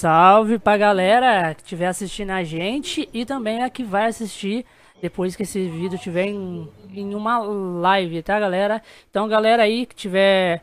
[0.00, 4.64] salve pra galera que estiver assistindo a gente e também a que vai assistir
[5.02, 8.82] depois que esse vídeo estiver em, em uma live, tá, galera?
[9.10, 10.62] Então, galera aí que tiver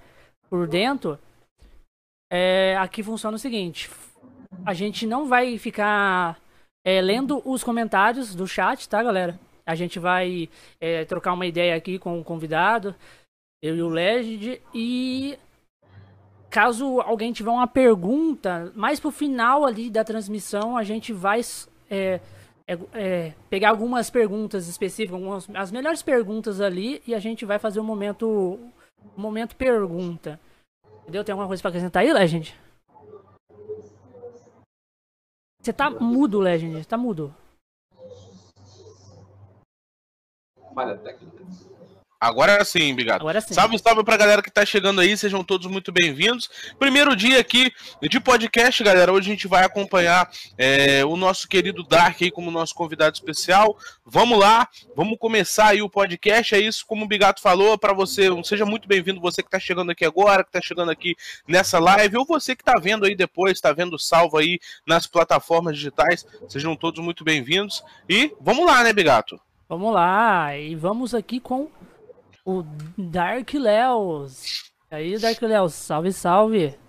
[0.50, 1.20] por dentro,
[2.32, 3.92] é, aqui funciona o seguinte:
[4.66, 6.40] a gente não vai ficar
[6.84, 9.40] é, lendo os comentários do chat, tá, galera?
[9.68, 10.50] A gente vai
[10.82, 12.96] é, trocar uma ideia aqui com o convidado,
[13.62, 15.38] eu e o Legend, e
[16.50, 21.42] caso alguém tiver uma pergunta, mais pro final ali da transmissão, a gente vai
[21.90, 22.20] é,
[22.68, 27.60] é, é, pegar algumas perguntas específicas, algumas, as melhores perguntas ali, e a gente vai
[27.60, 28.60] fazer o um momento,
[29.18, 30.40] um momento pergunta.
[31.04, 31.24] Entendeu?
[31.24, 32.54] Tem alguma coisa pra acrescentar aí, Legend?
[35.62, 36.86] Você tá mudo, Legend.
[36.86, 37.34] Tá mudo.
[40.74, 41.44] Falha técnica.
[42.20, 43.22] Agora sim, Bigato.
[43.22, 43.54] Agora sim.
[43.54, 46.50] Salve, salve pra galera que tá chegando aí, sejam todos muito bem-vindos.
[46.80, 49.14] Primeiro dia aqui de podcast, galera.
[49.14, 53.78] Hoje a gente vai acompanhar é, o nosso querido Dark aí como nosso convidado especial.
[54.04, 56.56] Vamos lá, vamos começar aí o podcast.
[56.56, 58.30] É isso, como o Bigato falou, para você.
[58.44, 61.16] Seja muito bem-vindo, você que tá chegando aqui agora, que tá chegando aqui
[61.48, 65.76] nessa live, ou você que tá vendo aí depois, tá vendo salvo aí nas plataformas
[65.76, 66.26] digitais.
[66.50, 67.84] Sejam todos muito bem-vindos.
[68.10, 69.40] E vamos lá, né, Bigato?
[69.70, 71.68] Vamos lá, e vamos aqui com
[72.48, 72.64] o
[72.98, 74.72] Dark Leos.
[74.90, 76.80] E aí, Dark Leos, salve, salve.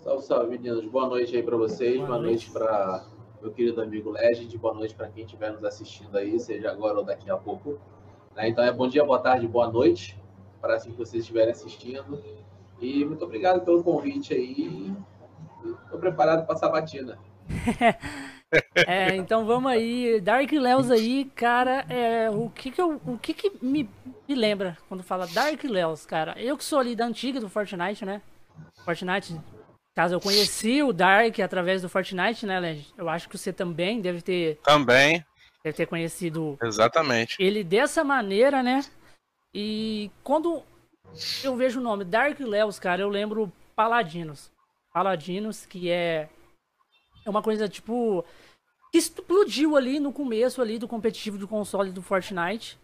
[0.00, 0.86] Salve, salve, meninos.
[0.86, 1.96] Boa noite aí para vocês.
[1.96, 3.04] Boa, Boa noite, noite para
[3.42, 4.56] meu querido amigo Legend.
[4.56, 7.78] Boa noite para quem estiver nos assistindo aí, seja agora ou daqui a pouco.
[8.34, 8.48] Né?
[8.48, 10.18] Então é bom dia, boa tarde, boa noite
[10.62, 12.24] para assim que vocês estiverem assistindo.
[12.80, 14.90] E muito obrigado pelo convite aí.
[15.84, 17.18] Estou preparado para essa batina.
[18.74, 20.20] É, então vamos aí.
[20.20, 23.88] Dark Leos aí, cara, é, o que que, eu, o que, que me,
[24.28, 26.34] me lembra quando fala Dark Leos, cara?
[26.38, 28.20] Eu que sou ali da antiga do Fortnite, né?
[28.84, 29.40] Fortnite,
[29.94, 32.94] caso eu conheci o Dark através do Fortnite, né, Legend?
[32.96, 34.58] Eu acho que você também deve ter.
[34.62, 35.24] Também.
[35.62, 36.58] Deve ter conhecido.
[36.62, 37.36] Exatamente.
[37.42, 38.84] Ele dessa maneira, né?
[39.54, 40.62] E quando
[41.42, 44.50] eu vejo o nome Dark Leos, cara, eu lembro Paladinos.
[44.92, 46.28] Paladinos, que é.
[47.24, 48.24] É uma coisa tipo
[48.94, 52.78] que explodiu ali no começo ali do competitivo do console do Fortnite.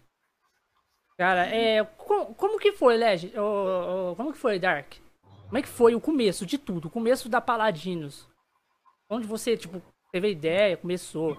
[1.17, 1.85] Cara, é.
[1.85, 3.39] Como, como que foi, Legend?
[3.39, 4.95] Oh, oh, como que foi, Dark?
[5.45, 6.89] Como é que foi o começo de tudo?
[6.89, 8.27] O começo da Paladinos?
[9.09, 11.37] Onde você, tipo, teve a ideia, começou?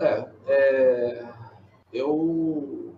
[0.00, 1.28] É, é
[1.92, 2.96] eu,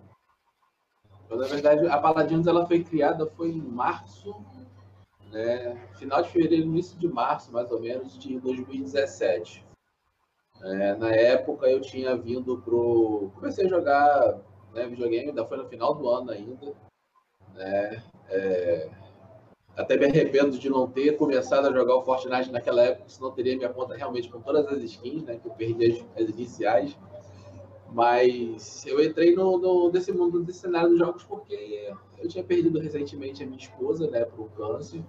[1.29, 4.33] eu, na verdade, a Paladinos ela foi criada foi em março,
[5.33, 9.72] né, final de fevereiro, início de março, mais ou menos, de 2017.
[10.63, 13.31] É, na época eu tinha vindo pro.
[13.35, 14.39] Comecei a jogar
[14.73, 16.73] né, videogame, ainda foi no final do ano ainda.
[17.53, 18.03] Né?
[18.29, 18.89] É...
[19.75, 23.57] Até me arrependo de não ter começado a jogar o Fortnite naquela época, senão teria
[23.57, 25.37] minha conta realmente com todas as skins, né?
[25.37, 26.97] Que eu perdi as, as iniciais.
[27.91, 32.79] Mas eu entrei no, no, nesse mundo, desse cenário dos jogos, porque eu tinha perdido
[32.79, 35.03] recentemente a minha esposa, né, para o câncer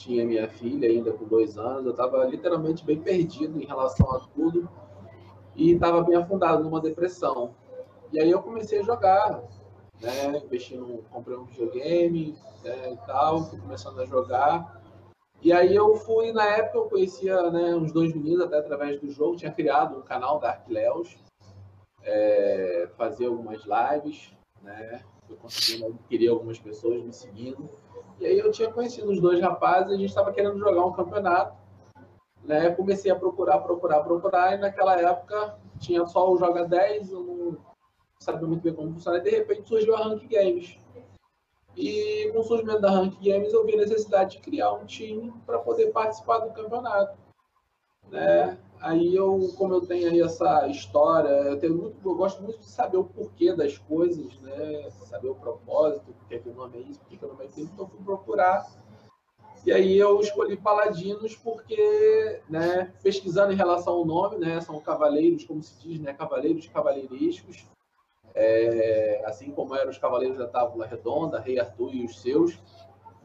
[0.00, 4.20] tinha minha filha ainda com dois anos, eu estava literalmente bem perdido em relação a
[4.20, 4.68] tudo
[5.54, 7.54] e estava bem afundado numa depressão.
[8.10, 9.42] E aí eu comecei a jogar,
[10.00, 12.34] né, investindo, comprei um videogame
[12.64, 14.80] né, e tal, fui começando a jogar.
[15.42, 19.10] E aí eu fui, na época eu conhecia né, uns dois meninos até através do
[19.10, 21.18] jogo, tinha criado um canal da Arquileos,
[22.02, 27.68] é, fazia algumas lives, né, eu consegui adquirir algumas pessoas me seguindo.
[28.20, 31.56] E aí eu tinha conhecido os dois rapazes, a gente estava querendo jogar um campeonato.
[32.44, 32.70] Né?
[32.70, 37.56] Comecei a procurar, procurar, procurar, e naquela época tinha só o Joga 10, eu não
[38.18, 40.78] sabia muito bem como funcionava, e de repente surgiu a Rank Games.
[41.76, 45.32] E com o surgimento da Rank Games eu vi a necessidade de criar um time
[45.46, 47.16] para poder participar do campeonato.
[48.10, 48.58] Né?
[48.80, 52.66] Aí eu, como eu tenho aí essa história, eu, tenho muito, eu gosto muito de
[52.66, 54.90] saber o porquê das coisas, né?
[55.04, 57.70] Saber o propósito, porque que o nome é isso, porque que o nome é aquilo,
[57.72, 58.66] então fui procurar.
[59.66, 65.44] E aí eu escolhi Paladinos porque, né, pesquisando em relação ao nome, né, são cavaleiros,
[65.44, 67.66] como se diz, né, cavaleiros cavaleirescos,
[68.34, 72.58] é, assim como eram os cavaleiros da Tábula Redonda, Rei Arthur e os seus,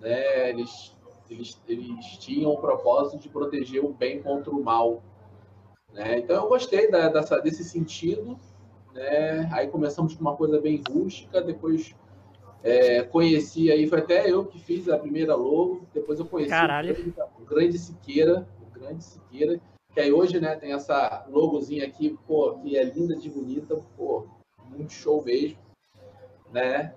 [0.01, 0.93] né, eles,
[1.29, 5.01] eles, eles tinham o propósito de proteger o bem contra o mal,
[5.95, 6.19] né?
[6.19, 8.37] Então eu gostei da, dessa, desse sentido.
[8.93, 9.49] Né?
[9.51, 11.95] Aí começamos com uma coisa bem rústica, depois
[12.61, 17.41] é, conheci aí, foi até eu que fiz a primeira logo, depois eu conheci o,
[17.41, 19.59] o Grande Siqueira, o Grande Siqueira,
[19.93, 24.27] que aí hoje né, tem essa logozinha aqui, pô, que é linda de bonita, pô,
[24.69, 25.57] muito show mesmo,
[26.51, 26.93] né?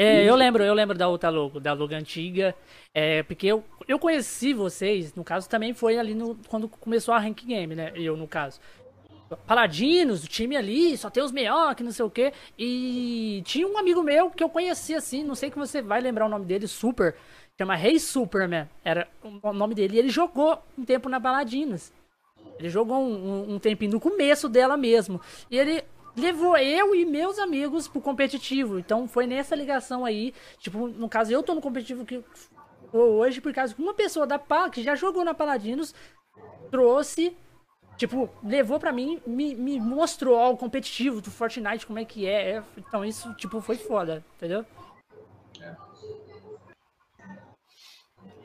[0.00, 2.54] É, eu lembro, eu lembro da outra logo, da logo antiga.
[2.94, 7.18] É, porque eu, eu conheci vocês, no caso, também foi ali no, quando começou a
[7.18, 7.90] Rank Game, né?
[7.96, 8.60] Eu, no caso.
[9.44, 12.32] Paladinos, o time ali, só tem os melhores, que não sei o quê.
[12.56, 16.26] E tinha um amigo meu que eu conhecia assim, não sei que você vai lembrar
[16.26, 17.16] o nome dele, Super.
[17.58, 18.68] Chama Rei Superman.
[18.84, 19.96] Era o nome dele.
[19.96, 21.92] E ele jogou um tempo na Paladinos.
[22.56, 25.20] Ele jogou um, um, um tempinho no começo dela mesmo.
[25.50, 25.82] E ele
[26.16, 28.78] levou eu e meus amigos pro competitivo.
[28.78, 30.34] Então foi nessa ligação aí.
[30.58, 32.22] Tipo, no caso, eu tô no competitivo que
[32.92, 35.94] hoje, por causa que uma pessoa da PAL, que já jogou na Paladinos,
[36.70, 37.36] trouxe.
[37.96, 42.26] Tipo, levou pra mim, me, me mostrou ó, o competitivo do Fortnite, como é que
[42.26, 42.62] é.
[42.76, 44.64] Então isso, tipo, foi foda, entendeu?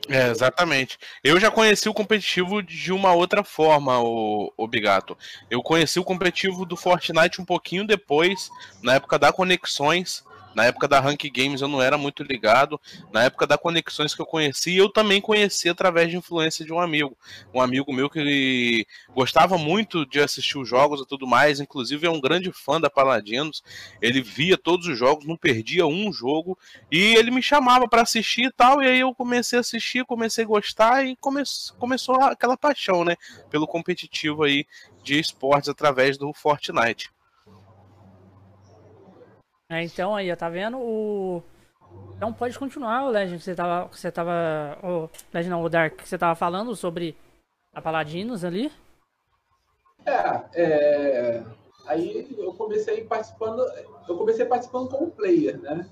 [0.08, 0.98] É, exatamente.
[1.22, 5.16] Eu já conheci o competitivo de uma outra forma, o, o Bigato.
[5.50, 8.50] Eu conheci o competitivo do Fortnite um pouquinho depois,
[8.82, 10.22] na época da Conexões,
[10.54, 12.80] na época da Rank Games eu não era muito ligado.
[13.12, 16.78] Na época da Conexões que eu conheci, eu também conheci através de influência de um
[16.78, 17.16] amigo.
[17.52, 21.60] Um amigo meu que gostava muito de assistir os jogos e tudo mais.
[21.60, 23.62] Inclusive é um grande fã da Paladinos.
[24.00, 26.58] Ele via todos os jogos, não perdia um jogo.
[26.90, 28.82] E ele me chamava para assistir e tal.
[28.82, 31.42] E aí eu comecei a assistir, comecei a gostar e come
[31.78, 33.16] começou aquela paixão, né?
[33.50, 34.66] Pelo competitivo aí
[35.02, 37.13] de esportes através do Fortnite.
[39.68, 40.78] É, então aí, tá vendo?
[40.78, 41.42] O...
[42.16, 43.88] Então pode continuar, o Legend, que você tava.
[43.88, 44.78] Você tava.
[44.82, 47.16] O Legend não, o Dark, que você tava falando sobre
[47.72, 48.70] a Paladinos ali.
[50.06, 51.44] É, é,
[51.86, 53.64] aí eu comecei participando,
[54.06, 55.88] eu comecei participando como player, né?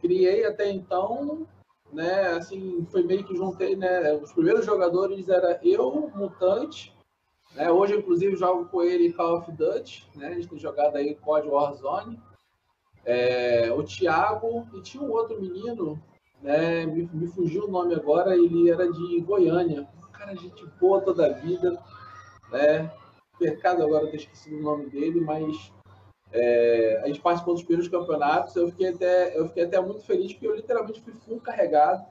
[0.00, 1.46] Criei até então,
[1.92, 2.28] né?
[2.28, 4.12] Assim, foi meio que juntei, né?
[4.14, 6.94] Os primeiros jogadores era eu, Mutante,
[7.54, 7.70] né?
[7.70, 10.28] Hoje, inclusive, jogo com ele Call of Duty, né?
[10.28, 12.27] A gente tem jogado aí COD Warzone
[13.08, 15.98] é, o Thiago e tinha um outro menino,
[16.42, 21.00] né, me, me, fugiu o nome agora, ele era de Goiânia, um cara gente boa
[21.00, 21.82] toda a vida,
[22.52, 22.92] né,
[23.38, 25.72] pecado agora ter esquecido o nome dele, mas
[26.30, 30.34] é, a gente participou dos primeiros campeonatos, eu fiquei até, eu fiquei até muito feliz
[30.34, 32.04] porque eu literalmente fui full carregado,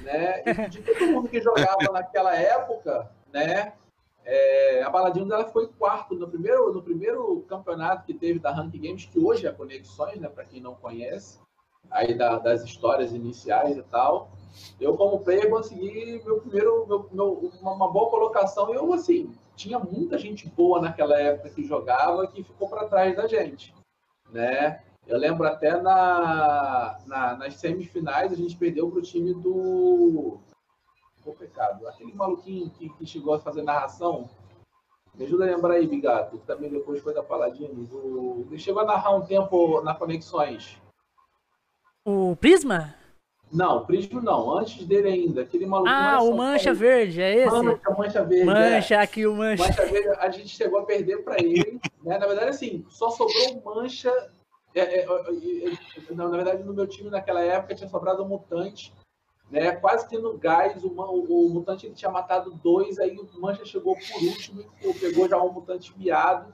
[0.00, 3.72] né, e de todo mundo que jogava naquela época, né,
[4.24, 8.72] é, a Paladinos ela foi quarto no primeiro, no primeiro campeonato que teve da Rank
[8.72, 11.38] Games, que hoje é Conexões, né, para quem não conhece,
[11.90, 14.32] aí da, das histórias iniciais e tal.
[14.80, 18.72] Eu, como player, consegui meu primeiro, meu, meu, uma, uma, boa colocação.
[18.72, 23.26] Eu, assim, tinha muita gente boa naquela época que jogava que ficou para trás da
[23.26, 23.74] gente,
[24.30, 24.80] né?
[25.06, 30.38] Eu lembro até na, na, nas semifinais a gente perdeu para o time do
[31.24, 31.86] complicado.
[31.88, 34.28] Aquele maluquinho que, que chegou a fazer narração,
[35.14, 37.90] me ajuda a lembrar aí, Bigato, que também depois foi da Paladinos.
[37.92, 38.46] O...
[38.50, 40.76] Ele chegou a narrar um tempo na Conexões.
[42.04, 42.94] O Prisma?
[43.50, 44.58] Não, Prisma não.
[44.58, 45.42] Antes dele ainda.
[45.42, 45.96] Aquele maluquinho.
[45.96, 47.62] Ah, o Mancha Verde, é esse?
[47.62, 48.44] Mancha, Mancha Verde.
[48.44, 48.98] Mancha, é.
[48.98, 49.62] aqui o Mancha.
[49.62, 51.80] Mancha Verde, a gente chegou a perder para ele.
[52.02, 52.18] né?
[52.18, 54.12] Na verdade, assim, só sobrou o Mancha.
[54.74, 58.92] É, é, é, na verdade, no meu time naquela época tinha sobrado o Mutante
[59.54, 59.70] né?
[59.70, 63.64] Quase que no gás, o, o, o mutante ele tinha matado dois, aí o Mancha
[63.64, 66.52] chegou por último e pegou já um mutante miado,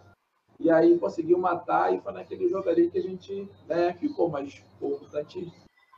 [0.58, 4.62] e aí conseguiu matar, e foi naquele jogo ali que a gente né, ficou, mas
[4.78, 5.50] o mutante.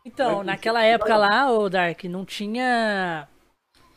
[0.05, 3.29] Então, né, naquela época lá, o Dark, não tinha.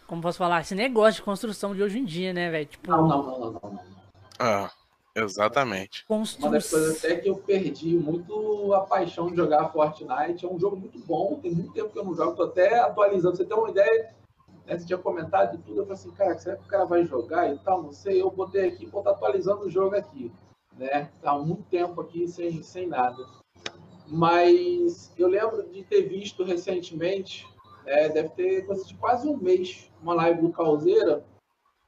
[0.08, 0.62] Como posso falar?
[0.62, 2.66] Esse negócio de construção de hoje em dia, né, velho?
[2.66, 2.90] Tipo...
[2.90, 3.62] Não, não, não, não, não.
[3.62, 3.80] não.
[4.40, 4.72] Ah.
[5.16, 6.04] Exatamente.
[6.10, 10.46] Uma das coisas até que eu perdi muito a paixão de jogar Fortnite.
[10.46, 13.38] É um jogo muito bom, tem muito tempo que eu não jogo, tô até atualizando.
[13.38, 14.14] Você tem uma ideia?
[14.66, 17.06] Né, você tinha comentado de tudo, eu falei assim, cara, será que o cara vai
[17.06, 17.84] jogar e tal?
[17.84, 20.32] Não sei, eu botei aqui, vou estar atualizando o jogo aqui.
[20.78, 21.10] Né?
[21.22, 23.24] Tá há muito tempo aqui sem, sem nada.
[24.08, 27.48] Mas eu lembro de ter visto recentemente,
[27.86, 31.24] né, deve ter coisa de quase um mês, uma live do Calzeira,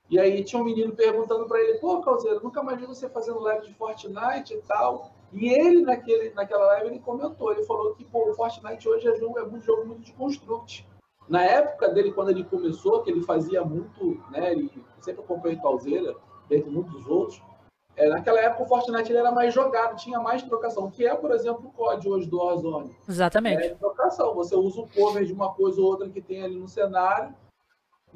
[0.10, 3.40] e aí tinha um menino perguntando para ele, pô, Calzeiro, nunca mais vi você fazendo
[3.40, 5.12] live de Fortnite e tal.
[5.34, 9.16] E ele, naquele, naquela live, ele comentou, ele falou que pô, o Fortnite hoje é,
[9.16, 10.88] jogo, é um jogo muito de construct.
[11.28, 14.72] Na época dele, quando ele começou, que ele fazia muito, né, ele
[15.02, 16.16] sempre acompanhou Calzeira,
[16.48, 17.42] dentre muitos outros,
[17.98, 21.66] é, naquela época o Fortnite era mais jogado, tinha mais trocação, que é, por exemplo,
[21.66, 22.96] o COD hoje do Warzone.
[23.10, 23.64] Exatamente.
[23.64, 26.68] É trocação, você usa o cover de uma coisa ou outra que tem ali no
[26.68, 27.36] cenário,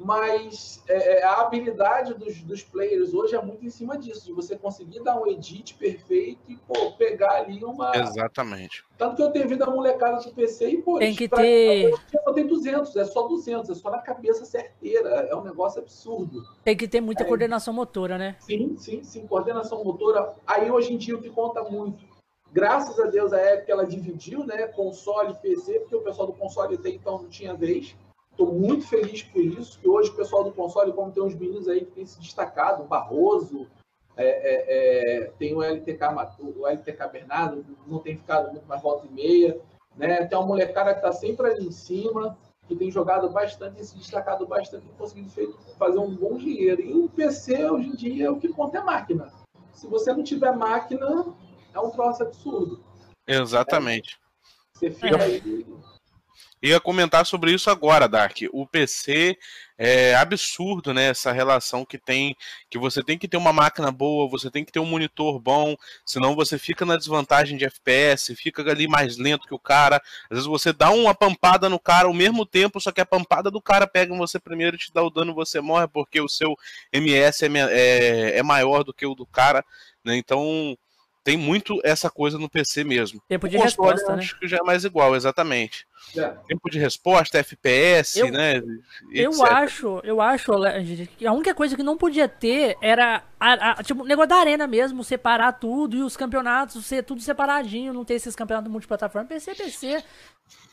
[0.04, 4.32] mas é, é, a habilidade dos, dos players hoje é muito em cima disso, de
[4.32, 7.96] você conseguir dar um edit perfeito e pô, pegar ali uma.
[7.96, 8.84] Exatamente.
[8.98, 11.40] Tanto que eu tenho vindo a molecada do PC e, pô, tem que pra...
[11.40, 11.92] ter.
[12.24, 16.42] Só tem 200, é só 200, é só na cabeça certeira, é um negócio absurdo.
[16.64, 17.26] Tem que ter muita é...
[17.26, 18.36] coordenação motora, né?
[18.40, 20.34] Sim, sim, sim, coordenação motora.
[20.46, 22.12] Aí hoje em dia o que conta muito
[22.52, 24.66] Graças a Deus, a época ela dividiu, né?
[24.66, 27.96] Console e PC, porque o pessoal do console até então não tinha vez.
[28.32, 31.68] Estou muito feliz por isso, que hoje o pessoal do console, como tem uns meninos
[31.68, 33.68] aí que tem se destacado, o Barroso,
[34.16, 36.00] é, é, é, tem o LTK,
[36.38, 39.60] o LTK Bernardo, não tem ficado muito mais volta e meia.
[39.96, 40.24] Né?
[40.26, 42.36] Tem uma molecada que está sempre ali em cima,
[42.66, 45.30] que tem jogado bastante e se destacado bastante e conseguido
[45.78, 46.80] fazer um bom dinheiro.
[46.80, 49.32] E o PC, hoje em dia, o que conta é máquina.
[49.72, 51.34] Se você não tiver máquina,
[51.74, 52.82] é um troço absurdo.
[53.26, 54.18] Exatamente.
[54.74, 55.66] Você fica aí.
[56.62, 58.36] Ia comentar sobre isso agora, Dark.
[58.52, 59.36] O PC
[59.76, 61.08] é absurdo, né?
[61.08, 62.36] Essa relação que tem,
[62.70, 65.74] que você tem que ter uma máquina boa, você tem que ter um monitor bom,
[66.06, 70.00] senão você fica na desvantagem de FPS, fica ali mais lento que o cara.
[70.30, 73.50] Às vezes você dá uma pampada no cara ao mesmo tempo, só que a pampada
[73.50, 76.28] do cara pega em você primeiro e te dá o dano, você morre porque o
[76.28, 76.56] seu
[76.92, 79.64] MS é, é, é maior do que o do cara,
[80.04, 80.16] né?
[80.16, 80.78] Então
[81.24, 83.22] tem muito essa coisa no PC mesmo.
[83.28, 84.22] Tempo de resposta, né?
[84.22, 85.86] Acho que já é mais igual, exatamente.
[86.16, 86.28] É.
[86.48, 88.60] Tempo de resposta, FPS, eu, né?
[89.12, 90.52] Eu acho, eu acho
[91.16, 94.36] que a única coisa que não podia ter era a, a, tipo, o negócio da
[94.36, 99.28] arena mesmo, separar tudo e os campeonatos ser tudo separadinho, não ter esses campeonatos multiplataforma,
[99.28, 100.02] PC, PC.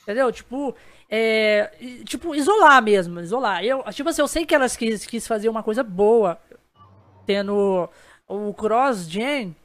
[0.02, 0.32] Entendeu?
[0.32, 0.76] Tipo,
[1.08, 1.72] é,
[2.06, 3.64] tipo, isolar mesmo, isolar.
[3.64, 6.40] Eu, tipo assim, eu sei que elas quis, quis fazer uma coisa boa,
[7.28, 7.88] tendo
[8.28, 9.56] o cross-gen,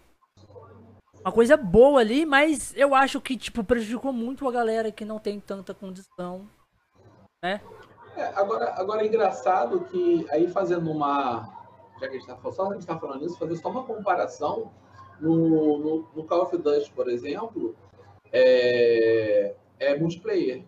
[1.25, 5.19] uma coisa boa ali, mas eu acho que, tipo, prejudicou muito a galera que não
[5.19, 6.47] tem tanta condição,
[7.43, 7.63] né?
[8.15, 11.49] É, agora, agora é engraçado que aí fazendo uma.
[11.99, 14.71] Já que a gente está só a gente tá falando isso, fazer só uma comparação
[15.19, 17.75] no, no, no Call of Duty, por exemplo,
[18.31, 20.63] é, é multiplayer.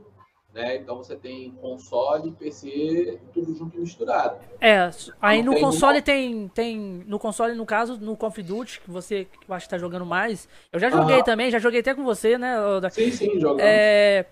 [0.57, 0.77] Né?
[0.77, 4.39] Então você tem console, PC, tudo junto e misturado.
[4.59, 7.05] É, aí no console tem, tem.
[7.07, 9.77] No console, no caso, no Call of Duty, que você que eu acho que tá
[9.77, 10.49] jogando mais.
[10.73, 12.55] Eu já joguei também, já joguei até com você, né?
[12.91, 13.63] Sim, sim, jogamos.
[13.63, 14.25] É,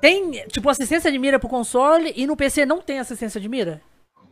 [0.00, 3.82] tem, tipo, assistência de mira pro console e no PC não tem assistência de mira?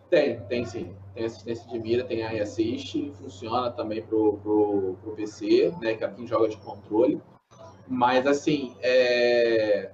[0.08, 0.94] Tem, tem sim.
[1.14, 5.94] Tem assistência de mira, tem a Assist, funciona também pro, pro, pro PC, né?
[5.94, 7.20] Que é quem joga de controle.
[7.88, 9.90] Mas assim, é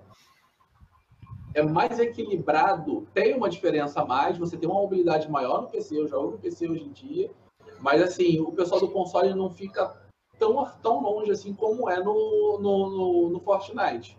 [1.56, 5.98] é mais equilibrado, tem uma diferença a mais, você tem uma mobilidade maior no PC,
[5.98, 7.30] eu jogo no PC hoje em dia,
[7.80, 9.96] mas assim, o pessoal do console não fica
[10.38, 14.18] tão, tão longe assim como é no, no, no, no Fortnite,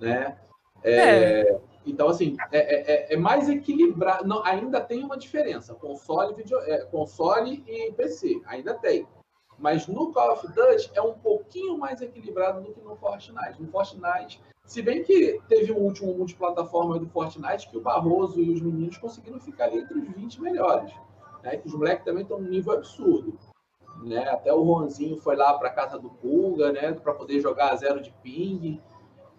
[0.00, 0.36] né?
[0.82, 1.60] É, é.
[1.86, 6.58] Então, assim, é, é, é, é mais equilibrado, não, ainda tem uma diferença, console, video,
[6.62, 9.06] é, console e PC, ainda tem.
[9.56, 13.62] Mas no Call of Duty é um pouquinho mais equilibrado do que no Fortnite.
[13.62, 18.50] No Fortnite se bem que teve o último multiplataforma do Fortnite que o Barroso e
[18.50, 20.92] os meninos conseguiram ficar ali entre os 20 melhores.
[21.42, 21.58] Né?
[21.58, 23.38] Que os moleques também estão num nível absurdo.
[24.02, 24.26] Né?
[24.28, 26.92] Até o Ronzinho foi lá para casa do Pulga, né?
[26.92, 28.80] Para poder jogar a zero de ping.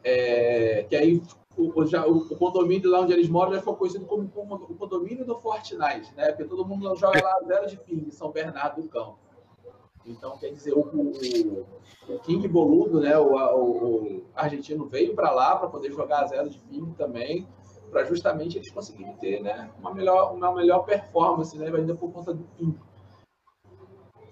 [0.03, 0.85] É...
[0.87, 1.21] que aí
[1.57, 5.25] o, já, o, condomínio lá onde eles moram já ficou conhecido como, como, o condomínio
[5.25, 6.27] do Fortnite, né?
[6.27, 9.17] Porque todo mundo joga lá zero de ping, São Bernardo do Campo.
[10.05, 11.65] Então, quer dizer, o, o,
[12.07, 16.49] o King Boludo, né, o, o, argentino, veio para lá para poder jogar a zero
[16.49, 17.47] de ping também,
[17.89, 22.33] para justamente eles conseguirem ter né, uma, melhor, uma melhor performance, né, ainda por conta
[22.33, 22.77] do ping.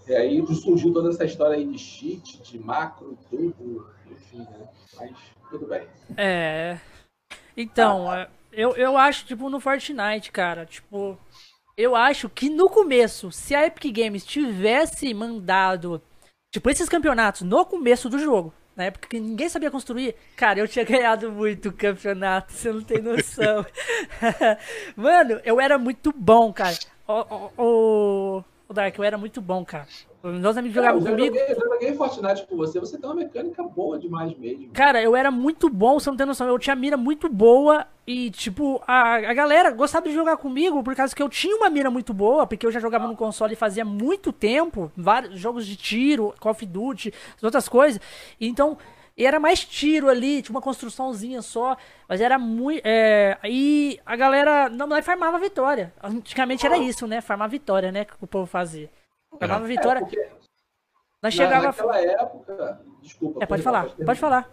[0.07, 4.67] E aí surgiu toda essa história aí de cheat, de macro, tudo, enfim, né?
[4.97, 5.17] Mas
[5.49, 5.87] tudo bem.
[6.17, 6.77] É.
[7.55, 11.17] Então, ah, eu, eu acho, tipo, no Fortnite, cara, tipo,
[11.75, 16.01] eu acho que no começo, se a Epic Games tivesse mandado,
[16.51, 20.67] tipo, esses campeonatos no começo do jogo, na época que ninguém sabia construir, cara, eu
[20.67, 23.65] tinha ganhado muito campeonato, você não tem noção.
[24.95, 26.77] Mano, eu era muito bom, cara.
[27.07, 29.87] O, o, o Dark, eu era muito bom, cara.
[30.23, 31.37] Meus amigos jogavam eu comigo.
[31.37, 34.69] Joguei, eu joguei Fortnite com você, você tem uma mecânica boa demais mesmo.
[34.71, 36.47] Cara, eu era muito bom, você não tem noção.
[36.47, 40.95] Eu tinha mira muito boa e, tipo, a, a galera gostava de jogar comigo por
[40.95, 43.83] causa que eu tinha uma mira muito boa, porque eu já jogava no console fazia
[43.83, 47.99] muito tempo, vários jogos de tiro, Call of Duty, outras coisas.
[48.39, 48.77] Então,
[49.17, 51.75] era mais tiro ali, tinha uma construçãozinha só,
[52.07, 52.81] mas era muito.
[52.85, 55.93] É, e a galera não, não farmava vitória.
[56.01, 57.19] Antigamente era isso, né?
[57.19, 58.05] Farmar vitória, né?
[58.05, 58.89] Que o povo fazia.
[59.67, 60.07] Vitória.
[60.17, 60.31] É,
[61.21, 61.67] nós chegava.
[61.67, 62.85] Naquela época.
[63.01, 63.43] Desculpa.
[63.43, 64.49] É, pode falar, pode, pode falar.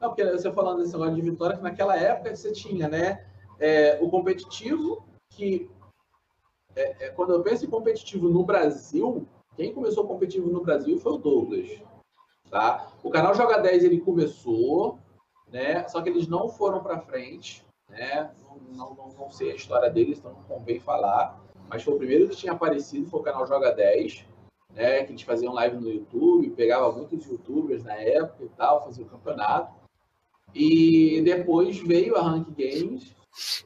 [0.00, 3.26] Não, porque você falando desse negócio de Vitória, que naquela época você tinha, né?
[3.58, 5.70] É, o competitivo, que.
[6.74, 11.12] É, é, quando eu penso em competitivo no Brasil, quem começou competitivo no Brasil foi
[11.12, 11.82] o Douglas.
[12.50, 12.92] Tá?
[13.02, 14.98] O canal Joga 10 ele começou,
[15.48, 15.86] né?
[15.88, 18.30] Só que eles não foram para frente, né?
[18.72, 21.39] Não, não, não, sei a história deles, então não convém falar
[21.70, 24.26] mas foi o primeiro que tinha aparecido, foi o canal Joga 10.
[24.74, 29.04] né, que eles faziam live no YouTube, pegava muitos youtubers na época e tal, fazia
[29.04, 29.72] o campeonato.
[30.52, 33.14] E depois veio a Rank Games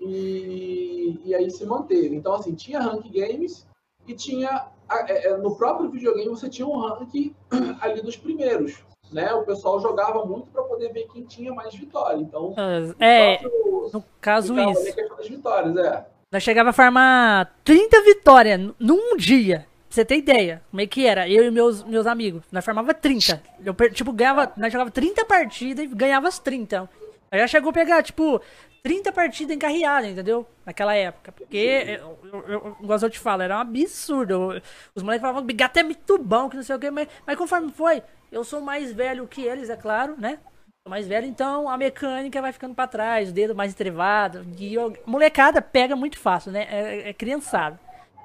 [0.01, 2.15] e, e aí se manteve.
[2.15, 3.67] Então, assim, tinha Rank Games
[4.07, 4.69] e tinha.
[4.91, 7.35] É, é, no próprio videogame você tinha um rank
[7.81, 8.85] ali dos primeiros.
[9.11, 9.33] Né?
[9.33, 12.21] O pessoal jogava muito para poder ver quem tinha mais vitória.
[12.21, 12.55] Então,
[12.99, 14.97] é, próprio, no caso isso.
[15.17, 16.14] Das vitórias, é.
[16.35, 19.69] Nós chegava a farmar 30 vitórias num dia.
[19.89, 21.29] Pra você ter ideia, como é que era?
[21.29, 22.43] Eu e meus, meus amigos.
[22.51, 23.41] Nós farmava 30.
[23.65, 24.53] Eu, tipo, ganhava.
[24.57, 26.91] Nós jogava 30 partidas e ganhava as 30.
[27.31, 28.43] Aí já chegou a pegar, tipo,
[28.83, 30.45] 30 partidas encarreadas, entendeu?
[30.67, 31.31] Naquela época.
[31.31, 34.61] Porque, eu, eu, eu, igual eu te falo, era um absurdo.
[34.93, 37.39] Os moleques falavam que gato é muito bom, que não sei o que, mas, mas
[37.39, 40.41] conforme foi, eu sou mais velho que eles, é claro, né?
[40.87, 44.47] Mais velho, então a mecânica vai ficando para trás, o dedo mais entrevado.
[44.59, 46.67] E eu, molecada pega muito fácil, né?
[46.71, 47.79] É, é criançado.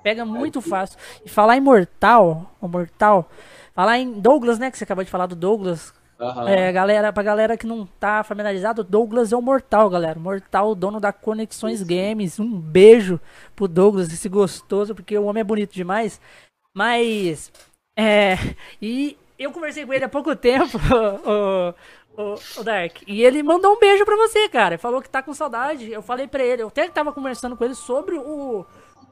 [0.04, 0.98] Pega muito fácil.
[1.25, 3.30] E falar em Mortal, o Mortal,
[3.74, 4.70] falar em Douglas, né?
[4.70, 5.94] Que você acabou de falar do Douglas.
[6.20, 6.48] Uhum.
[6.50, 10.20] É, galera, pra galera que não tá familiarizado, Douglas é o Mortal, galera.
[10.20, 12.39] Mortal, dono da Conexões Games.
[12.39, 13.22] Um beijo
[13.56, 16.20] pro Douglas, esse gostoso, porque o homem é bonito demais.
[16.75, 17.54] Mas,
[17.98, 18.36] é.
[18.82, 20.78] E eu conversei com ele há pouco tempo,
[21.25, 21.74] o,
[22.20, 23.02] o, Dark.
[23.08, 24.78] E ele mandou um beijo pra você, cara.
[24.78, 25.92] Falou que tá com saudade.
[25.92, 28.66] Eu falei pra ele, eu até tava conversando com ele sobre o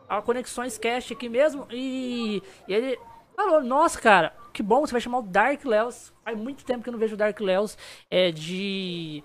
[0.08, 1.68] a Conexões Cast aqui mesmo.
[1.72, 3.00] E, e ele
[3.36, 6.14] falou, nossa, cara, que bom, você vai chamar o Dark Leos.
[6.24, 7.78] Faz muito tempo que eu não vejo o Dark Leos
[8.10, 9.24] é, de.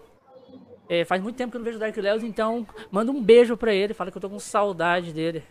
[0.89, 3.57] É, faz muito tempo que eu não vejo o Dark Leos, então manda um beijo
[3.57, 5.43] pra ele, fala que eu tô com saudade dele.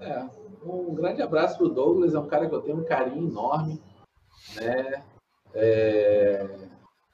[0.00, 0.24] É,
[0.64, 3.80] um grande abraço pro Douglas, é um cara que eu tenho um carinho enorme,
[4.56, 5.04] né?
[5.54, 6.48] É,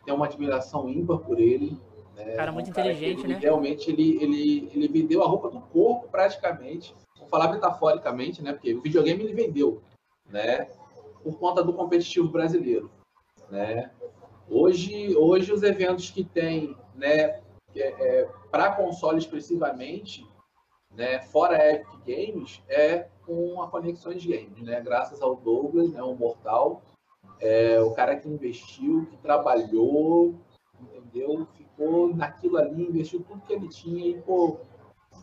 [0.08, 1.78] tenho uma admiração ímpar por ele.
[2.16, 2.34] Né?
[2.34, 3.38] Cara muito um inteligente, ele, né?
[3.38, 6.94] Realmente ele, ele, ele vendeu a roupa do corpo praticamente.
[7.18, 8.54] Vou falar metaforicamente, né?
[8.54, 9.82] Porque o videogame ele vendeu,
[10.26, 10.66] né?
[11.22, 12.90] Por conta do competitivo brasileiro,
[13.50, 13.90] né?
[14.48, 17.40] Hoje, hoje os eventos que tem, né?
[17.76, 20.26] É, é, para console expressivamente,
[20.90, 21.20] né?
[21.20, 24.80] Fora Epic Games, é com a Conexões Games, né?
[24.80, 26.02] Graças ao Douglas, né?
[26.02, 26.80] O Mortal,
[27.40, 30.34] é, o cara que investiu, que trabalhou,
[30.80, 31.46] entendeu?
[31.54, 34.58] Ficou naquilo ali, investiu tudo que ele tinha e, pô,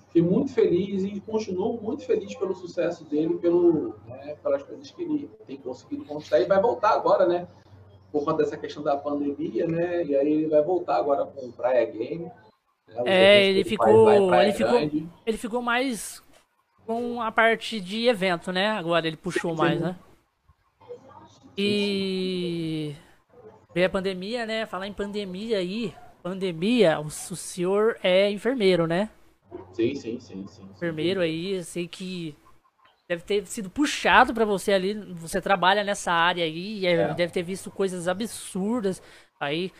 [0.08, 5.01] fiquei muito feliz e continuo muito feliz pelo sucesso dele, pelo, né, pelas coisas que
[5.01, 7.47] ele tem conseguido conquistar e vai voltar agora, né?
[8.12, 10.06] Por conta dessa questão da pandemia, né?
[10.06, 12.32] E aí ele vai voltar agora com o Praia Game.
[12.88, 13.04] Né?
[13.06, 14.80] É, ele ficou, ele ficou,
[15.25, 16.23] ele ficou mais
[16.86, 18.69] com a parte de evento, né?
[18.69, 19.97] Agora ele puxou mais, né?
[21.58, 22.96] E
[23.74, 24.65] veio a pandemia, né?
[24.65, 29.10] Falar em pandemia aí, pandemia, o, o senhor é enfermeiro, né?
[29.72, 30.63] Sim, sim, sim, sim.
[30.76, 32.36] Enfermeiro aí, eu sei que
[33.08, 37.13] deve ter sido puxado para você ali, você trabalha nessa área aí, é.
[37.13, 39.02] deve ter visto coisas absurdas
[39.39, 39.72] aí.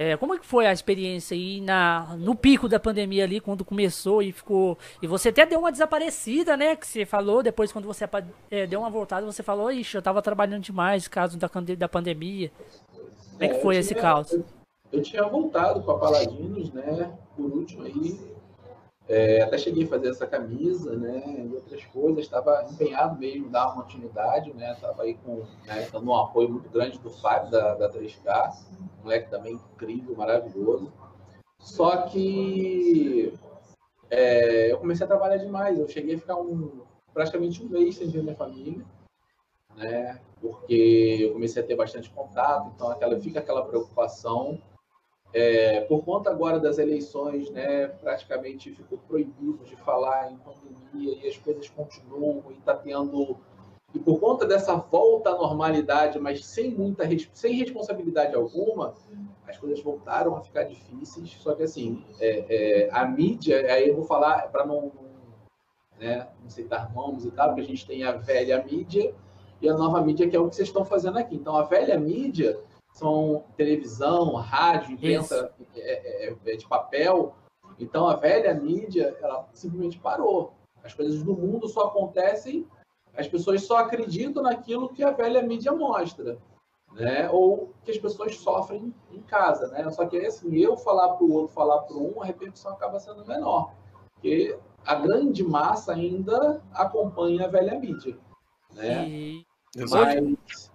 [0.00, 3.64] É, como é que foi a experiência aí na, no pico da pandemia ali, quando
[3.64, 4.78] começou e ficou.
[5.02, 6.76] E você até deu uma desaparecida, né?
[6.76, 8.08] Que você falou, depois quando você
[8.48, 12.52] é, deu uma voltada, você falou, ixi, eu tava trabalhando demais, caso da, da pandemia.
[13.32, 14.30] Como é que foi esse caos?
[14.30, 14.44] Eu,
[14.92, 17.12] eu, tinha voltado com a Paladinos, né?
[17.36, 18.37] Por último aí.
[19.08, 21.46] É, até cheguei a fazer essa camisa, né?
[21.48, 22.24] E outras coisas.
[22.24, 24.72] Estava empenhado mesmo em dar uma continuidade, né?
[24.72, 28.54] Estava aí com né, um apoio muito grande do Fábio da, da 3K.
[29.00, 30.92] Um moleque também incrível, maravilhoso.
[31.58, 33.32] Só que
[34.10, 35.78] é, eu comecei a trabalhar demais.
[35.78, 36.82] Eu cheguei a ficar um,
[37.14, 38.84] praticamente um mês sem ver minha família,
[39.74, 40.20] né?
[40.38, 44.60] Porque eu comecei a ter bastante contato, então aquela, fica aquela preocupação
[45.32, 51.28] é, por conta agora das eleições, né, praticamente ficou proibido de falar em pandemia e
[51.28, 53.36] as coisas continuam e está tendo
[53.94, 58.94] e por conta dessa volta à normalidade, mas sem muita sem responsabilidade alguma,
[59.46, 61.30] as coisas voltaram a ficar difíceis.
[61.40, 64.92] Só que assim, é, é, a mídia, aí eu vou falar para não,
[65.98, 69.14] né, não citar nomes e tal, porque a gente tem a velha mídia
[69.60, 71.36] e a nova mídia que é o que vocês estão fazendo aqui.
[71.36, 72.60] Então a velha mídia
[72.98, 77.34] são televisão, rádio, imprensa é, é, é, de papel.
[77.78, 80.52] Então a velha mídia, ela simplesmente parou.
[80.82, 82.66] As coisas do mundo só acontecem,
[83.16, 86.38] as pessoas só acreditam naquilo que a velha mídia mostra,
[86.92, 87.30] né?
[87.30, 89.88] Ou que as pessoas sofrem em casa, né?
[89.90, 93.24] Só que assim, eu falar para o outro, falar para um, a repercussão acaba sendo
[93.26, 93.72] menor,
[94.14, 98.18] porque a grande massa ainda acompanha a velha mídia,
[98.74, 99.42] né?
[99.76, 100.67] Mas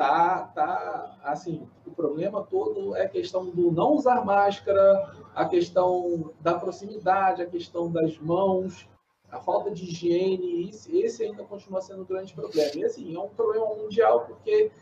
[0.00, 6.32] tá, tá, assim, o problema todo é a questão do não usar máscara, a questão
[6.40, 8.88] da proximidade, a questão das mãos,
[9.30, 12.70] a falta de higiene, esse ainda continua sendo um grande problema.
[12.76, 14.72] E assim, é um problema mundial, porque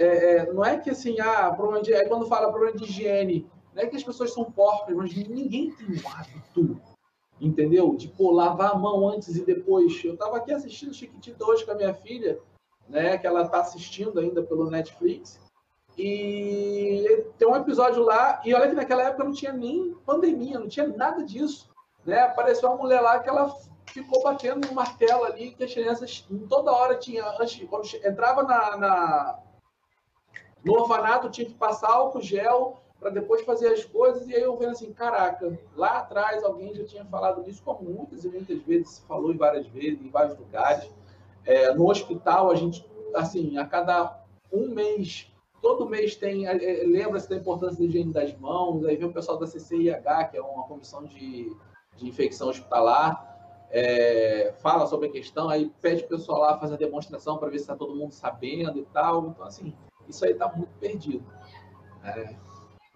[0.00, 3.84] é, é, não é que assim, ah, problema de, quando fala problema de higiene, não
[3.84, 6.80] é que as pessoas são porcas, mas ninguém tem um hábito,
[7.40, 7.94] entendeu?
[7.94, 10.04] De pô, lavar a mão antes e depois.
[10.04, 12.40] Eu estava aqui assistindo Chiquitita hoje com a minha filha,
[12.88, 15.40] né, que ela está assistindo ainda pelo Netflix,
[15.98, 20.68] e tem um episódio lá, e olha que naquela época não tinha nem pandemia, não
[20.68, 21.70] tinha nada disso.
[22.04, 22.20] Né?
[22.20, 23.54] Apareceu uma mulher lá que ela
[23.86, 28.76] ficou batendo um martelo ali, que as crianças toda hora tinha, antes, quando entrava na,
[28.76, 29.38] na
[30.62, 34.56] no orfanato, tinha que passar álcool gel para depois fazer as coisas, e aí eu
[34.56, 38.90] vendo assim, caraca, lá atrás alguém já tinha falado disso, como muitas e muitas vezes
[38.90, 40.90] se falou em várias vezes, em vários lugares.
[41.46, 44.20] É, no hospital, a gente, assim, a cada
[44.52, 45.32] um mês
[45.66, 49.12] todo mês tem, é, é, lembra-se da importância da higiene das mãos, aí vem o
[49.12, 51.52] pessoal da CCIH, que é uma comissão de,
[51.96, 53.36] de infecção hospitalar,
[53.70, 57.58] é, fala sobre a questão, aí pede o pessoal lá fazer a demonstração para ver
[57.58, 59.28] se está todo mundo sabendo e tal.
[59.28, 59.74] Então, assim,
[60.08, 61.24] isso aí está muito perdido.
[62.00, 62.38] Né?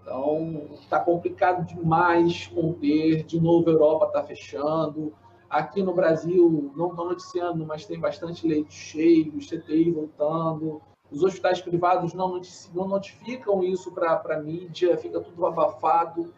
[0.00, 3.24] Então, está complicado demais conter.
[3.24, 5.12] De novo, a Europa está fechando.
[5.50, 10.80] Aqui no Brasil, não estou noticiando, mas tem bastante leite cheio, CTI voltando.
[11.10, 12.40] Os hospitais privados não,
[12.72, 16.32] não notificam isso para a mídia, fica tudo abafado.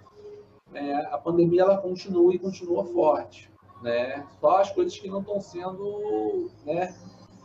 [0.70, 0.94] Né?
[1.12, 3.51] A pandemia ela continua e continua forte.
[3.83, 4.27] Né?
[4.40, 6.94] Só as coisas que não estão sendo né,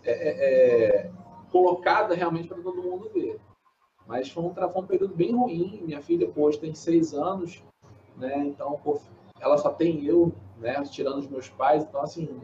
[0.06, 1.12] é, é, é
[1.52, 3.42] colocadas realmente para todo mundo ver.
[4.08, 5.82] Mas foi um, foi um período bem ruim.
[5.84, 7.62] Minha filha, pô, hoje tem seis anos,
[8.16, 8.38] né?
[8.46, 9.02] então pô,
[9.38, 10.82] ela só tem eu, né?
[10.84, 11.84] tirando os meus pais.
[11.84, 12.42] Então, assim,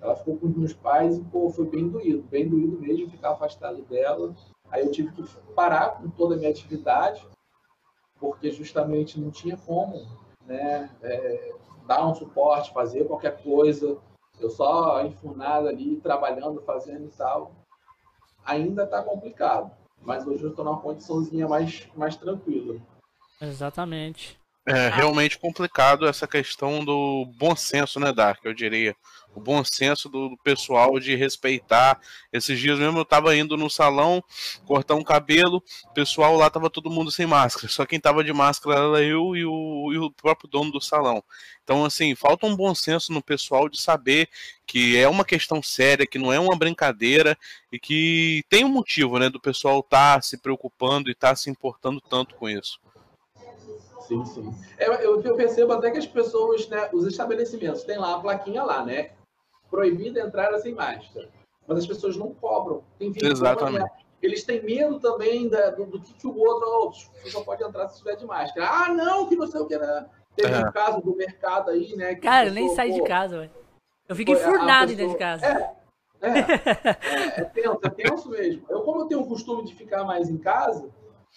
[0.00, 3.32] ela ficou com os meus pais e, pô, foi bem doído, bem doído mesmo ficar
[3.32, 4.34] afastado dela.
[4.70, 5.22] Aí eu tive que
[5.54, 7.26] parar com toda a minha atividade,
[8.20, 10.06] porque justamente não tinha como,
[10.46, 11.54] né, é,
[11.86, 13.98] dar um suporte, fazer qualquer coisa.
[14.38, 17.52] Eu só enfurnado ali, trabalhando, fazendo e tal.
[18.44, 22.80] Ainda está complicado, mas hoje eu estou numa condiçãozinha mais, mais tranquila.
[23.40, 24.38] Exatamente.
[24.70, 28.44] É realmente complicado essa questão do bom senso, né, Dark?
[28.44, 28.94] Eu diria
[29.34, 31.98] o bom senso do, pessoal de respeitar.
[32.30, 34.22] Esses dias mesmo eu tava indo no salão
[34.66, 38.32] cortar um cabelo, o pessoal lá tava todo mundo sem máscara, só quem tava de
[38.32, 41.24] máscara era eu e o, e o próprio dono do salão.
[41.64, 44.28] Então, assim, falta um bom senso no pessoal de saber
[44.66, 47.38] que é uma questão séria, que não é uma brincadeira
[47.72, 51.36] e que tem um motivo, né, do pessoal estar tá se preocupando e estar tá
[51.36, 52.78] se importando tanto com isso.
[54.08, 54.54] Sim, sim.
[54.78, 58.62] Eu, eu, eu, percebo até que as pessoas, né, os estabelecimentos, tem lá a plaquinha
[58.64, 59.10] lá, né?
[59.70, 61.28] proibida a entrada sem máscara.
[61.66, 62.82] Mas as pessoas não cobram.
[62.98, 63.90] Tem Exatamente.
[64.20, 66.66] Eles têm medo também da, do, do, que, que o outro.
[66.66, 68.68] Oh, você só pode entrar se estiver de máscara.
[68.68, 69.78] Ah, não, que não sei o que.
[69.78, 70.06] Né?
[70.34, 70.58] Teve é.
[70.58, 72.16] um caso do mercado aí, né?
[72.16, 73.50] Cara, eu nem saí de casa, velho.
[74.08, 75.46] Eu fico enfurnado dentro de casa.
[75.46, 75.74] É,
[76.20, 78.64] é, é, é tenso, é tenso mesmo.
[78.68, 80.88] Eu, como eu tenho o costume de ficar mais em casa,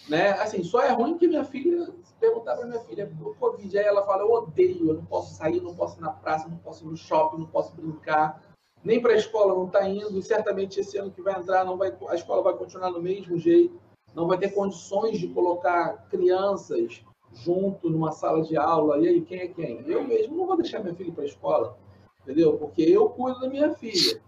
[0.10, 0.32] né?
[0.32, 4.06] Assim, só é ruim que minha filha, perguntar para minha filha, o Covid, aí ela
[4.06, 6.88] fala, eu odeio, eu não posso sair, não posso ir na praça, não posso ir
[6.88, 8.41] no shopping, não posso brincar,
[8.84, 11.77] nem para a escola não está indo, e certamente esse ano que vai entrar, não
[11.77, 13.80] vai, a escola vai continuar do mesmo jeito,
[14.13, 19.39] não vai ter condições de colocar crianças junto numa sala de aula, e aí quem
[19.39, 19.84] é quem?
[19.88, 21.77] Eu mesmo não vou deixar minha filha para a escola,
[22.21, 22.58] entendeu?
[22.58, 24.21] Porque eu cuido da minha filha.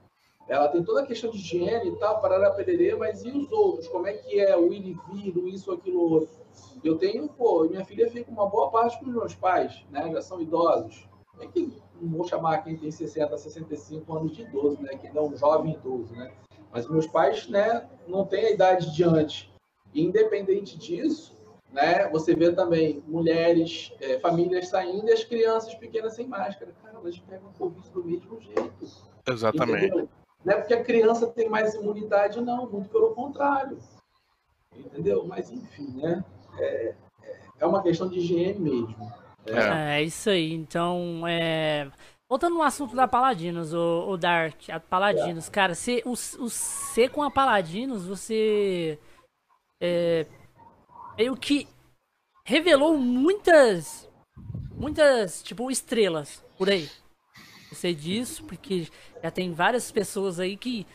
[0.47, 3.87] Ela tem toda a questão de higiene e tal, parará pererê, mas e os outros?
[3.87, 6.29] Como é que é o ir e vir, isso, aquilo, outro?
[6.83, 10.11] Eu tenho, pô, minha filha fica uma boa parte com os meus pais, né?
[10.11, 11.07] Já são idosos.
[11.39, 14.97] É que não vou chamar quem tem 60, 65 anos de idoso, né?
[14.97, 16.31] Que ainda é um jovem idoso, né?
[16.71, 19.47] Mas meus pais, né, não têm a idade de antes.
[19.93, 21.37] E, independente disso,
[21.71, 26.73] né, você vê também mulheres, é, famílias saindo e as crianças pequenas sem máscara.
[26.81, 28.85] Cara, elas pegam Covid do mesmo jeito.
[29.27, 29.85] Exatamente.
[29.85, 30.09] Entendeu?
[30.43, 33.77] Não é porque a criança tem mais imunidade, não, muito pelo contrário.
[34.75, 35.25] Entendeu?
[35.25, 36.23] Mas, enfim, né?
[36.57, 36.95] É,
[37.59, 39.13] é uma questão de higiene mesmo.
[39.45, 40.53] É, é isso aí.
[40.53, 41.89] Então, é...
[42.29, 45.51] voltando no assunto da Paladinos, o, o Dark, a Paladinos, é.
[45.51, 48.99] cara, se, o, o C com a Paladinos, você.
[49.81, 50.25] É,
[51.17, 51.67] meio que
[52.45, 54.09] revelou muitas.
[54.75, 56.89] Muitas, tipo, estrelas por aí.
[57.73, 58.87] Eu disso, porque
[59.21, 60.85] já tem várias pessoas aí que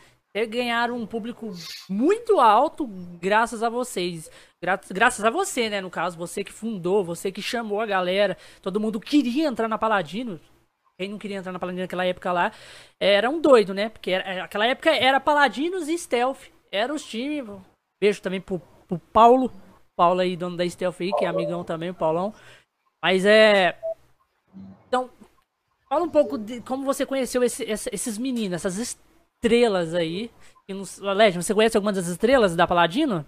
[0.49, 1.51] ganharam um público
[1.89, 2.87] muito alto
[3.19, 4.29] graças a vocês.
[4.61, 5.81] Gra graças a você, né?
[5.81, 8.37] No caso, você que fundou, você que chamou a galera.
[8.61, 10.39] Todo mundo queria entrar na Paladino.
[10.97, 12.51] Quem não queria entrar na Paladino naquela época lá
[12.99, 13.89] era um doido, né?
[13.89, 16.49] Porque era, aquela época era Paladinos e Stealth.
[16.71, 17.59] Era os times.
[17.99, 19.51] Beijo também pro, pro Paulo.
[19.95, 22.33] Paulo aí, dono da Stealth aí, que é amigão também, o Paulão.
[23.01, 23.77] Mas é.
[24.87, 25.09] Então,
[25.89, 30.29] Fala um pouco de como você conheceu esse, esses meninos, essas estrelas aí.
[30.67, 33.25] Legend, você conhece algumas das estrelas da Paladino?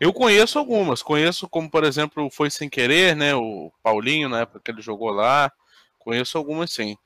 [0.00, 1.00] Eu conheço algumas.
[1.00, 3.36] Conheço como, por exemplo, Foi Sem Querer, né?
[3.36, 5.52] O Paulinho, na época que ele jogou lá.
[6.00, 6.96] Conheço algumas sim.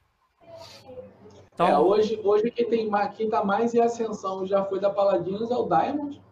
[1.52, 1.68] Então...
[1.68, 5.56] É, hoje, hoje quem, tem, quem tá mais em ascensão já foi da Paladinos é
[5.56, 6.22] o Diamond,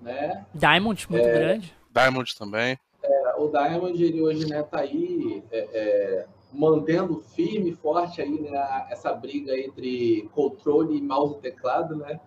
[0.00, 0.44] né?
[0.52, 1.74] Diamond, muito é, grande.
[1.94, 2.76] Diamond também.
[3.00, 8.40] É, o Diamond, ele hoje, né, tá aí é, é mantendo firme e forte aí,
[8.40, 12.20] né, essa briga entre controle e mouse e teclado, né?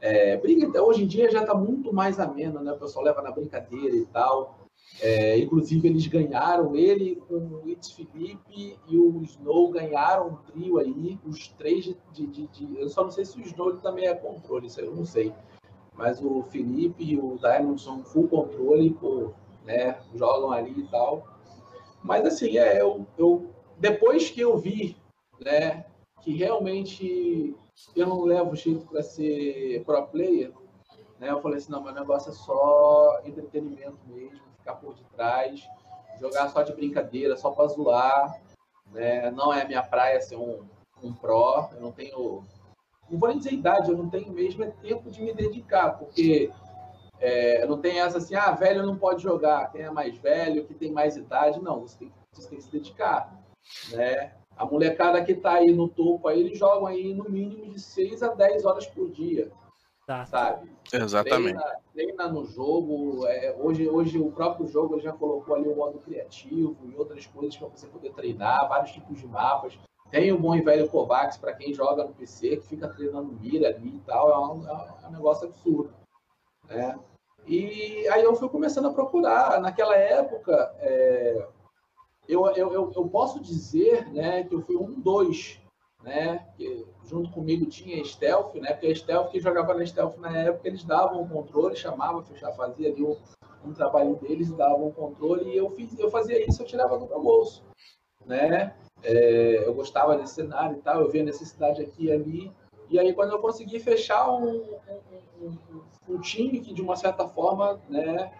[0.00, 2.72] É, briga, hoje em dia já está muito mais ameno, né?
[2.72, 4.60] O pessoal leva na brincadeira e tal.
[5.00, 10.78] É, inclusive, eles ganharam, ele com o Itz Felipe e o Snow ganharam um trio
[10.78, 14.06] aí, os três de, de, de, de, Eu só não sei se o Snow também
[14.06, 15.32] é controle, isso aí eu não sei.
[15.94, 19.32] Mas o Felipe e o Diamond são full controle, pô,
[19.64, 19.98] né?
[20.14, 21.26] Jogam ali e tal.
[22.02, 24.96] Mas assim, é, eu, eu depois que eu vi,
[25.44, 25.84] né,
[26.22, 27.54] que realmente
[27.96, 30.52] eu não levo jeito para ser pro player,
[31.18, 31.30] né?
[31.30, 35.62] Eu falei assim, não, meu negócio é só entretenimento mesmo, ficar por detrás,
[36.18, 38.40] jogar só de brincadeira, só para zoar,
[38.90, 39.30] né?
[39.30, 40.64] Não é minha praia ser um,
[41.02, 42.44] um pró, eu não tenho,
[43.08, 46.50] não vou nem dizer idade, eu não tenho mesmo é tempo de me dedicar, porque
[47.20, 50.74] é, não tem essa assim, ah, velho não pode jogar, quem é mais velho, que
[50.74, 53.38] tem mais idade, não, você tem, você tem que se dedicar,
[53.92, 54.32] né?
[54.56, 58.22] A molecada que está aí no topo, aí, eles jogam aí no mínimo de 6
[58.22, 59.50] a 10 horas por dia.
[60.06, 60.26] Tá.
[60.26, 60.70] Sabe?
[60.92, 61.54] Exatamente.
[61.54, 63.26] Treina, treina no jogo.
[63.26, 67.56] É, hoje, hoje o próprio jogo já colocou ali o modo criativo e outras coisas
[67.56, 69.78] para você poder treinar, vários tipos de mapas.
[70.10, 73.68] Tem o bom e velho Kovacs para quem joga no PC, que fica treinando mira
[73.68, 74.30] ali e tal.
[74.30, 75.94] É um, é um negócio absurdo.
[76.68, 76.98] Né?
[77.46, 79.60] E aí eu fui começando a procurar.
[79.60, 81.46] Naquela época, é,
[82.28, 85.60] eu, eu, eu, posso dizer né, que eu fui um dos,
[86.02, 90.36] né, que junto comigo tinha Stealth, né, porque a Stealth, que jogava na Stealth na
[90.38, 93.16] época, eles davam o controle, chamava, fechava, fazia ali um,
[93.64, 97.06] um trabalho deles, davam o controle, e eu, fiz, eu fazia isso, eu tirava do
[97.06, 97.64] meu bolso.
[98.24, 98.76] Né?
[99.02, 102.52] É, eu gostava desse cenário e tal, eu via necessidade aqui e ali,
[102.90, 104.62] e aí quando eu consegui fechar um,
[105.40, 108.32] um, um, um time que, de uma certa forma, né,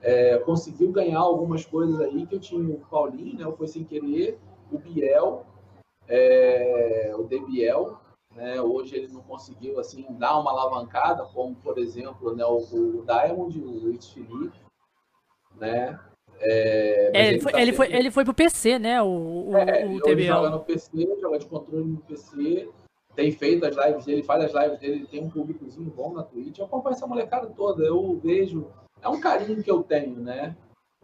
[0.00, 3.84] é, conseguiu ganhar algumas coisas aí, que eu tinha o Paulinho, né, o Foi Sem
[3.84, 4.38] Querer,
[4.72, 5.44] o Biel,
[6.08, 7.98] é, o Debiel,
[8.34, 13.04] né, hoje ele não conseguiu assim dar uma alavancada, como por exemplo né, o, o
[13.04, 14.58] Diamond, o Luiz Felipe,
[15.56, 15.98] né,
[16.40, 19.02] é, é, ele, foi, tá ele, foi, ele foi pro PC, né?
[19.02, 22.68] O, o, é, o Ele joga no PC, joga de controle no PC,
[23.18, 26.56] tem feito as lives dele, faz as lives dele, tem um públicozinho bom na Twitch.
[26.56, 28.70] Eu acompanho essa molecada toda, eu vejo
[29.02, 30.56] é um carinho que eu tenho, né?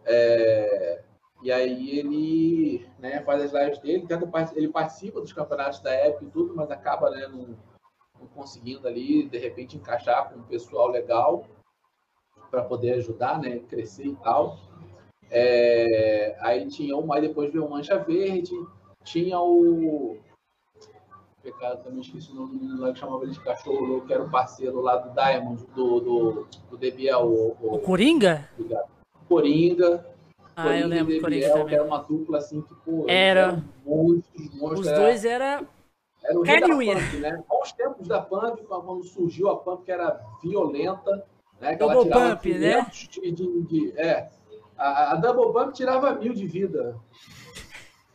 [0.05, 1.03] É,
[1.43, 6.23] e aí ele né, faz as lives dele, tenta, ele participa dos campeonatos da época
[6.23, 7.57] e tudo, mas acaba né, não,
[8.17, 11.45] não conseguindo ali, de repente, encaixar com um pessoal legal
[12.49, 13.59] para poder ajudar, né?
[13.67, 14.57] Crescer e tal.
[15.29, 18.53] É, aí tinha um, aí depois veio o Mancha Verde,
[19.03, 20.17] tinha o.
[21.45, 24.23] Pecado, também esqueci o nome do menino lá que chamava ele de cachorro, que era
[24.23, 27.23] o parceiro lá do Diamond, do, do, do DBL.
[27.23, 28.49] O, o, o Coringa?
[29.29, 30.03] Coringa.
[30.55, 31.75] Ah, Coringa eu lembro do Coringa também.
[31.75, 33.63] Era uma dupla assim que, pô, era.
[33.85, 35.63] Monstros, monstros, Os era, dois era.
[36.23, 37.43] Era o rei da Pump, né?
[37.47, 41.23] Aos tempos da Pump, quando surgiu a Pump, que era violenta,
[41.61, 41.75] né?
[41.75, 42.87] Que Double Pump, né?
[42.91, 44.29] De, de, de, é.
[44.75, 46.95] A, a Double Pump tirava mil de vida.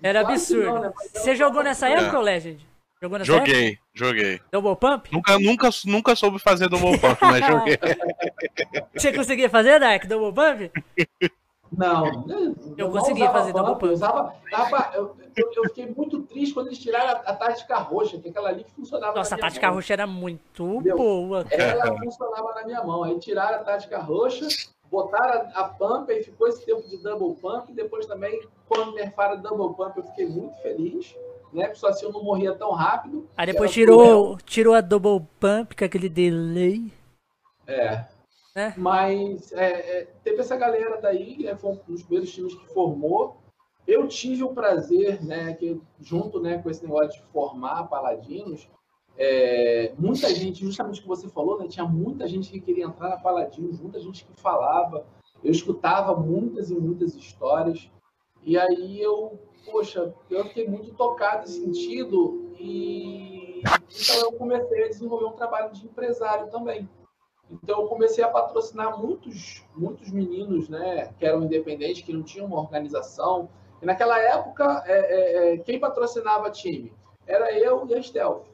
[0.02, 0.64] Era absurdo.
[0.64, 0.92] Não, né?
[1.14, 2.20] Você jogou nessa época, é.
[2.20, 2.69] Legend?
[3.02, 3.82] Jogou nessa Joguei, época?
[3.94, 4.40] joguei.
[4.52, 5.08] Double Pump?
[5.10, 7.78] Nunca, nunca, nunca soube fazer Double Pump, mas joguei.
[8.94, 10.70] Você conseguia fazer, Dark, Double Pump?
[11.72, 12.26] Não,
[12.76, 13.92] eu consegui fazer double pump.
[13.92, 18.26] Usava, tava, eu, eu, fiquei muito triste quando eles tiraram a, a tática roxa, que
[18.26, 19.76] é aquela ali que funcionava Nossa, a tática mão.
[19.76, 20.96] roxa era muito Entendeu?
[20.96, 21.44] boa.
[21.44, 21.62] Cara.
[21.62, 23.04] Ela funcionava na minha mão.
[23.04, 24.48] Aí tiraram a tática roxa,
[24.90, 27.72] botaram a, a pump, aí ficou esse tempo de double pump.
[27.72, 31.14] Depois também, quando nerfaram double pump, eu fiquei muito feliz.
[31.52, 31.64] Né?
[31.64, 33.28] Porque só assim eu não morria tão rápido.
[33.36, 36.92] Aí depois tirou, tirou a double pump com aquele delay.
[37.66, 38.04] É,
[38.54, 38.74] é.
[38.76, 43.36] Mas é, é, teve essa galera daí, né, foi um dos primeiros times que formou.
[43.86, 48.68] Eu tive o prazer, né, que junto né, com esse negócio de formar paladinos,
[49.22, 53.10] é, muita gente, justamente o que você falou, né, tinha muita gente que queria entrar
[53.10, 55.06] na Paladinos, muita gente que falava.
[55.44, 57.90] Eu escutava muitas e muitas histórias.
[58.42, 62.52] E aí eu, poxa, eu fiquei muito tocado e sentido.
[62.58, 66.88] E então eu comecei a desenvolver um trabalho de empresário também.
[67.50, 72.46] Então eu comecei a patrocinar muitos, muitos meninos, né, que eram independentes, que não tinham
[72.46, 73.48] uma organização.
[73.82, 76.92] E naquela época, é, é, é, quem patrocinava time?
[77.26, 78.46] Era eu e a Stealth.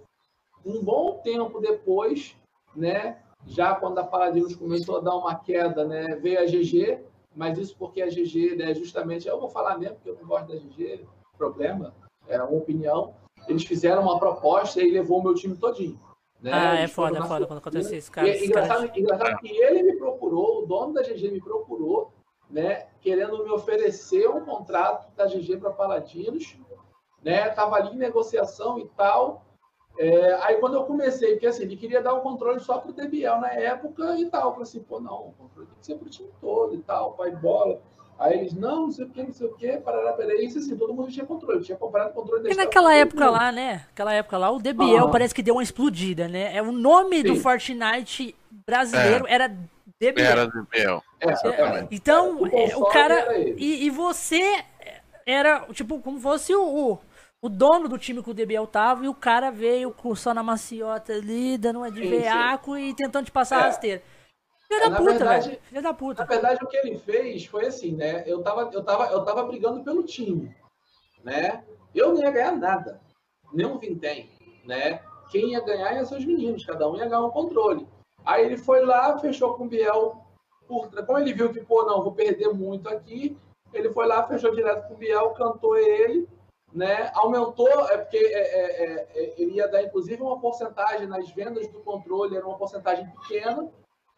[0.64, 2.35] Um bom tempo depois,
[2.75, 7.05] né, já quando a Paladinos começou a dar uma queda, né, veio a GG,
[7.37, 10.49] mas isso porque a GG, né, justamente, eu vou falar mesmo, porque eu não gosto
[10.49, 11.94] da GG, problema,
[12.27, 13.14] é uma opinião.
[13.46, 16.01] Eles fizeram uma proposta e levou o meu time todinho.
[16.40, 16.51] Né?
[16.53, 18.29] Ah, é foda, é foda quando acontece isso, cara.
[18.29, 22.12] E, engraçado, engraçado que ele me procurou, o dono da GG me procurou,
[22.49, 26.57] né, querendo me oferecer um contrato da GG para Paladinos,
[27.22, 29.44] né, tava ali em negociação e tal.
[29.99, 32.95] É, aí quando eu comecei, porque assim, ele queria dar o controle só para o
[32.95, 34.49] DBL na época e tal.
[34.49, 36.83] Eu falei assim, pô, não, o controle tem que ser para o time todo e
[36.83, 37.81] tal, pai bola.
[38.19, 40.75] Aí eles, não, não sei o que, não sei o que, parará, peraí, isso assim,
[40.75, 43.85] todo mundo tinha controle, tinha comprado controle da E naquela época lá, né?
[43.93, 45.09] Aquela época lá, o DBL ah.
[45.09, 46.57] parece que deu uma explodida, né?
[46.57, 47.25] É o nome Sim.
[47.25, 48.35] do Fortnite
[48.67, 49.35] brasileiro é.
[49.35, 49.49] era
[50.01, 50.23] DBL.
[50.23, 51.03] Era DBL.
[51.21, 53.39] É, é, então, o, é, o cara.
[53.39, 54.63] E, e, você
[55.27, 56.99] era, tipo, como fosse o, o,
[57.47, 61.13] o, dono do time que o DBL tava, e o cara veio só na maciota
[61.13, 63.63] ali, dando uma de veaco e tentando te passar a é.
[63.65, 64.03] rasteira.
[64.69, 65.63] Filho da puta, verdade, velho.
[65.63, 66.23] Filho da puta.
[66.23, 68.25] Na verdade, o que ele fez foi assim, né?
[68.27, 70.55] Eu tava, eu tava, eu tava brigando pelo time,
[71.23, 71.65] né?
[71.95, 73.01] Eu não ia ganhar nada,
[73.53, 74.29] nem um vintém,
[74.65, 75.01] né?
[75.31, 77.87] Quem ia ganhar ia ser os meninos, cada um ia ganhar um controle.
[78.25, 80.21] Aí ele foi lá, fechou com o Biel.
[80.67, 80.91] Por...
[81.05, 83.37] Como ele viu que, pô, não, vou perder muito aqui,
[83.73, 86.29] ele foi lá, fechou direto com o Biel, cantou ele,
[86.77, 87.11] né?
[87.15, 91.67] Aumentou, é porque é, é, é, é, ele ia dar, inclusive, uma porcentagem nas vendas
[91.69, 93.67] do controle, era uma porcentagem pequena,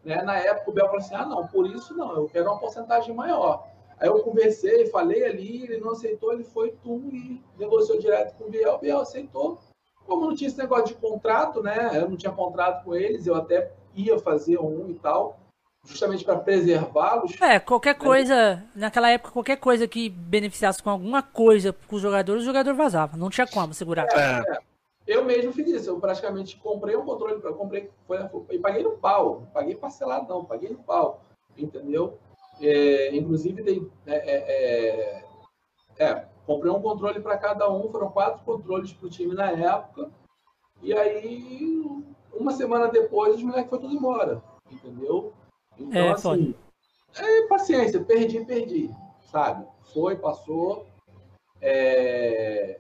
[0.05, 0.23] né?
[0.23, 3.15] Na época o Bel falou assim: ah, não, por isso não, eu quero uma porcentagem
[3.15, 3.65] maior.
[4.01, 8.45] Aí eu conversei, falei ali, ele não aceitou, ele foi tu e negociou direto com
[8.45, 9.59] o Biel, o Biel aceitou.
[10.05, 11.91] Como não tinha esse negócio de contrato, né?
[11.95, 15.39] Eu não tinha contrato com eles, eu até ia fazer um e tal,
[15.89, 17.41] justamente para preservá-los.
[17.41, 22.43] É, qualquer coisa, naquela época, qualquer coisa que beneficiasse com alguma coisa com os jogadores,
[22.43, 23.17] o jogador vazava.
[23.17, 24.07] Não tinha como segurar.
[24.13, 24.59] É, é.
[25.07, 25.89] Eu mesmo fiz isso.
[25.89, 28.19] Eu praticamente comprei um controle, eu comprei, foi,
[28.51, 29.41] e paguei no pau.
[29.41, 31.25] Não paguei parcelado, não, paguei no pau.
[31.57, 32.19] Entendeu?
[32.61, 35.25] É, inclusive, dei, é, é,
[35.99, 39.51] é, é comprei um controle para cada um, foram quatro controles para o time na
[39.51, 40.11] época.
[40.83, 41.83] E aí,
[42.33, 44.43] uma semana depois, os moleques foram tudo embora.
[44.71, 45.33] Entendeu?
[45.79, 46.55] Então, é, assim,
[47.17, 48.91] é paciência, perdi, perdi.
[49.31, 49.67] Sabe?
[49.93, 50.87] Foi, passou.
[51.61, 52.79] É,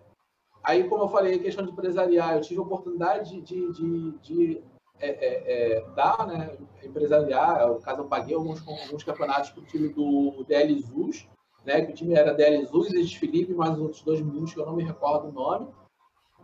[0.68, 4.62] Aí, como eu falei, questão de empresarial, eu tive a oportunidade de, de, de
[5.00, 9.66] é, é, é, dar, né, empresariar, no caso eu paguei alguns, alguns campeonatos para o
[9.66, 11.26] time do DL Zuz,
[11.64, 14.60] né, que o time era DL Zuz, eles Felipe, mais os outros dois meninos que
[14.60, 15.68] eu não me recordo o nome,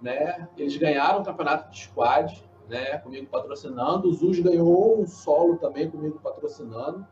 [0.00, 5.56] né, eles ganharam o campeonato de squad, né, comigo patrocinando, o Zuz ganhou um solo
[5.56, 7.06] também comigo patrocinando,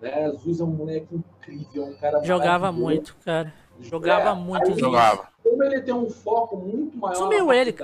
[0.00, 3.52] né, Zuz é um moleque incrível, um cara Jogava muito, cara.
[3.80, 4.78] Jogava é, muito.
[4.78, 5.28] Jogava.
[5.42, 7.74] Como ele tem um foco muito maior Sumiu ele.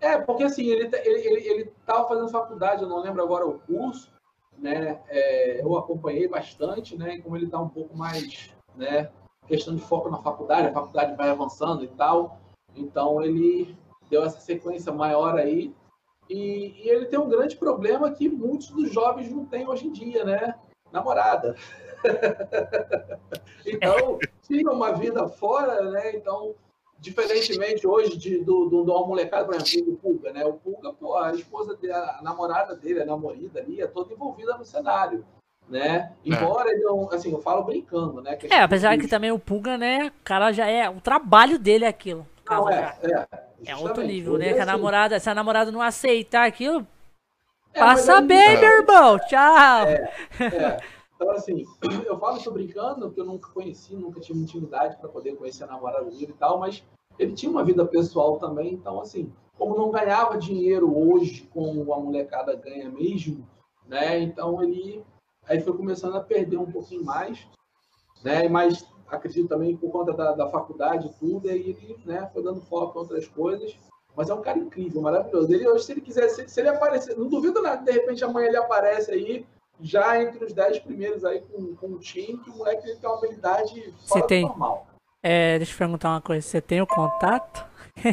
[0.00, 3.58] É, porque assim, ele, ele, ele, ele tava fazendo faculdade, eu não lembro agora o
[3.60, 4.10] curso,
[4.58, 5.00] né?
[5.08, 7.18] É, eu acompanhei bastante, né?
[7.18, 9.10] Como ele tá um pouco mais, né?
[9.46, 12.38] Questão de foco na faculdade, a faculdade vai avançando e tal.
[12.74, 13.76] Então ele
[14.10, 15.74] deu essa sequência maior aí.
[16.28, 19.92] E, e ele tem um grande problema que muitos dos jovens não têm hoje em
[19.92, 20.54] dia, né?
[20.92, 21.54] Namorada.
[23.64, 26.16] então, tinha uma vida fora, né?
[26.16, 26.54] Então,
[26.98, 30.44] diferentemente hoje de, do, do, do molecada, por exemplo, do Pulga, né?
[30.44, 34.56] O Pulga, pô, a esposa dele, a namorada dele, a namorada ali, é toda envolvida
[34.56, 35.24] no cenário.
[35.68, 36.12] Né?
[36.24, 36.28] É.
[36.28, 36.74] Embora é.
[36.74, 38.38] ele não, assim, eu falo brincando, né?
[38.50, 41.88] é, apesar que também o Pulga, né, o cara já é, o trabalho dele é
[41.88, 42.24] aquilo.
[42.48, 44.52] Não, é, é, é outro nível, né?
[44.52, 46.86] Que a assim namorada, se a namorada não aceitar aquilo,
[47.72, 49.86] é, passa bem, meu irmão, tchau.
[49.86, 50.80] É, é.
[51.14, 51.64] Então, assim,
[52.04, 55.68] eu falo isso brincando, porque eu nunca conheci, nunca tive intimidade para poder conhecer a
[55.68, 56.84] namorada dele e tal, mas
[57.18, 61.98] ele tinha uma vida pessoal também, então, assim, como não ganhava dinheiro hoje, como a
[61.98, 63.46] molecada ganha mesmo,
[63.86, 64.20] né?
[64.20, 65.04] Então, ele
[65.46, 67.46] aí foi começando a perder um pouquinho mais,
[68.22, 68.48] né?
[68.48, 72.60] Mas acredito também por conta da, da faculdade e tudo, aí ele né, foi dando
[72.62, 73.76] foco em outras coisas.
[74.16, 75.52] Mas é um cara incrível, maravilhoso.
[75.52, 78.48] Ele hoje, se ele quiser, se, se ele aparecer, não duvido nada, de repente amanhã
[78.48, 79.46] ele aparece aí
[79.80, 83.18] já entre os 10 primeiros aí com, com o time, que o moleque tem uma
[83.18, 84.42] habilidade fora Você tem...
[84.42, 84.86] normal.
[85.22, 87.66] É, deixa eu perguntar uma coisa, você tem o contato?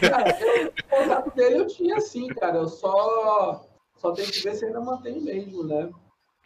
[0.00, 2.58] cara, eu, o contato dele eu tinha sim, cara.
[2.58, 3.64] Eu só,
[3.96, 5.88] só tenho que ver se ainda mantém mesmo, né?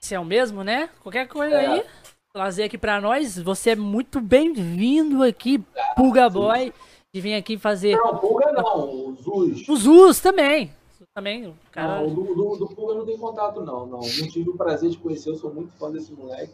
[0.00, 0.90] Se é o mesmo, né?
[1.02, 1.66] Qualquer coisa é.
[1.66, 1.84] aí,
[2.34, 3.38] trazer aqui pra nós.
[3.38, 5.62] Você é muito bem-vindo aqui,
[5.94, 6.72] Pulga Boy.
[7.14, 7.96] De vir aqui fazer.
[7.96, 9.68] Não, Pulga não, o Zuz.
[9.68, 10.72] O Zuz também
[11.14, 11.54] também.
[11.70, 12.00] Cara...
[12.00, 14.00] Não, do, do, do Pulga não tem contato, não, não.
[14.00, 16.52] Não tive o prazer de conhecer, eu sou muito fã desse moleque.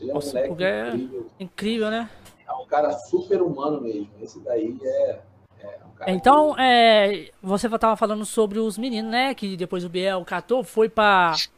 [0.00, 1.26] Ele é um Nossa, moleque é- incrível.
[1.40, 2.10] Incrível, né?
[2.46, 4.08] É um cara super humano mesmo.
[4.22, 5.18] Esse daí é,
[5.60, 9.34] é um Então, é, você tava falando sobre os meninos, né?
[9.34, 11.48] Que depois o Biel catou, foi pra, que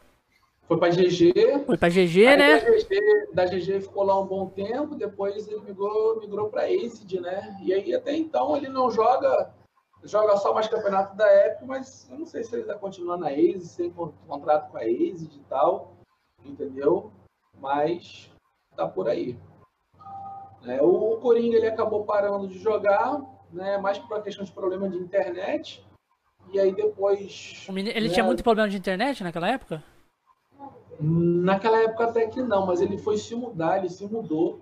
[0.69, 1.33] foi pra GG.
[1.65, 2.59] foi pra GG, né?
[2.59, 7.19] Da GG, da GG ficou lá um bom tempo, depois ele migrou, migrou pra Acid,
[7.19, 7.57] né?
[7.63, 9.51] E aí até então ele não joga,
[10.03, 13.31] joga só mais campeonato da época, mas eu não sei se ele tá continuando na
[13.31, 15.95] Acid, sem con- contrato com a Acid e tal,
[16.45, 17.11] entendeu?
[17.59, 18.29] Mas
[18.77, 19.35] tá por aí.
[20.61, 23.19] Né, O Coringa ele acabou parando de jogar,
[23.51, 23.77] né?
[23.79, 25.83] Mais por uma questão de problema de internet.
[26.53, 27.65] E aí depois.
[27.69, 29.83] Ele né, tinha muito problema de internet naquela época?
[30.99, 34.59] Naquela época até que não, mas ele foi se mudar, ele se mudou.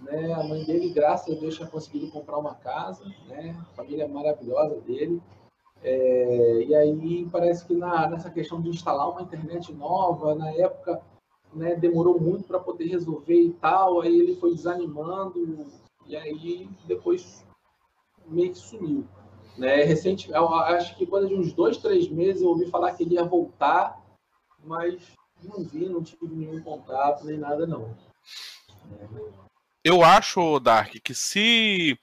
[0.00, 0.32] Né?
[0.32, 3.56] A mãe dele, graças a Deus, tinha conseguido comprar uma casa, né?
[3.60, 5.22] A família maravilhosa dele.
[5.82, 11.02] É, e aí parece que na, nessa questão de instalar uma internet nova, na época,
[11.52, 14.00] né, demorou muito para poder resolver e tal.
[14.00, 15.66] Aí ele foi desanimando
[16.06, 17.44] e aí depois
[18.26, 19.04] meio que sumiu.
[19.58, 19.84] Né?
[19.84, 23.24] Recente, acho que coisa de uns dois, três meses eu ouvi falar que ele ia
[23.24, 24.02] voltar,
[24.64, 27.96] mas não vi, não tive nenhum contato, nem nada não.
[29.82, 31.98] Eu acho, Dark, que se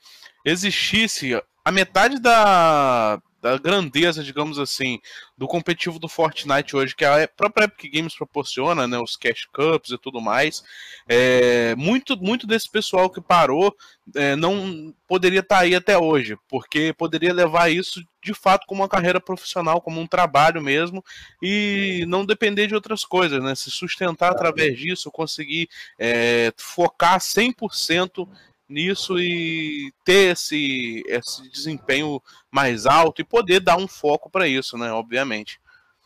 [0.46, 5.00] existisse a metade da, da grandeza, digamos assim,
[5.38, 9.92] do competitivo do Fortnite hoje, que a própria Epic Games proporciona, né, os Cash Cups
[9.92, 10.64] e tudo mais,
[11.08, 13.76] é, muito, muito desse pessoal que parou
[14.16, 18.90] é, não poderia estar aí até hoje, porque poderia levar isso de fato como uma
[18.90, 21.04] carreira profissional, como um trabalho mesmo,
[21.42, 23.56] e não depender de outras coisas, né?
[23.56, 25.68] Se sustentar através disso, conseguir
[25.98, 28.28] é, focar 100%
[28.72, 34.78] nisso e ter esse, esse desempenho mais alto e poder dar um foco para isso,
[34.78, 34.92] né?
[34.92, 35.60] Obviamente.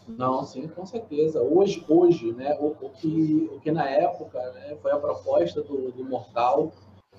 [0.08, 1.42] Não, sim, com certeza.
[1.42, 5.92] Hoje, hoje, né, o, o que, o que na época né, foi a proposta do,
[5.92, 6.72] do Mortal,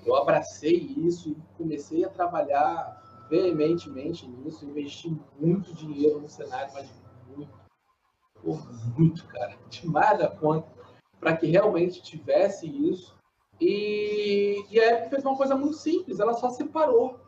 [0.05, 6.89] eu abracei isso e comecei a trabalhar veementemente nisso, investi muito dinheiro no cenário, mas
[7.35, 7.51] muito,
[8.97, 10.71] muito, cara, demais da conta,
[11.19, 13.16] para que realmente tivesse isso.
[13.59, 17.19] E, e a Epic fez uma coisa muito simples, ela só separou,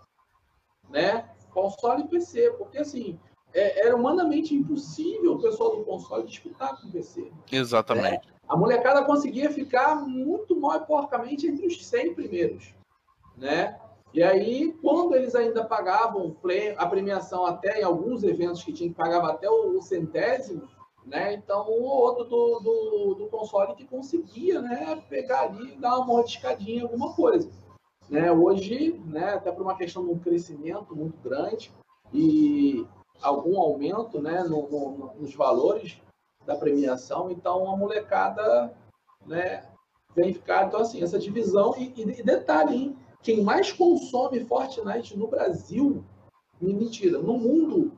[0.89, 3.19] né, console e PC, porque assim,
[3.53, 7.31] é, era humanamente impossível o pessoal do console disputar com o PC.
[7.51, 8.27] Exatamente.
[8.47, 12.73] A molecada conseguia ficar muito mal e porcamente entre os 100 primeiros,
[13.37, 13.79] né?
[14.11, 16.35] E aí, quando eles ainda pagavam
[16.77, 20.67] a premiação até em alguns eventos que tinha que pagava até o centésimo,
[21.09, 21.33] né?
[21.33, 25.97] Então, um ou outro do, do, do console que conseguia, né, pegar ali e dar
[25.97, 27.49] uma mordiscadinha em alguma coisa.
[28.07, 28.31] Né?
[28.31, 31.71] Hoje, né, até por uma questão de um crescimento muito grande
[32.13, 32.85] e
[33.21, 35.99] algum aumento né, no, no, nos valores
[36.45, 38.73] da premiação, então a molecada
[39.25, 39.63] né,
[40.15, 40.67] vem ficar.
[40.67, 41.75] Então, assim, essa divisão.
[41.77, 42.97] E, e detalhe, hein?
[43.21, 46.03] quem mais consome Fortnite no Brasil,
[46.61, 47.91] mentira, no mundo,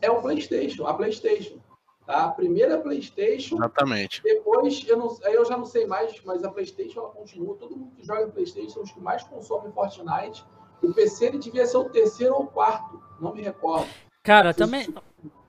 [0.00, 1.58] é o PlayStation, a PlayStation.
[2.06, 2.24] Tá?
[2.24, 3.56] A primeira PlayStation.
[3.56, 4.22] Exatamente.
[4.22, 7.56] Depois, eu, não, aí eu já não sei mais, mas a PlayStation ela continua.
[7.56, 10.44] Todo mundo que joga PlayStation são os que mais consomem Fortnite.
[10.82, 13.88] O PC ele devia ser o terceiro ou quarto, não me recordo.
[14.22, 14.86] Cara, também.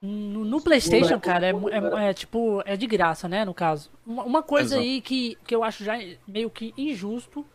[0.01, 3.45] No, no PlayStation, cara, é, é, é, tipo, é de graça, né?
[3.45, 3.91] No caso.
[4.05, 4.81] Uma, uma coisa Exato.
[4.81, 5.93] aí que, que eu acho já
[6.27, 7.45] meio que injusto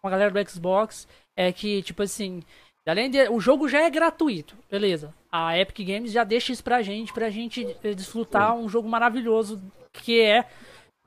[0.00, 2.42] com a galera do Xbox é que, tipo assim,
[2.86, 3.28] além de.
[3.28, 5.12] O jogo já é gratuito, beleza.
[5.36, 9.60] A Epic Games já deixa isso pra gente, pra gente desfrutar um jogo maravilhoso
[9.92, 10.46] que é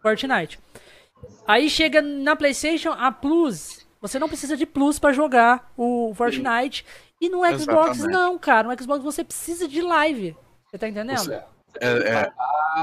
[0.01, 0.59] Fortnite.
[1.47, 3.87] Aí chega na PlayStation a Plus.
[3.99, 6.85] Você não precisa de Plus pra jogar o Fortnite.
[7.19, 8.07] E no Xbox Exatamente.
[8.07, 8.67] não, cara.
[8.67, 10.37] No Xbox você precisa de live.
[10.67, 11.17] Você tá entendendo?
[11.17, 11.43] Você,
[11.81, 12.31] É, é,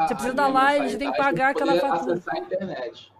[0.01, 2.21] Você precisa da live, você tem que pagar aquela fatura.
[2.29, 3.13] a internet.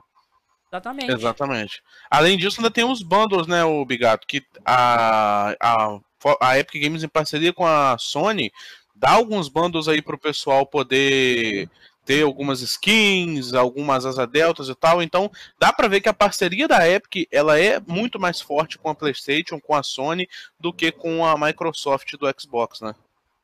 [0.69, 1.13] Exatamente.
[1.13, 1.83] exatamente.
[2.11, 6.01] Além disso, ainda tem os bundles, né, o Bigato, que a, a,
[6.41, 8.53] a Epic Games em parceria com a Sony
[8.95, 11.69] dá alguns bundles aí pro pessoal poder
[12.05, 15.03] ter algumas skins, algumas asa deltas e tal.
[15.03, 18.89] Então, dá para ver que a parceria da Epic, ela é muito mais forte com
[18.89, 22.95] a PlayStation, com a Sony do que com a Microsoft do Xbox, né?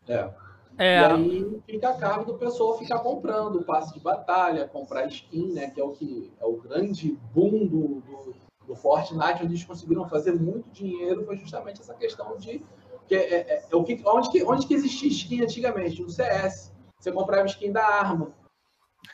[0.09, 0.31] É.
[0.79, 5.07] É, E aí fica a cargo do pessoal ficar comprando o passe de batalha, comprar
[5.07, 5.71] skin, né?
[5.71, 8.35] Que é o que é o grande boom do, do,
[8.73, 12.65] do Fortnite, onde eles conseguiram fazer muito dinheiro, foi justamente essa questão de
[13.07, 16.01] que é, é, é o que, onde, que, onde que existia skin antigamente?
[16.01, 16.73] No CS.
[16.99, 18.33] Você comprava skin da arma.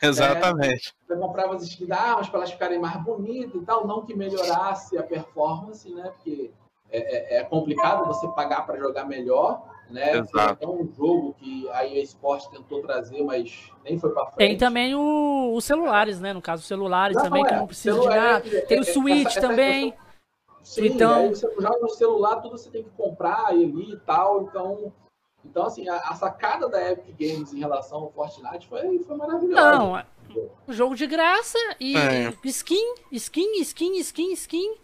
[0.01, 0.93] Exatamente.
[1.05, 4.15] Você comprava as skins da armas para elas ficarem mais bonitas e tal, não que
[4.15, 6.03] melhorasse a performance, né?
[6.11, 6.51] Porque
[6.89, 10.17] é, é, é complicado você pagar para jogar melhor, né?
[10.17, 10.63] Exato.
[10.63, 14.37] É um jogo que a EA Sports tentou trazer, mas nem foi para frente.
[14.37, 16.33] Tem também o, os celulares, né?
[16.33, 17.47] No caso, os celulares não, também, é.
[17.47, 18.57] que não precisa Celular, de nada.
[18.57, 19.89] É, tem o é, Switch essa, também.
[19.89, 20.01] Essa
[20.63, 21.29] Sim, então...
[21.29, 24.93] você joga no celular, tudo você tem que comprar ali e tal, então...
[25.43, 29.77] Então, assim, a, a, sacada da Epic Games em relação ao Fortnite foi, foi maravilhosa.
[29.77, 30.03] Não,
[30.67, 32.33] jogo de graça e é.
[32.43, 34.75] skin, skin, skin, skin, skin.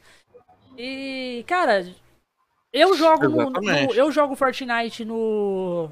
[0.77, 1.85] E, cara,
[2.75, 5.89] eu jogo no, no, eu jogo Fortnite no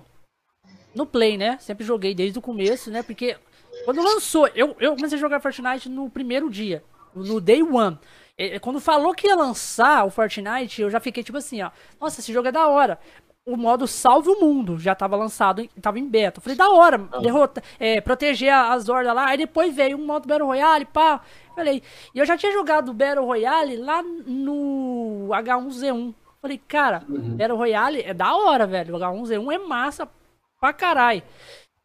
[0.93, 1.57] no Play, né?
[1.59, 3.01] Sempre joguei desde o começo, né?
[3.01, 3.37] Porque
[3.85, 6.83] quando lançou, eu, eu comecei a jogar Fortnite no primeiro dia,
[7.15, 7.97] no Day One.
[8.37, 11.71] E, quando falou que ia lançar o Fortnite, eu já fiquei tipo assim, ó.
[11.99, 12.99] Nossa, esse jogo é da hora.
[13.45, 16.39] O modo Salve o Mundo já tava lançado, tava em beta.
[16.39, 17.19] Eu falei, da hora, ah.
[17.19, 19.27] derrota, é, proteger as hordas lá.
[19.27, 21.21] Aí depois veio um modo Battle Royale, pá.
[21.55, 21.81] Falei,
[22.13, 26.13] e eu já tinha jogado Battle Royale lá no H1Z1.
[26.43, 27.37] Falei, cara, uhum.
[27.37, 28.97] Battle Royale é da hora, velho.
[28.97, 30.09] O H1Z1 é massa
[30.59, 31.23] pra caralho.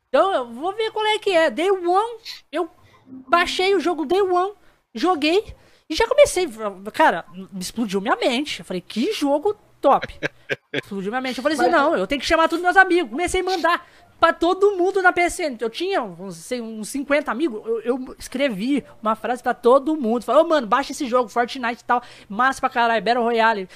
[0.08, 1.48] Então, eu vou ver qual é que é.
[1.48, 2.18] Day One,
[2.50, 2.68] eu
[3.06, 4.54] baixei o jogo Day One,
[4.92, 5.54] joguei
[5.88, 6.48] e já comecei.
[6.92, 7.24] Cara,
[7.56, 8.58] explodiu minha mente.
[8.58, 10.12] Eu falei, que jogo top.
[10.74, 11.38] explodiu minha mente.
[11.38, 13.12] Eu falei assim, não, eu tenho que chamar todos meus amigos.
[13.12, 13.86] Comecei a mandar
[14.18, 15.56] pra todo mundo na PSN.
[15.60, 20.24] Eu tinha uns, uns 50 amigos, eu, eu escrevi uma frase pra todo mundo.
[20.24, 22.02] Falei, oh, mano, baixa esse jogo, Fortnite e tal.
[22.28, 23.68] Massa pra caralho, Battle Royale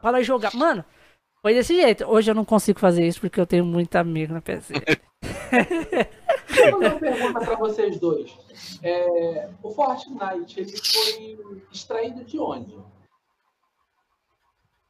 [0.00, 0.54] para jogar.
[0.54, 0.84] Mano,
[1.42, 2.04] foi desse jeito.
[2.04, 4.74] Hoje eu não consigo fazer isso porque eu tenho muito amigo na PC.
[6.70, 8.36] Vou fazer uma pergunta para vocês dois.
[8.82, 12.74] É, o Fortnite, ele foi extraído de onde?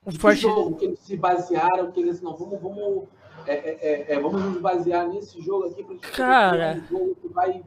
[0.04, 0.42] O que Fortnite...
[0.42, 3.08] jogo que eles se basearam, que eles não, vamos, vamos,
[3.46, 7.28] é, é, é, é vamos nos basear nesse jogo aqui para Cara, um jogo que
[7.28, 7.64] vai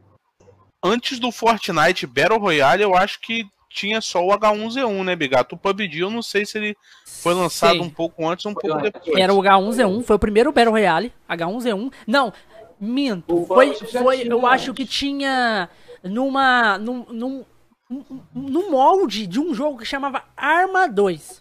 [0.82, 5.54] antes do Fortnite Battle Royale, eu acho que tinha só o H1Z1, né, Bigato?
[5.54, 7.80] O PUBG eu não sei se ele foi lançado Sei.
[7.80, 9.16] um pouco antes ou um pouco depois.
[9.16, 11.92] Era o H1Z1, foi o primeiro Battle Royale, H1Z1.
[12.06, 12.32] Não,
[12.80, 13.46] minto.
[13.46, 15.68] Foi, foi, eu acho que tinha
[16.02, 17.44] numa num, num,
[18.34, 21.40] num molde de um jogo que chamava Arma 2.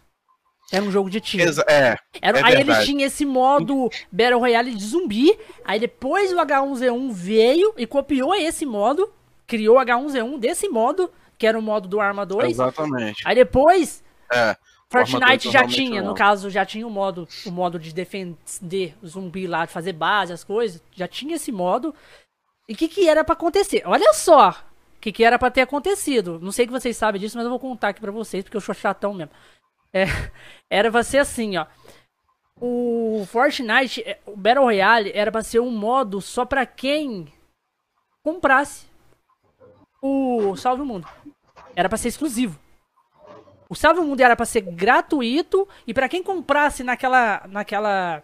[0.71, 1.43] Era um jogo de tiro.
[1.67, 2.79] É, Era, é aí verdade.
[2.79, 5.35] ele tinha esse modo Battle Royale de zumbi.
[5.65, 9.11] Aí depois o H1Z1 veio e copiou esse modo.
[9.47, 11.09] Criou o H1Z1 desse modo
[11.39, 12.51] que era o modo do Arma 2.
[12.51, 13.23] Exatamente.
[13.25, 14.03] Aí depois.
[14.31, 14.55] É.
[14.91, 19.45] Fortnite já tinha, no caso, já tinha o modo, o modo de defender o zumbi
[19.45, 20.81] lá, de fazer base, as coisas.
[20.91, 21.93] Já tinha esse modo.
[22.67, 23.83] E o que, que era para acontecer?
[23.85, 26.39] Olha só o que, que era para ter acontecido.
[26.41, 28.61] Não sei que vocês sabem disso, mas eu vou contar aqui pra vocês, porque eu
[28.61, 29.31] sou chatão mesmo.
[29.93, 30.05] É,
[30.69, 31.65] era pra ser assim, ó.
[32.59, 37.31] O Fortnite, é, o Battle Royale, era pra ser um modo só pra quem
[38.23, 38.89] comprasse
[40.01, 41.07] o Salve o Mundo.
[41.75, 42.59] Era para ser exclusivo.
[43.69, 48.23] O Salve o Mundo era para ser gratuito e para quem comprasse naquela naquela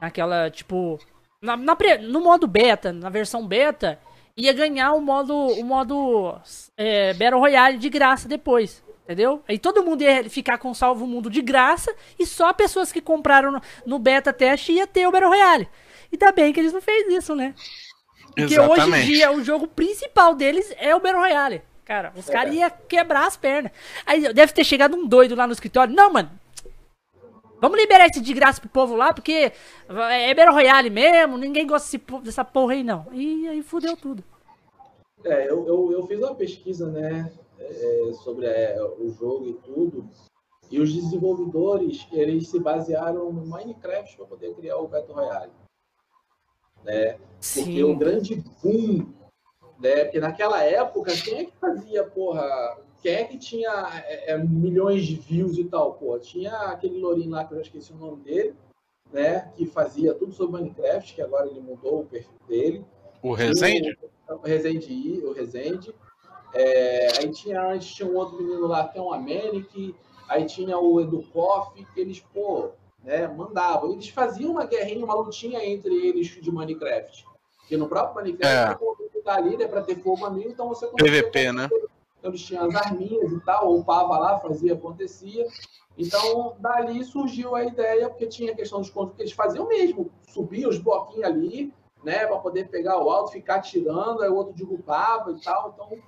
[0.00, 0.98] naquela tipo
[1.40, 3.98] na, na, no modo beta, na versão beta,
[4.36, 6.38] ia ganhar o modo o modo
[6.76, 8.84] é, Battle Royale de graça depois.
[9.04, 9.42] Entendeu?
[9.48, 13.00] Aí todo mundo ia ficar com o Salvo Mundo de graça e só pessoas que
[13.00, 15.68] compraram no, no beta teste ia ter o Battle Royale.
[16.10, 17.54] E tá bem que eles não fez isso, né?
[18.26, 18.80] Porque Exatamente.
[18.80, 21.62] hoje em dia o jogo principal deles é o Battle Royale.
[21.92, 22.32] Cara, os é.
[22.32, 23.70] caras iam quebrar as pernas.
[24.06, 25.94] Aí deve ter chegado um doido lá no escritório.
[25.94, 26.30] Não, mano.
[27.60, 29.52] Vamos liberar esse de graça pro povo lá, porque
[29.88, 33.06] é Battle Royale mesmo, ninguém gosta dessa porra aí, não.
[33.12, 34.24] E aí fudeu tudo.
[35.22, 37.30] É, eu, eu, eu fiz uma pesquisa, né,
[37.60, 40.08] é, sobre é, o jogo e tudo.
[40.70, 45.52] E os desenvolvedores, eles se basearam no Minecraft para poder criar o Battle Royale
[46.84, 47.18] né?
[47.40, 47.64] Sim.
[47.64, 49.12] Porque o grande boom,
[49.82, 50.04] né?
[50.04, 55.04] Porque naquela época, quem é que fazia, porra, quem é que tinha é, é, milhões
[55.04, 56.20] de views e tal, porra?
[56.20, 58.54] Tinha aquele lourinho lá, que eu já esqueci o nome dele,
[59.12, 59.52] né?
[59.56, 62.84] Que fazia tudo sobre Minecraft, que agora ele mudou o perfil dele.
[63.20, 63.98] O Resende?
[64.28, 65.92] O, o Resende, o Resende.
[66.54, 69.96] É, aí tinha, antes tinha um outro menino lá, que é um Améric,
[70.28, 72.70] aí tinha o Edu Koff, que eles, pô,
[73.02, 73.92] né, mandavam.
[73.92, 77.26] Eles faziam uma guerrinha, uma lutinha entre eles de Minecraft.
[77.58, 79.01] Porque no próprio Minecraft, é.
[79.22, 81.68] Tá ali, né, para ter fogo amigo, então você PVP, né?
[82.18, 85.46] Então eles tinham as arminhas e tal, ou pava lá, fazia, acontecia.
[85.98, 90.10] Então, dali surgiu a ideia, porque tinha a questão dos pontos que eles faziam mesmo,
[90.28, 94.54] subiam os bloquinhos ali, né, para poder pegar o alto, ficar tirando, aí o outro
[94.54, 95.74] derrubava e tal.
[95.74, 95.98] Então,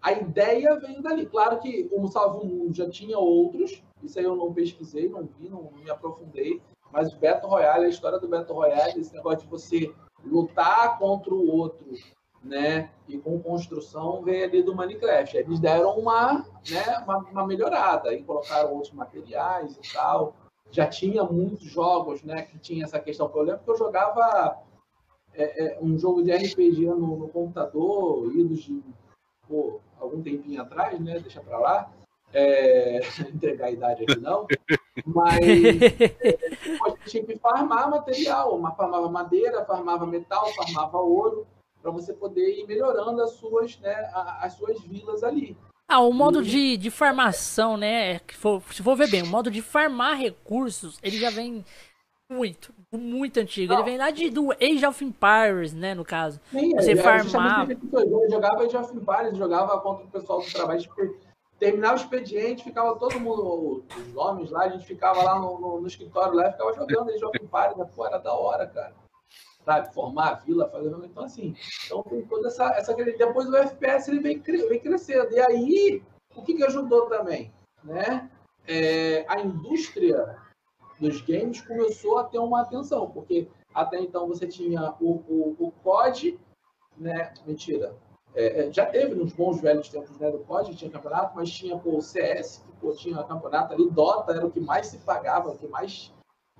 [0.00, 1.26] a ideia veio dali.
[1.26, 5.48] Claro que o Salvo Mundo já tinha outros, isso aí eu não pesquisei, não vi,
[5.48, 6.60] não, não me aprofundei.
[6.92, 9.92] Mas o Beto Royale, a história do Beto Royale, esse negócio de você
[10.24, 11.86] lutar contra o outro,
[12.44, 12.90] né?
[13.08, 15.36] E com construção veio ali do Minecraft.
[15.36, 20.36] Eles deram uma, né, uma, uma melhorada, aí colocaram outros materiais e tal.
[20.70, 23.30] Já tinha muitos jogos, né, que tinha essa questão.
[23.34, 24.62] Eu lembro que eu jogava
[25.32, 28.82] é, é, um jogo de RPG no, no computador, idos de
[29.48, 31.18] pô, algum tempinho atrás, né?
[31.18, 31.92] Deixa para lá.
[32.32, 33.00] É,
[33.32, 34.44] entregar a idade aqui não,
[35.06, 36.36] mas é,
[36.84, 41.46] a gente tinha que farmar material, farmava madeira, farmava metal, farmava ouro,
[41.84, 44.10] para você poder ir melhorando as suas, né,
[44.40, 45.54] as suas vilas ali.
[45.86, 48.22] Ah, o modo de, de farmação, né?
[48.70, 51.62] Se for ver bem, o modo de farmar recursos, ele já vem
[52.32, 53.74] muito, muito antigo.
[53.74, 53.80] Não.
[53.80, 56.40] Ele vem lá de, do Age of Empires, né, no caso.
[56.50, 57.70] Sim, você é, farmava.
[57.70, 60.80] Eu jogava Age of Empires, jogava contra o pessoal do trabalho.
[60.80, 61.14] Tipo,
[61.58, 65.80] terminava o expediente, ficava todo mundo, os homens lá, a gente ficava lá no, no,
[65.82, 67.86] no escritório lá, ficava jogando Age of Empires, né?
[67.94, 69.03] Pô, era da hora, cara
[69.64, 69.92] sabe?
[69.92, 70.94] Formar a vila, fazer.
[71.04, 71.56] Então, assim,
[71.86, 72.66] então tem toda essa.
[72.76, 72.94] essa...
[72.94, 75.32] Depois o FPS ele vem, vem crescendo.
[75.32, 76.02] E aí,
[76.36, 77.52] o que, que ajudou também?
[77.82, 78.30] Né?
[78.66, 80.38] É, a indústria
[80.98, 85.72] dos games começou a ter uma atenção, porque até então você tinha o, o, o
[85.82, 86.38] COD,
[86.96, 87.34] né?
[87.46, 87.94] Mentira.
[88.34, 91.76] É, é já teve nos bons velhos tempos né, do COD, tinha campeonato, mas tinha
[91.78, 95.50] pô, o CS, que pô, tinha campeonato ali, Dota era o que mais se pagava,
[95.50, 96.12] o que mais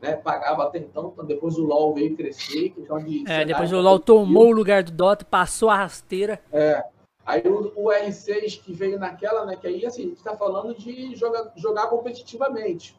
[0.05, 3.25] né, pagava até então, depois o LoL veio crescer, questão de...
[3.27, 6.41] É, depois o LoL tomou o lugar do Dota, passou a rasteira.
[6.53, 6.85] É,
[7.25, 10.75] aí o, o, R6 que veio naquela, né, que aí assim, a gente tá falando
[10.75, 12.95] de jogar, jogar competitivamente.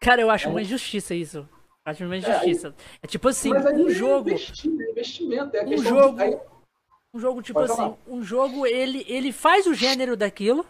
[0.00, 0.50] Cara, eu acho é.
[0.50, 1.38] uma injustiça isso.
[1.38, 1.46] Eu
[1.84, 2.68] acho uma injustiça.
[2.68, 2.72] É,
[3.02, 4.30] é tipo assim, um jogo...
[4.30, 6.16] investimento, é um jogo...
[6.16, 6.22] De...
[6.22, 6.40] Aí...
[7.14, 7.98] Um jogo, tipo Pode assim, falar.
[8.08, 10.64] um jogo, ele, ele faz o gênero daquilo,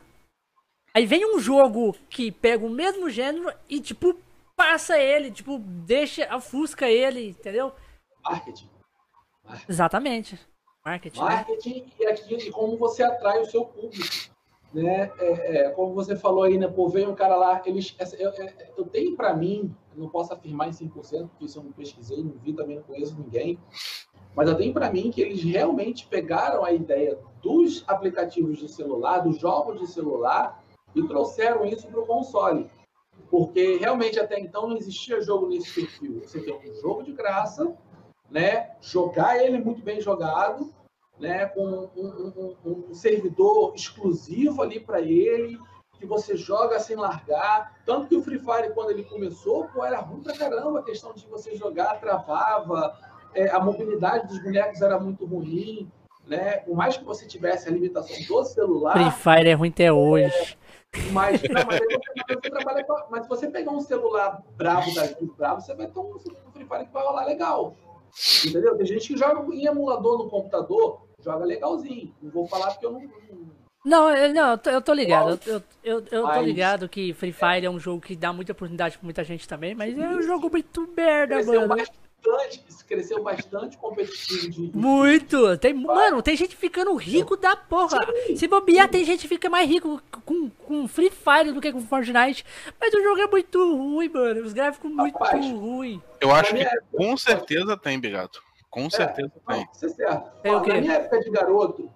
[0.93, 4.19] aí vem um jogo que pega o mesmo gênero e, tipo,
[4.57, 7.73] passa ele, tipo, deixa, ofusca ele, entendeu?
[8.25, 8.69] Marketing.
[9.45, 9.73] Marketing.
[9.73, 10.41] Exatamente.
[10.85, 11.21] Marketing.
[11.21, 11.25] Né?
[11.25, 11.87] Marketing né?
[12.01, 14.33] e, aqui, e como você atrai o seu público.
[14.73, 15.13] Né?
[15.19, 16.67] É, é, como você falou aí, né?
[16.67, 18.33] Pô, vem um cara lá, eles, eu,
[18.77, 22.33] eu tenho para mim, não posso afirmar em 100%, porque isso eu não pesquisei, não
[22.43, 23.59] vi, também não conheço ninguém,
[24.35, 29.19] mas eu tenho para mim que eles realmente pegaram a ideia dos aplicativos de celular,
[29.19, 32.71] dos jogos de celular, e trouxeram isso para o console.
[33.33, 36.21] Porque realmente até então não existia jogo nesse perfil.
[36.23, 37.75] Você tem um jogo de graça,
[38.31, 38.73] né?
[38.79, 40.71] jogar ele muito bem jogado,
[41.19, 41.47] né?
[41.47, 45.59] com um, um, um servidor exclusivo ali para ele,
[45.99, 47.81] que você joga sem largar.
[47.87, 50.81] Tanto que o Free Fire, quando ele começou, pô, era ruim pra caramba.
[50.81, 52.95] A questão de você jogar travava,
[53.35, 55.91] é, a mobilidade dos bonecos era muito ruim.
[56.27, 56.59] Né?
[56.59, 58.93] Por mais que você tivesse a limitação do celular.
[58.93, 60.59] Free Fire é ruim até hoje.
[61.11, 65.09] Mas, não, mas, você, você trabalha com, mas se você pegar um celular bravo da
[65.37, 67.75] bravo, você vai ter um Free Fire que vai rolar legal.
[68.47, 68.77] Entendeu?
[68.77, 72.15] Tem gente que joga em emulador no computador, joga legalzinho.
[72.21, 73.11] Não vou falar porque eu não.
[73.85, 75.41] Não, não, eu tô ligado.
[75.45, 78.97] Eu, eu, eu tô ligado que Free Fire é um jogo que dá muita oportunidade
[78.97, 81.69] pra muita gente também, mas é um jogo muito merda, mano.
[81.69, 81.91] Mais
[82.23, 84.77] bastante, cresceu bastante competitivo de.
[84.77, 85.57] Muito!
[85.59, 87.99] Tem, mano, tem gente ficando rico da porra.
[88.27, 88.37] Sim.
[88.37, 91.81] Se bobear, tem gente que fica mais rico com, com Free Fire do que com
[91.81, 92.45] Fortnite.
[92.81, 94.45] Mas o jogo é muito ruim, mano.
[94.45, 96.01] Os gráficos muito ruins.
[96.21, 98.43] Eu acho que com certeza tem, Bigato.
[98.71, 99.65] Com é, certeza é, tem.
[99.65, 100.31] Não, isso é certo.
[100.47, 101.91] Ó, na minha época de garoto,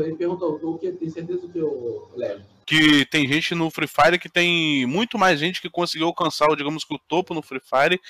[0.00, 4.16] ele perguntou o que tem certeza que eu levo que tem gente no Free Fire
[4.16, 8.00] que tem muito mais gente que conseguiu alcançar, digamos que o topo no Free Fire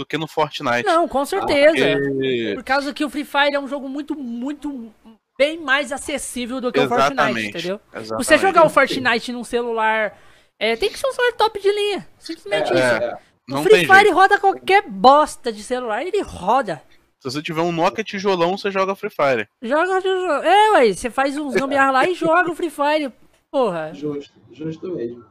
[0.00, 0.86] do que no Fortnite.
[0.86, 1.98] Não, com certeza.
[1.98, 2.52] Porque...
[2.54, 4.90] Por causa que o Free Fire é um jogo muito, muito
[5.38, 7.12] bem mais acessível do que Exatamente.
[7.12, 7.80] o Fortnite, entendeu?
[7.92, 8.24] Exatamente.
[8.24, 10.18] Você jogar o Fortnite num celular,
[10.58, 12.08] é, tem que ser um celular top de linha.
[12.18, 12.82] Simplesmente é, isso.
[12.82, 13.18] É,
[13.50, 14.14] o Free Fire jeito.
[14.14, 16.82] roda qualquer bosta de celular, ele roda.
[17.18, 19.46] Se você tiver um Nokia tijolão, você joga Free Fire.
[19.60, 20.42] Joga tijolão.
[20.42, 23.12] É, ué, você faz uns gambiarra lá e joga o Free Fire.
[23.50, 23.92] Porra.
[23.92, 25.26] Justo, justo mesmo.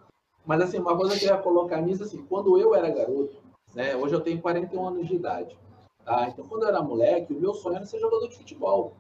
[0.46, 3.96] Mas assim, uma coisa que eu ia colocar nisso, assim, quando eu era garoto, né,
[3.96, 5.58] hoje eu tenho 41 anos de idade,
[6.04, 6.28] tá?
[6.28, 8.94] Então, quando eu era moleque, o meu sonho era ser jogador de futebol.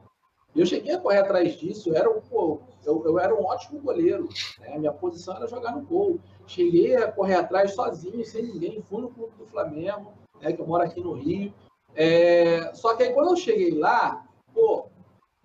[0.55, 4.27] Eu cheguei a correr atrás disso, eu era, pô, eu, eu era um ótimo goleiro,
[4.59, 4.77] né?
[4.77, 6.19] minha posição era jogar no gol.
[6.47, 10.65] Cheguei a correr atrás sozinho, sem ninguém, fui no clube do Flamengo, né, que eu
[10.65, 11.53] moro aqui no Rio.
[11.95, 12.73] É...
[12.73, 14.87] Só que aí quando eu cheguei lá, pô,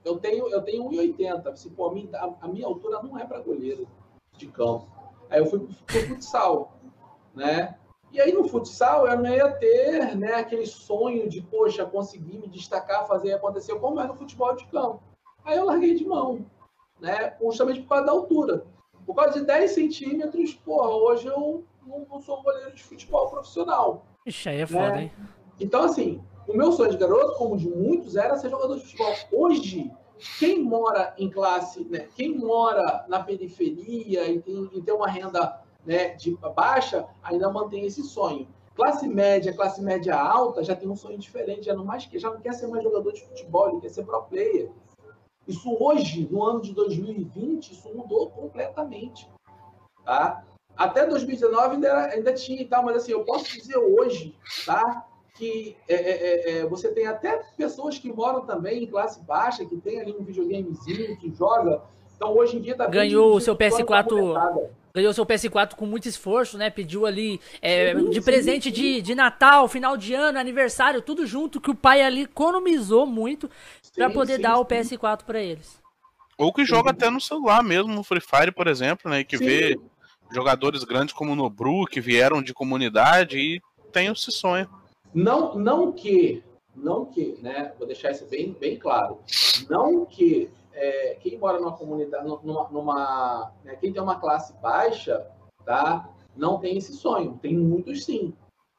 [0.05, 1.47] eu tenho, eu tenho 1,80.
[1.49, 2.09] Assim, pô, a, minha,
[2.41, 3.87] a, minha altura não é para goleiro
[4.37, 4.87] de campo.
[5.31, 6.73] Aí eu fui pro futsal,
[7.35, 7.79] né?
[8.15, 12.47] E aí no futsal eu não ia ter né, aquele sonho de, poxa, conseguir me
[12.47, 15.03] destacar, fazer acontecer, como é no futebol de campo.
[15.45, 16.47] Aí eu larguei de mão,
[17.01, 17.37] né?
[17.43, 18.65] Justamente por causa da altura.
[19.05, 24.07] Por causa de 10 centímetros, porra, hoje eu não, não sou goleiro de futebol profissional.
[24.25, 25.03] Ixi, aí é foda, né?
[25.03, 25.13] hein?
[25.59, 29.13] Então, assim, o meu sonho de garoto, como de muitos, era ser jogador de futebol.
[29.33, 29.91] Hoje,
[30.39, 35.64] quem mora em classe, né, quem mora na periferia e tem, e tem uma renda
[35.87, 38.49] né, de baixa, ainda mantém esse sonho.
[38.75, 42.41] Classe média, classe média alta já tem um sonho diferente, já não, mais, já não
[42.41, 44.71] quer ser mais jogador de futebol, ele quer ser pro player.
[45.47, 49.29] Isso hoje, no ano de 2020, isso mudou completamente.
[50.05, 50.43] Tá?
[50.77, 54.35] Até 2019 ainda, ainda tinha e tal, mas assim, eu posso dizer hoje,
[54.67, 55.07] tá?
[55.35, 59.65] Que é, é, é, é, você tem até pessoas que moram também em classe baixa,
[59.65, 61.83] que tem ali um videogamezinho, que joga.
[62.17, 66.57] Então hoje em dia tá Ganhou o seu PS4 ganhou seu PS4 com muito esforço,
[66.57, 66.71] né?
[66.71, 68.81] Pediu ali é, sim, de presente sim, sim.
[68.81, 73.51] De, de Natal, final de ano, aniversário, tudo junto, que o pai ali economizou muito
[73.93, 75.83] para poder dar o PS4 para eles.
[76.39, 79.25] Ou que joga até no celular mesmo, no Free Fire, por exemplo, né?
[79.25, 79.77] Que vê
[80.33, 83.61] jogadores grandes como o Nobru, que vieram de comunidade e
[83.93, 84.69] tem esse sonho.
[85.13, 86.43] Não, não que,
[86.75, 87.73] não que, né?
[87.79, 89.21] Vou deixar isso bem, bem claro.
[89.69, 95.27] Não que é, quem mora numa comunidade, numa, numa né, quem tem uma classe baixa,
[95.65, 96.09] tá?
[96.37, 97.39] Não tem esse sonho.
[97.41, 98.35] Tem muitos sim,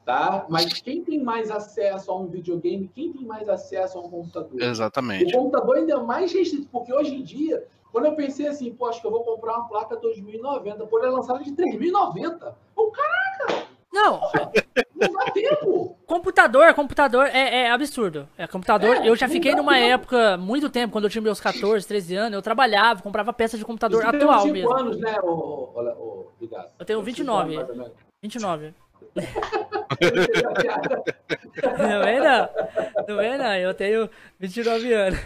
[0.05, 0.45] tá?
[0.49, 4.61] Mas quem tem mais acesso a um videogame, quem tem mais acesso a um computador?
[4.61, 5.33] Exatamente.
[5.33, 8.87] O computador ainda é mais restrito, porque hoje em dia, quando eu pensei assim, pô,
[8.87, 12.55] acho que eu vou comprar uma placa 2090, por ela lançada de 3090.
[12.75, 13.67] O caraca!
[13.93, 14.19] Não.
[14.95, 15.97] Não dá tempo.
[16.05, 18.27] Computador, computador é, é absurdo.
[18.37, 18.95] É computador.
[18.97, 19.85] É, eu já fiquei numa tempo.
[19.93, 23.65] época, muito tempo, quando eu tinha meus 14, 13 anos, eu trabalhava, comprava peças de
[23.65, 24.73] computador Você atual tem mesmo.
[24.73, 26.47] anos, né, o, o, o,
[26.79, 27.57] Eu tenho 29.
[28.23, 28.73] 29.
[31.77, 32.49] não vem não.
[33.07, 33.55] Não vem não.
[33.55, 35.19] Eu tenho 29 anos.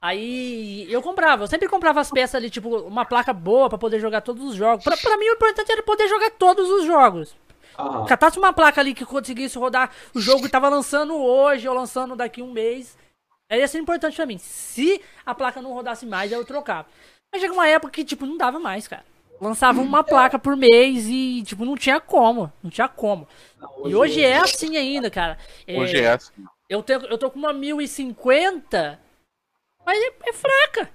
[0.00, 3.98] Aí eu comprava, eu sempre comprava as peças ali, tipo, uma placa boa para poder
[3.98, 4.84] jogar todos os jogos.
[4.84, 7.34] Pra, pra mim o importante era poder jogar todos os jogos.
[7.78, 8.06] Uhum.
[8.06, 12.16] Catasse uma placa ali que conseguisse rodar o jogo que tava lançando hoje ou lançando
[12.16, 12.96] daqui um mês.
[13.48, 14.38] Aí ia ser importante pra mim.
[14.38, 16.88] Se a placa não rodasse mais, eu trocava.
[17.32, 19.04] Mas chega uma época que, tipo, não dava mais, cara.
[19.40, 22.50] Lançava uma placa por mês e, tipo, não tinha como.
[22.62, 23.28] Não tinha como.
[23.60, 25.38] Não, hoje e hoje é, é assim ainda, cara.
[25.68, 26.32] Hoje é, é assim.
[26.68, 28.98] Eu, tenho, eu tô com uma 1050,
[29.84, 30.90] mas é, é fraca.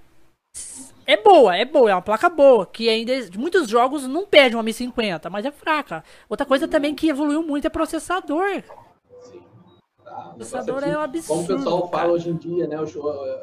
[1.05, 4.63] É boa, é boa, é uma placa boa, que ainda muitos jogos não pedem uma
[4.63, 6.03] 1050, mas é fraca.
[6.29, 8.63] Outra coisa também que evoluiu muito é processador.
[9.19, 9.41] Sim.
[10.03, 11.27] Tá, o processador é um absurdo.
[11.27, 12.03] Como o pessoal cara.
[12.03, 12.77] fala hoje em dia, né?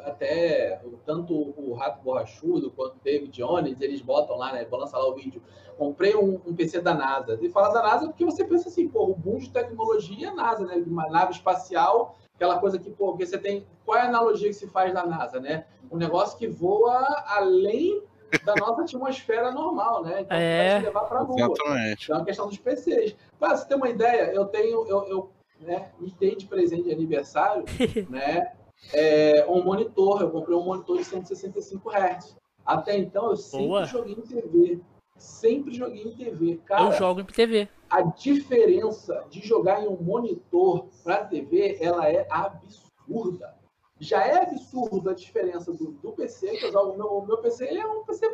[0.05, 4.65] Até tanto o Rato Borrachudo quanto o David Jones, eles botam lá, né?
[4.65, 5.41] Vou lançar lá o vídeo.
[5.77, 7.37] Comprei um, um, PC da NASA.
[7.41, 10.65] E fala da NASA porque você pensa assim, pô, o boom de tecnologia é NASA,
[10.65, 10.83] né?
[10.87, 13.67] Uma nave espacial aquela coisa que, pô, você tem.
[13.85, 15.65] Qual é a analogia que se faz da NASA, né?
[15.91, 18.01] Um negócio que voa além
[18.45, 20.21] da nossa atmosfera normal, né?
[20.21, 21.35] Então é, vai te levar para a Lua.
[21.35, 22.03] Exatamente.
[22.05, 23.15] Então é uma questão dos PCs.
[23.37, 26.93] Para você ter uma ideia, eu tenho, eu, eu né, me dei de presente de
[26.93, 27.65] aniversário,
[28.09, 28.53] né?
[28.93, 32.37] É, um monitor, eu comprei um monitor de 165 Hz.
[32.65, 33.85] Até então eu sempre Boa.
[33.85, 34.79] joguei em TV.
[35.17, 36.61] Sempre joguei em TV.
[36.65, 42.07] Cara, eu jogo em TV a diferença de jogar em um monitor para TV ela
[42.07, 43.57] é absurda.
[43.99, 46.93] Já é absurda a diferença do, do PC, que eu jogo.
[46.93, 48.27] O meu, o meu PC ele é um PC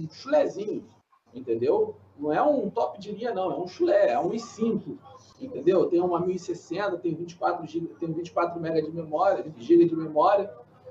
[0.00, 0.84] um chulezinho,
[1.34, 1.94] entendeu?
[2.18, 4.96] Não é um top de linha, não, é um chulé, é um i5,
[5.40, 5.86] entendeu?
[5.86, 10.50] Tem uma 1060, tem 24 GB, tem 24 MB de memória, 20 GB de memória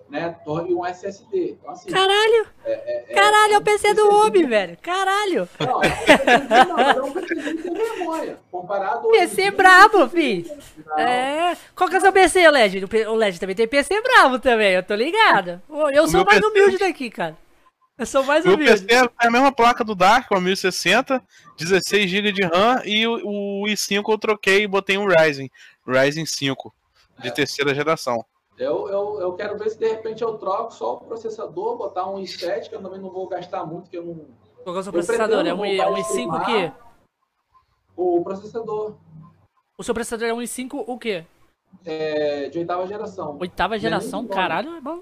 [0.09, 1.57] né, torne um SSD.
[1.59, 2.47] Então, assim, Caralho!
[2.65, 4.77] É, é, é, Caralho, é o PC do homem, velho.
[4.81, 5.47] Caralho!
[5.59, 8.39] Não, é um PC de memória.
[8.51, 10.51] Comparado PC dia, brabo, filho.
[10.97, 11.55] É.
[11.75, 12.85] Qual que é o seu PC, LED?
[13.07, 15.61] O LED também tem PC brabo também, eu tô ligado.
[15.93, 16.51] Eu sou mais PC...
[16.51, 17.37] humilde daqui, cara.
[17.97, 18.63] Eu sou mais humilde.
[18.63, 21.21] Meu PC é a mesma placa do Dark, uma 1060,
[21.57, 25.51] 16 GB de RAM e o, o i5 eu troquei e botei um Ryzen.
[25.85, 26.73] Ryzen 5,
[27.19, 27.31] de é.
[27.31, 28.25] terceira geração.
[28.59, 32.17] Eu, eu, eu quero ver se de repente eu troco só o processador, botar um
[32.17, 34.25] i7, que eu também não vou gastar muito, que eu não.
[34.65, 35.47] Qual é o seu processador?
[35.47, 36.71] É um, é um i5 o quê?
[37.95, 38.97] O processador.
[39.77, 41.25] O seu processador é um i5 o quê?
[41.85, 43.37] É, de oitava geração.
[43.39, 44.27] Oitava geração?
[44.27, 44.99] Caralho, é bom.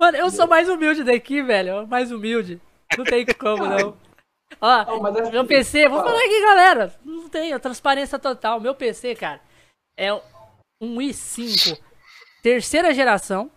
[0.00, 1.86] Mano, eu sou mais humilde daqui, velho.
[1.86, 2.60] Mais humilde.
[2.98, 3.96] Não tem como, não.
[4.60, 6.92] Ó, não, é meu assim, PC, vou falar aqui, galera.
[7.04, 8.58] Não tem, transparência total.
[8.58, 9.40] Meu PC, cara,
[9.96, 11.78] é um i5
[12.42, 13.50] terceira geração,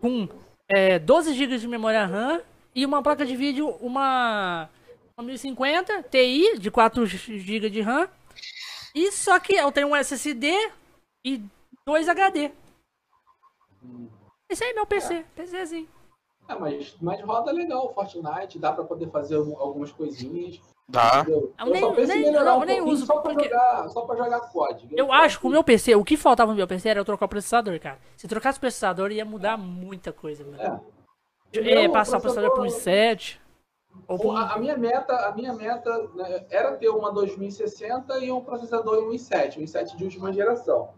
[0.00, 0.28] com
[0.68, 2.42] é, 12 GB de memória RAM
[2.74, 4.68] e uma placa de vídeo, uma,
[5.16, 8.08] uma 1050 Ti de 4 GB de RAM.
[8.94, 10.52] E só que eu tenho um SSD
[11.24, 11.42] e
[11.86, 12.52] dois HD.
[14.48, 15.22] Esse aí é meu PC, é.
[15.34, 15.88] PCzinho.
[16.48, 20.60] É, mas, mas roda legal o Fortnite, dá para poder fazer algumas coisinhas.
[20.88, 21.20] Dá.
[21.22, 21.52] entendeu?
[21.58, 21.72] Eu Eu,
[22.06, 24.88] nem- nem- um nem uso, só pra, porque- jogar, só pra jogar COD.
[24.92, 27.26] Eu acho que o meu PC, o que faltava no meu PC era eu trocar
[27.26, 27.98] o processador, cara.
[28.16, 30.82] Se trocasse o processador, ia mudar muita coisa, mano.
[31.52, 31.76] É.
[31.84, 33.38] É, passar o processador para um i7.
[34.06, 38.42] Ou A, a minha meta, a minha meta né, era ter uma 2060 e um
[38.44, 40.90] processador em um i7, um i7 de última geração.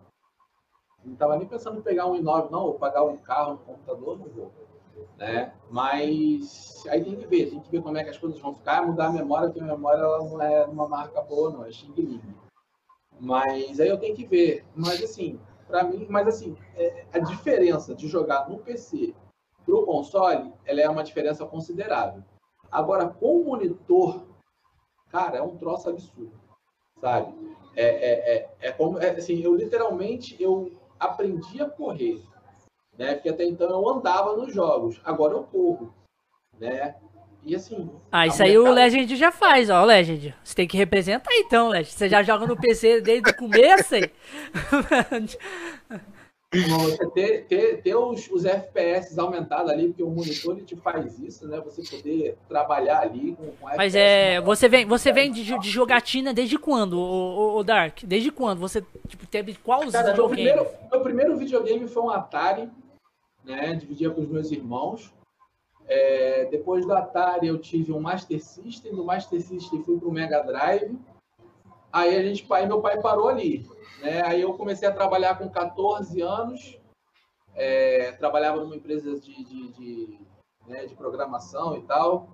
[1.04, 4.18] Não estava nem pensando em pegar um i9, não, ou pagar um carro, um computador,
[4.18, 4.52] não vou.
[5.16, 5.52] Né?
[5.70, 8.86] Mas aí tem que ver, tem que ver como é que as coisas vão ficar,
[8.86, 11.92] mudar a memória, porque a memória ela não é uma marca boa, não, é Xing
[11.96, 12.22] Ling.
[13.20, 14.64] Mas aí eu tenho que ver.
[14.74, 19.14] Mas assim, para mim, mas assim, é, a diferença de jogar no PC
[19.64, 22.22] pro console, ela é uma diferença considerável.
[22.70, 24.22] Agora, com o monitor,
[25.10, 26.32] cara, é um troço absurdo,
[27.00, 27.34] sabe?
[27.76, 32.22] É, é, é, é como, é, assim, eu literalmente, eu aprendi a correr,
[32.98, 33.14] né?
[33.14, 35.94] Porque até então eu andava nos jogos, agora eu corro,
[36.58, 36.96] né?
[37.44, 37.88] E assim...
[38.10, 40.34] Ah, isso aí o molecada- Legend já faz, ó, o Legend.
[40.42, 41.92] Você tem que representar então, Legend.
[41.92, 43.94] Você já joga no PC desde o começo?
[46.50, 51.46] Você ter, ter, ter os, os FPS aumentados ali, porque o monitor te faz isso,
[51.46, 51.60] né?
[51.60, 54.40] Você poder trabalhar ali com, com Mas FPS é.
[54.40, 57.98] Você vem, você vem de, de jogatina desde quando, o, o, o Dark?
[58.02, 58.60] Desde quando?
[58.60, 62.70] Você tipo, teve qual os Cara, meu primeiro, meu primeiro videogame foi um Atari,
[63.48, 63.74] né?
[63.74, 65.12] Dividia com os meus irmãos.
[65.86, 70.42] É, depois do Atari eu tive um Master System, do Master System fui pro Mega
[70.42, 70.98] Drive.
[71.90, 73.66] Aí a gente, aí meu pai parou ali,
[74.02, 74.22] né?
[74.22, 76.78] Aí eu comecei a trabalhar com 14 anos.
[77.54, 80.18] É, trabalhava numa empresa de, de, de,
[80.66, 82.28] né, de programação e tal.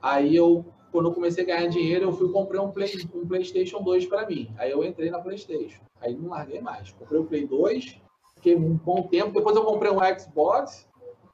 [0.00, 3.82] Aí eu, quando eu comecei a ganhar dinheiro, eu fui comprei um, Play, um PlayStation
[3.82, 4.52] 2 para mim.
[4.56, 5.84] Aí eu entrei na PlayStation.
[6.00, 6.90] Aí não larguei mais.
[6.92, 8.00] Comprei o Play 2,
[8.46, 9.32] fiquei um bom tempo.
[9.32, 10.88] Depois eu comprei um Xbox,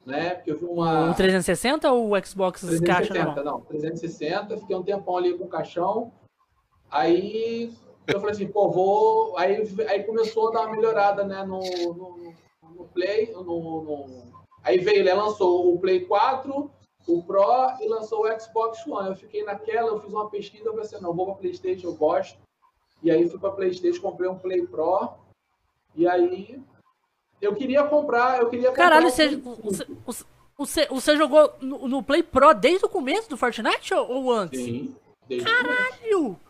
[0.07, 0.37] né?
[0.37, 1.11] Porque eu vi uma.
[1.11, 3.45] O 360 ou o Xbox caixa 360, normal?
[3.45, 6.11] não, 360, fiquei um tempão ali com o caixão.
[6.91, 7.73] Aí
[8.07, 9.37] eu falei assim, pô, vou.
[9.39, 12.35] Aí, aí começou a dar uma melhorada, né, no, no,
[12.75, 13.31] no Play.
[13.33, 14.33] No, no-
[14.65, 16.71] Aí veio, ele lançou o Play 4,
[17.09, 17.43] o Pro
[17.81, 19.09] e lançou o Xbox One.
[19.09, 21.95] Eu fiquei naquela, eu fiz uma pesquisa, eu falei assim, não, vou pra Playstation, eu
[21.97, 22.39] gosto.
[23.03, 25.15] E aí fui pra Playstation, comprei um Play Pro.
[25.97, 26.63] E aí
[27.43, 30.25] eu queria comprar, eu queria comprar Caralho, você, você,
[30.57, 34.65] você, você, jogou no, no Play Pro desde o começo do Fortnite ou, ou antes?
[34.65, 34.95] Sim,
[35.29, 35.67] desde o começo.
[35.67, 36.41] Caralho!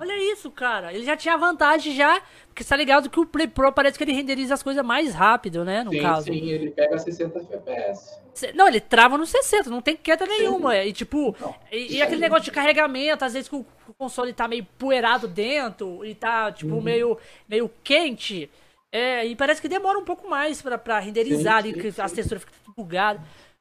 [0.00, 0.92] Olha isso, cara.
[0.92, 4.04] Ele já tinha vantagem já, porque você tá ligado que o Play Pro parece que
[4.04, 6.26] ele renderiza as coisas mais rápido, né, no sim, caso.
[6.26, 8.18] sim, ele pega 60 FPS.
[8.54, 10.76] Não, ele trava no 60, não tem queda nenhuma.
[10.76, 14.32] E tipo, Não, e, e aquele negócio de carregamento, às vezes que o, o console
[14.32, 16.80] tá meio poeirado dentro e tá, tipo, Uhum.
[16.80, 17.18] meio,
[17.48, 18.48] meio quente.
[18.90, 22.00] É, e parece que demora um pouco mais pra, pra renderizar Sim, ali, sim, que
[22.00, 23.20] as texturas ficam tudo bugadas.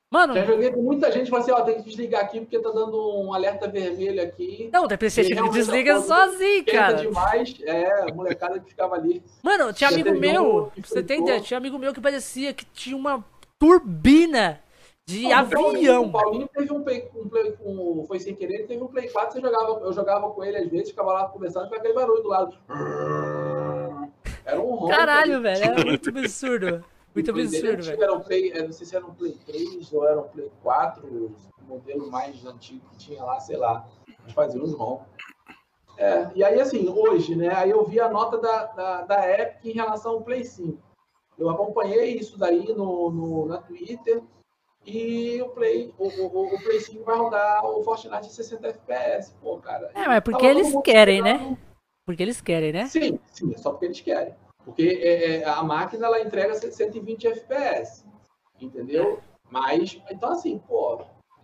[0.10, 2.70] Mano, Já joguei com muita gente, falou assim, ó, tem que desligar aqui porque tá
[2.70, 4.70] dando um alerta vermelho aqui.
[4.72, 6.94] não, da PlayStation Ele ele realmente desliga sozinho, cara.
[6.94, 9.22] demais, é, a molecada que ficava ali.
[9.44, 11.18] Mano, tinha amigo meu, um que você fritou.
[11.18, 13.22] ideia, tinha amigo meu que parecia que tinha uma
[13.60, 14.64] turbina
[15.06, 16.04] de Não, avião.
[16.06, 19.10] O Paulinho teve um play, um play com, foi sem querer, ele teve um play
[19.10, 22.24] 4, você jogava, eu jogava com ele às vezes, ficava lá conversando com aquele barulho
[22.24, 22.58] do lado.
[24.48, 24.88] Era um.
[24.88, 26.86] Caralho, velho, é muito absurdo.
[27.14, 28.04] Muito absurdo, velho.
[28.04, 31.06] Era um play, não sei se era um Play 3 ou era um Play 4,
[31.06, 31.36] o
[31.68, 33.86] modelo mais antigo que tinha lá, sei lá.
[34.24, 35.02] Mas fazia uns ROM.
[35.98, 37.54] É, e aí, assim, hoje, né?
[37.54, 40.78] Aí eu vi a nota da, da, da Epic em relação ao Play 5.
[41.38, 44.22] Eu acompanhei isso daí no, no, na Twitter.
[44.86, 49.36] E o Play, o, o, o Play 5 vai rodar o Fortnite em 60 FPS.
[49.42, 49.92] Pô, cara.
[49.94, 51.58] É, mas porque eles querem, né?
[52.08, 52.88] Porque eles querem, né?
[52.88, 54.34] Sim, sim, é só porque eles querem.
[54.64, 58.06] Porque é, é, a máquina ela entrega 120 FPS,
[58.62, 59.20] entendeu?
[59.52, 61.02] Mas, então assim, pô,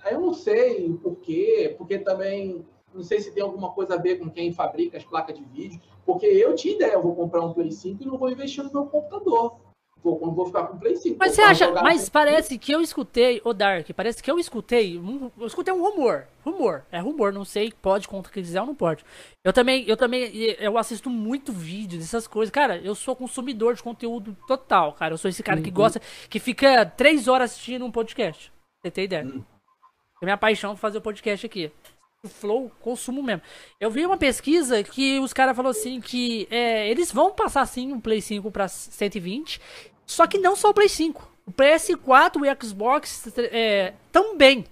[0.09, 4.19] eu não sei o porquê, porque também não sei se tem alguma coisa a ver
[4.19, 7.51] com quem fabrica as placas de vídeo, porque eu tinha ideia, eu vou comprar um
[7.51, 9.59] Play 5 e não vou investir no meu computador.
[10.03, 11.15] Vou, vou ficar com o Play 5.
[11.17, 15.31] Mas você acha, mas parece que eu escutei, o Dark, parece que eu escutei, um-
[15.39, 19.05] eu escutei um rumor, rumor, é rumor, não sei, pode concretizar ou não pode.
[19.45, 20.23] Eu também, eu também,
[20.59, 25.17] eu assisto muito vídeo dessas coisas, cara, eu sou consumidor de conteúdo total, cara, eu
[25.17, 25.75] sou esse cara que Uhum.
[25.75, 28.51] gosta, que fica três horas assistindo um podcast,
[28.83, 29.23] você tem ideia?
[29.23, 29.41] Uhum.
[30.21, 31.71] É minha paixão fazer o podcast aqui.
[32.25, 33.41] O Flow, consumo mesmo.
[33.81, 37.91] Eu vi uma pesquisa que os caras falaram assim que é, eles vão passar sim
[37.91, 39.59] um Play 5 pra 120,
[40.05, 41.31] só que não só o Play 5.
[41.45, 44.65] O PS4 e o Xbox é, também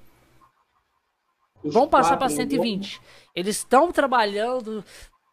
[1.63, 3.01] os vão passar pra 120.
[3.35, 4.83] Eles estão trabalhando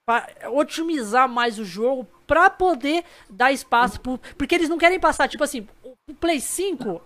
[0.05, 5.29] para otimizar mais o jogo pra poder dar espaço pro, porque eles não querem passar,
[5.29, 7.01] tipo assim, o Play 5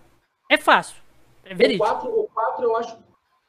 [0.51, 0.97] é fácil.
[1.45, 1.85] É O verídico.
[1.85, 2.99] 4, o 4 eu acho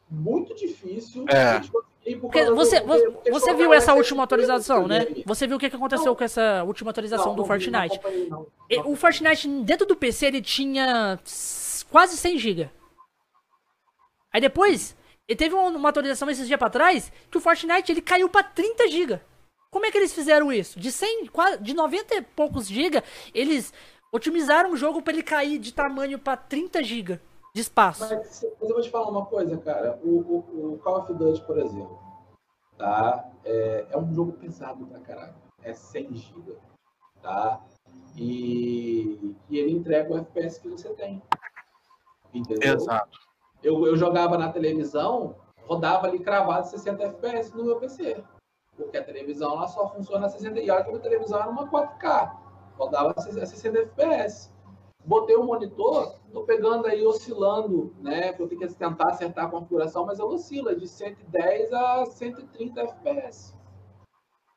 [0.09, 1.55] muito difícil É.
[1.55, 5.07] eles conseguirem Porque você, você, você viu essa última atualização, né?
[5.25, 7.99] Você viu o que aconteceu com essa última atualização do Fortnite.
[8.85, 11.17] O Fortnite, dentro do PC, ele tinha
[11.89, 12.69] quase 100 GB.
[14.33, 14.97] Aí depois,
[15.27, 18.89] ele teve uma atualização esses dias pra trás, que o Fortnite ele caiu pra 30
[18.89, 19.21] GB.
[19.71, 20.79] Como é que eles fizeram isso?
[20.79, 21.29] De 100,
[21.61, 23.01] de 90 e poucos GB,
[23.33, 23.73] eles
[24.11, 27.19] otimizaram o jogo para ele cair de tamanho para 30 GB
[27.53, 28.01] de espaço.
[28.01, 29.99] Mas, mas, eu vou te falar uma coisa, cara.
[30.03, 31.99] O, o, o Call of Duty, por exemplo,
[32.77, 33.29] tá?
[33.45, 35.35] É, é, um jogo pesado pra caralho.
[35.61, 36.57] É 100 GB,
[37.21, 37.63] tá?
[38.15, 41.21] E, e ele entrega o FPS que você tem.
[42.33, 42.75] Entendeu?
[42.75, 43.19] Exato.
[43.61, 45.35] Eu, eu jogava na televisão,
[45.65, 48.23] rodava ali cravado 60 FPS no meu PC.
[48.75, 51.69] Porque a televisão ela só funciona a 60 e olha que a televisão era uma
[51.69, 52.35] 4K.
[52.77, 54.52] Rodava a 60 FPS.
[55.05, 58.33] Botei o monitor, tô pegando aí, oscilando, né?
[58.39, 63.53] Eu tenho que tentar acertar a configuração, mas ela oscila de 110 a 130 FPS.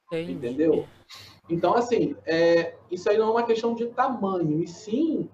[0.06, 0.32] Entendi.
[0.32, 0.86] Entendeu?
[1.48, 5.28] Então, assim, é, isso aí não é uma questão de tamanho, e sim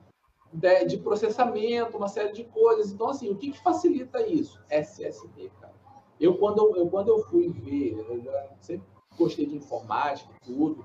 [0.52, 2.92] de, de, processamento, uma série de coisas.
[2.92, 4.60] Então, assim, o que, que facilita isso?
[4.68, 5.72] SSD, cara.
[6.20, 8.22] Eu, quando eu, quando eu fui ver, eu
[8.60, 8.86] sempre
[9.18, 10.84] gostei de informática tudo,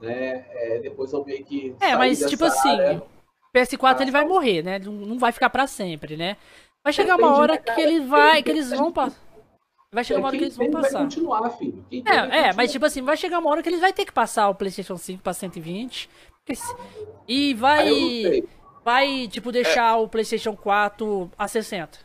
[0.00, 0.44] né?
[0.50, 1.76] É, depois eu vi que.
[1.80, 3.00] É, mas tipo assim,
[3.58, 4.78] área, PS4 ele vai morrer, né?
[4.78, 6.36] Não vai ficar para sempre, né?
[6.82, 9.20] Vai chegar uma hora que ele vai, que eles vão passar.
[9.92, 10.92] Vai chegar uma hora que eles vão passar.
[10.92, 11.84] Vai continuar, filho.
[11.90, 14.48] é, é, mas tipo assim, vai chegar uma hora que eles vai ter que passar
[14.48, 16.08] o PlayStation 5 para 120
[17.26, 18.44] e vai
[18.84, 19.96] vai tipo deixar é.
[19.96, 21.98] o PlayStation 4 a 60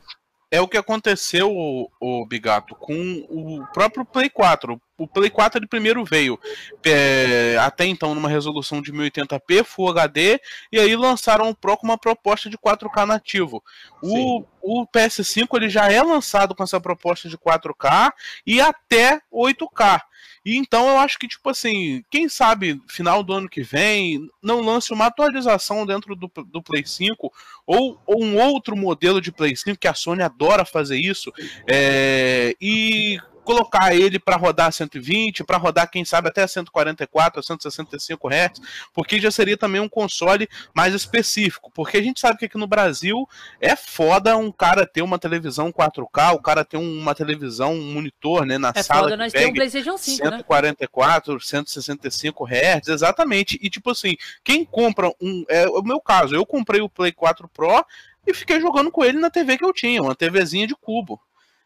[0.51, 4.79] é o que aconteceu, o, o Bigato, com o próprio Play 4.
[5.01, 6.39] O Play 4 ele primeiro veio
[6.85, 10.39] é, até então numa resolução de 1080p, Full HD,
[10.71, 13.63] e aí lançaram o Pro com uma proposta de 4K nativo.
[14.01, 18.11] O, o, PS5 ele já é lançado com essa proposta de 4K
[18.45, 20.01] e até 8K.
[20.45, 24.61] E então eu acho que, tipo assim, quem sabe final do ano que vem não
[24.61, 27.31] lance uma atualização dentro do, do Play 5
[27.65, 31.31] ou, ou um outro modelo de Play 5, que a Sony adora fazer isso,
[31.67, 33.19] é, e
[33.51, 38.61] colocar ele para rodar 120, para rodar, quem sabe, até 144, 165 Hz,
[38.93, 41.69] porque já seria também um console mais específico.
[41.73, 43.27] Porque a gente sabe que aqui no Brasil
[43.59, 48.45] é foda um cara ter uma televisão 4K, o cara ter uma televisão, um monitor,
[48.45, 49.03] né, na é sala.
[49.03, 51.39] Foda nós um PlayStation 5, 144, né?
[51.41, 53.59] 165 Hz, exatamente.
[53.61, 55.43] E tipo assim, quem compra um.
[55.49, 57.85] É o meu caso, eu comprei o Play 4 Pro
[58.25, 61.19] e fiquei jogando com ele na TV que eu tinha, uma TVzinha de cubo.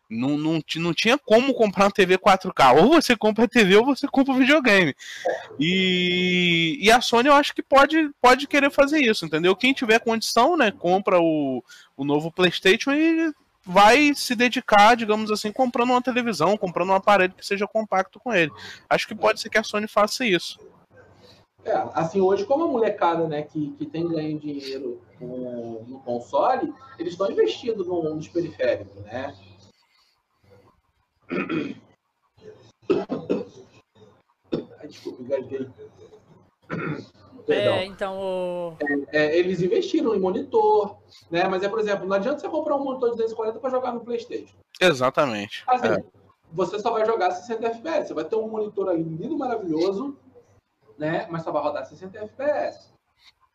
[0.10, 2.82] Não, não, não tinha como comprar uma TV 4K.
[2.82, 4.96] Ou você compra a TV ou você compra o videogame.
[5.60, 9.56] E, e a Sony eu acho que pode, pode querer fazer isso, entendeu?
[9.56, 11.64] Quem tiver condição, né, compra o,
[11.98, 13.34] o novo PlayStation e
[13.66, 18.32] vai se dedicar, digamos assim, comprando uma televisão, comprando um aparelho que seja compacto com
[18.32, 18.52] ele.
[18.88, 20.60] Acho que pode ser que a Sony faça isso.
[21.66, 26.72] É, assim, hoje, como a molecada, né, que, que tem ganho dinheiro no, no console,
[27.00, 29.34] eles estão investindo no, nos periféricos, né?
[34.88, 35.70] Desculpa, engasguei.
[37.48, 38.78] É, então o...
[39.12, 40.98] é, é, eles investiram em monitor,
[41.30, 41.48] né?
[41.48, 44.02] Mas é, por exemplo, não adianta você comprar um monitor de 240 para jogar no
[44.02, 44.56] PlayStation.
[44.82, 45.64] Exatamente.
[45.68, 46.04] Assim, é.
[46.52, 48.08] Você só vai jogar 60 FPS.
[48.08, 50.18] Você vai ter um monitor ali lindo, maravilhoso,
[50.98, 51.28] né?
[51.30, 52.94] Mas só vai rodar 60 FPS.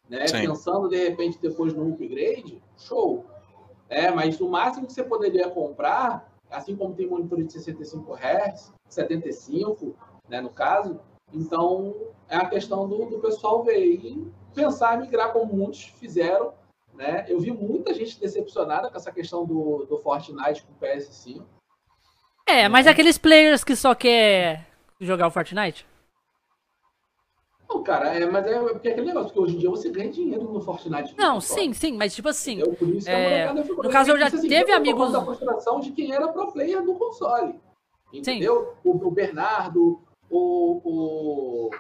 [0.09, 0.27] Né?
[0.27, 3.25] Pensando de repente depois no upgrade, show.
[3.89, 8.73] É, mas o máximo que você poderia comprar assim como tem monitor de 65 Hz,
[8.89, 9.95] 75,
[10.29, 11.01] né, no caso.
[11.33, 11.95] Então,
[12.29, 16.53] é a questão do, do pessoal ver e pensar em migrar como muitos fizeram.
[16.93, 17.25] Né?
[17.29, 21.45] Eu vi muita gente decepcionada com essa questão do, do Fortnite com o PS5.
[22.47, 24.67] É, mas aqueles players que só quer
[25.01, 25.87] jogar o Fortnite?
[27.71, 30.11] Não, cara, é, mas é porque é aquele negócio, porque hoje em dia você ganha
[30.11, 31.15] dinheiro no Fortnite.
[31.17, 32.61] Não, sim, sim, mas tipo assim.
[32.75, 33.53] Por isso é...
[33.53, 35.13] No caso, eu já assim, teve amigos.
[35.13, 37.61] da frustração de quem era pro player do console.
[38.13, 38.75] Entendeu?
[38.83, 40.81] O, o, Bernardo, o.
[40.85, 41.71] o...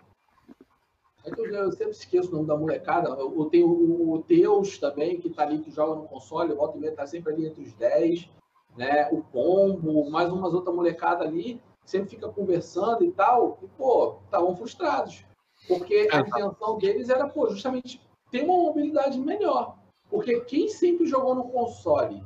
[1.24, 3.08] É que eu, eu, sempre esqueço o nome da molecada.
[3.08, 6.80] Eu, tenho o, o Teus também, que tá ali, que joga no console, volta e
[6.80, 8.30] meia, tá sempre ali entre os 10.
[8.76, 9.08] Né?
[9.10, 13.58] O Pombo, mais umas outras molecadas ali, sempre fica conversando e tal.
[13.60, 15.28] E, pô, estavam frustrados
[15.78, 18.00] porque a intenção deles era, pô, justamente
[18.30, 19.76] ter uma mobilidade melhor.
[20.08, 22.22] Porque quem sempre jogou no console,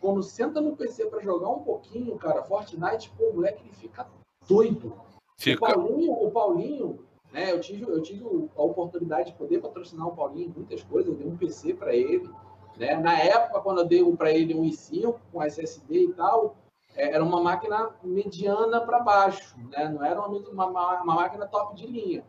[0.00, 4.06] quando senta no PC para jogar um pouquinho, cara, Fortnite, pô, o moleque ele fica
[4.48, 4.94] doido.
[5.38, 5.64] Fica.
[5.64, 8.24] O Paulinho, o Paulinho, né, eu tive, eu tive
[8.56, 11.94] a oportunidade de poder patrocinar o Paulinho em muitas coisas, eu dei um PC para
[11.94, 12.30] ele,
[12.76, 12.96] né?
[12.96, 16.56] Na época, quando eu dei para ele um i5 com SSD e tal,
[16.94, 19.88] é, era uma máquina mediana para baixo, né?
[19.88, 22.24] Não era uma, uma, uma, máquina top de linha.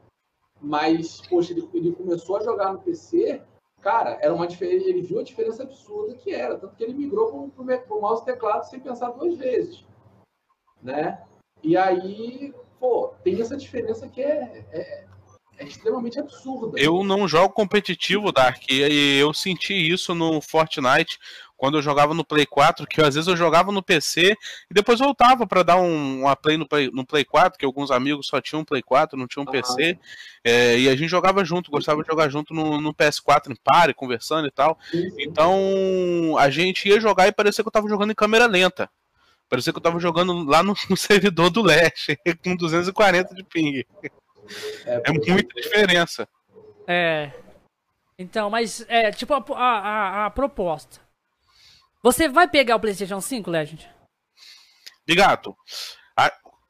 [0.62, 3.41] Mas, poxa, ele, ele começou a jogar no PC,
[3.82, 7.49] cara, era uma diferença, ele viu a diferença absurda que era, tanto que ele migrou
[7.49, 9.86] para o mouse teclado sem pensar duas vezes,
[10.82, 11.24] né?
[11.64, 15.05] E aí, pô, tem essa diferença que é, é,
[15.58, 16.80] é extremamente absurda.
[16.80, 21.20] Eu não jogo competitivo, Dark, e eu senti isso no Fortnite
[21.58, 24.38] quando eu jogava no Play 4, que às vezes eu jogava no PC
[24.70, 27.89] e depois voltava para dar um, uma play no, play no Play 4, que alguns
[27.89, 29.51] amigos só tinham Play 4, não tinham uhum.
[29.51, 29.97] PC,
[30.43, 33.93] é, e a gente jogava junto, gostava de jogar junto no, no PS4 em pare,
[33.93, 34.78] conversando e tal.
[35.18, 38.89] Então a gente ia jogar e parecia que eu tava jogando em câmera lenta.
[39.49, 43.84] Parecia que eu tava jogando lá no, no servidor do Leste, com 240 de ping.
[44.86, 46.28] É, é muita diferença.
[46.86, 47.32] É.
[48.20, 51.07] Então, mas é tipo a, a, a proposta.
[52.08, 53.86] Você vai pegar o PlayStation 5, Legend?
[55.05, 55.53] Bigato,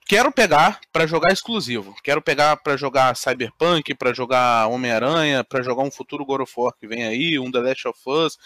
[0.08, 1.96] quero pegar para jogar exclusivo.
[2.04, 6.74] Quero pegar para jogar Cyberpunk, para jogar Homem-Aranha, para jogar um futuro God of War
[6.74, 8.40] que vem aí, um The Last of Us.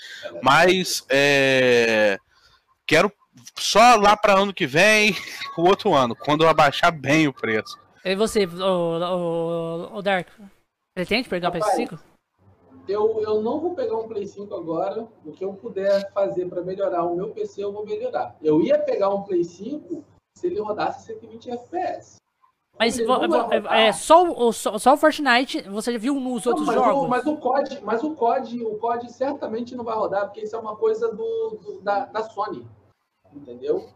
[0.43, 2.17] Mas é...
[2.85, 3.09] quero
[3.57, 5.15] só lá para ano que vem,
[5.57, 7.79] o outro ano, quando eu abaixar bem o preço.
[8.03, 10.27] E você, o, o, o Dark,
[10.93, 12.10] pretende pegar o PS5?
[12.87, 15.07] Eu, eu não vou pegar um Play 5 agora.
[15.25, 18.35] O que eu puder fazer para melhorar o meu PC, eu vou melhorar.
[18.41, 20.03] Eu ia pegar um Play 5
[20.35, 22.21] se ele rodasse 120 FPS.
[22.79, 26.75] Mas é, é, só, o, só, só o Fortnite, você já viu nos outros mas
[26.75, 27.03] jogos?
[27.03, 30.55] O, mas o COD, mas o COD, o COD certamente não vai rodar, porque isso
[30.55, 32.67] é uma coisa do, do da, da Sony.
[33.31, 33.87] Entendeu?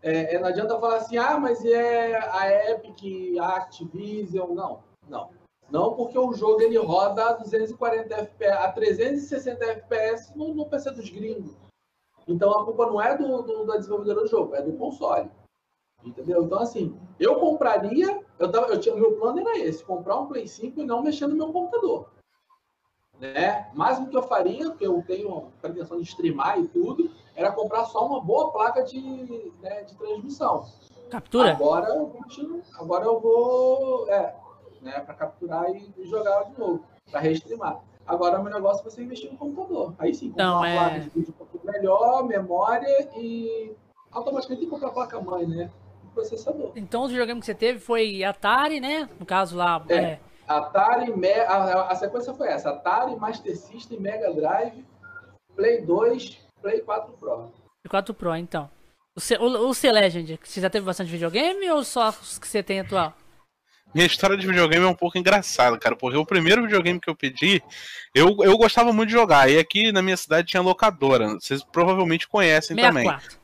[0.00, 4.54] É, é, não adianta falar assim, ah, mas é a Epic, a Activision.
[4.54, 5.30] Não, não.
[5.70, 10.90] Não porque o jogo ele roda a 240 FPS, a 360 FPS no, no PC
[10.92, 11.56] dos gringos.
[12.26, 15.30] Então a culpa não é do, do, da desenvolvedora do jogo, é do console.
[16.04, 16.44] Entendeu?
[16.44, 20.46] Então, assim, eu compraria, eu tava, eu tinha, meu plano era esse, comprar um Play
[20.46, 22.08] 5 e não mexer no meu computador.
[23.18, 23.68] Né?
[23.74, 27.84] Mas o que eu faria, porque eu tenho pretensão de streamar e tudo, era comprar
[27.86, 30.64] só uma boa placa de, né, de transmissão.
[31.10, 31.50] Captura?
[31.50, 34.36] Agora eu continuo, agora eu vou é,
[34.82, 37.80] né, para capturar e jogar de novo, para restreamar.
[38.06, 39.94] Agora o meu negócio é você investir no computador.
[39.98, 40.76] Aí sim, comprar Não, uma é...
[40.76, 43.74] placa de vídeo melhor, memória e
[44.10, 45.70] automaticamente tem que comprar a placa mãe, né?
[46.18, 46.72] processador.
[46.74, 49.08] Então o videogame que você teve foi Atari, né?
[49.18, 49.84] No caso lá.
[49.88, 49.96] É.
[49.96, 50.20] é...
[50.46, 51.12] Atari,
[51.46, 54.84] a, a, sequência foi essa: Atari, Master System, Mega Drive,
[55.54, 57.36] Play 2, Play 4 Pro.
[57.82, 58.70] Play 4 Pro, então.
[59.14, 62.48] O C, o, o C Legend, você já teve bastante videogame ou só os que
[62.48, 63.12] você tem atual?
[63.94, 67.16] Minha história de videogame é um pouco engraçada, cara, porque o primeiro videogame que eu
[67.16, 67.62] pedi,
[68.14, 69.50] eu, eu gostava muito de jogar.
[69.50, 71.34] E aqui na minha cidade tinha locadora.
[71.34, 73.20] Vocês provavelmente conhecem 64.
[73.20, 73.38] também.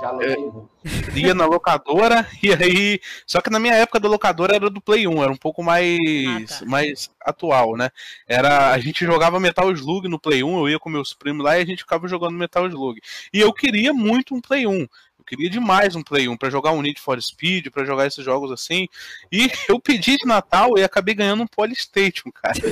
[0.00, 3.00] Já é, ia na locadora e aí.
[3.26, 5.98] Só que na minha época da locadora era do Play 1, era um pouco mais,
[6.28, 6.66] ah, tá.
[6.66, 7.88] mais atual, né?
[8.28, 11.58] Era, a gente jogava Metal Slug no Play 1, eu ia com meus primos lá
[11.58, 13.00] e a gente ficava jogando Metal Slug.
[13.32, 14.86] E eu queria muito um Play 1.
[15.26, 18.24] Eu queria demais um Play 1 para jogar um Need for Speed, para jogar esses
[18.24, 18.88] jogos assim.
[19.32, 22.54] E eu pedi de Natal e acabei ganhando um Polystation, cara.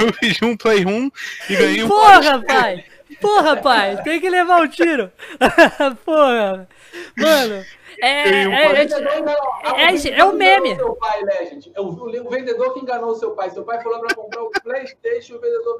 [0.00, 1.10] eu pedi um Play 1
[1.50, 2.84] e ganhei um Porra, pai!
[3.20, 5.12] Porra, pai, tem que levar o um tiro.
[6.04, 6.68] Porra.
[7.16, 7.64] Mano,
[8.00, 10.74] é, é, é, é, é, o meme.
[10.74, 11.72] Seu pai, Legend.
[11.76, 13.50] O vendedor que enganou seu pai.
[13.50, 15.78] Seu pai falou pra comprar o Playstation, o vendedor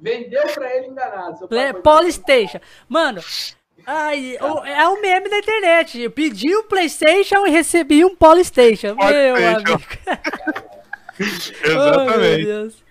[0.00, 1.38] vendeu pra ele enganado.
[1.38, 2.60] Seu pai Polystation.
[2.88, 3.22] Mano,
[3.86, 6.00] Ai, é o meme da internet.
[6.00, 8.96] Eu pedi o um PlayStation e recebi um Polystation.
[8.96, 9.80] Meu amigo.
[11.64, 12.46] Exatamente.
[12.48, 12.86] Oh,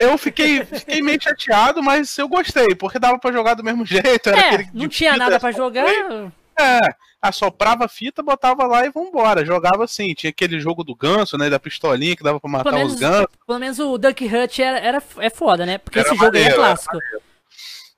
[0.00, 4.30] eu fiquei, fiquei meio chateado, mas eu gostei, porque dava para jogar do mesmo jeito.
[4.30, 5.86] é, não tinha nada para jogar.
[5.86, 6.80] É,
[7.20, 9.44] assoprava a fita, botava lá e vambora.
[9.44, 10.14] Jogava assim.
[10.14, 11.50] Tinha aquele jogo do ganso, né?
[11.50, 13.36] Da pistolinha que dava pra matar menos, os gansos.
[13.46, 15.78] Pelo menos o Duck Hunt era, era, é foda, né?
[15.78, 16.98] Porque era esse jogo aí é clássico.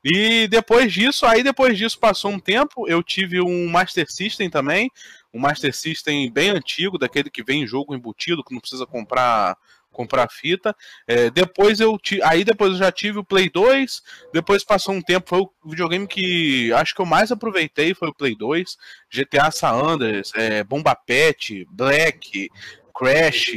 [0.05, 4.91] E depois disso, aí depois disso passou um tempo, eu tive um Master System também,
[5.33, 9.57] um Master System bem antigo, daquele que vem em jogo embutido, que não precisa comprar
[9.93, 10.75] comprar fita.
[11.07, 14.03] É, depois eu aí depois eu já tive o Play 2.
[14.33, 18.15] Depois passou um tempo, foi o videogame que acho que eu mais aproveitei foi o
[18.15, 18.77] Play 2.
[19.13, 22.51] GTA San Andreas, é, Bomba Pet, Black,
[22.97, 23.53] Crash.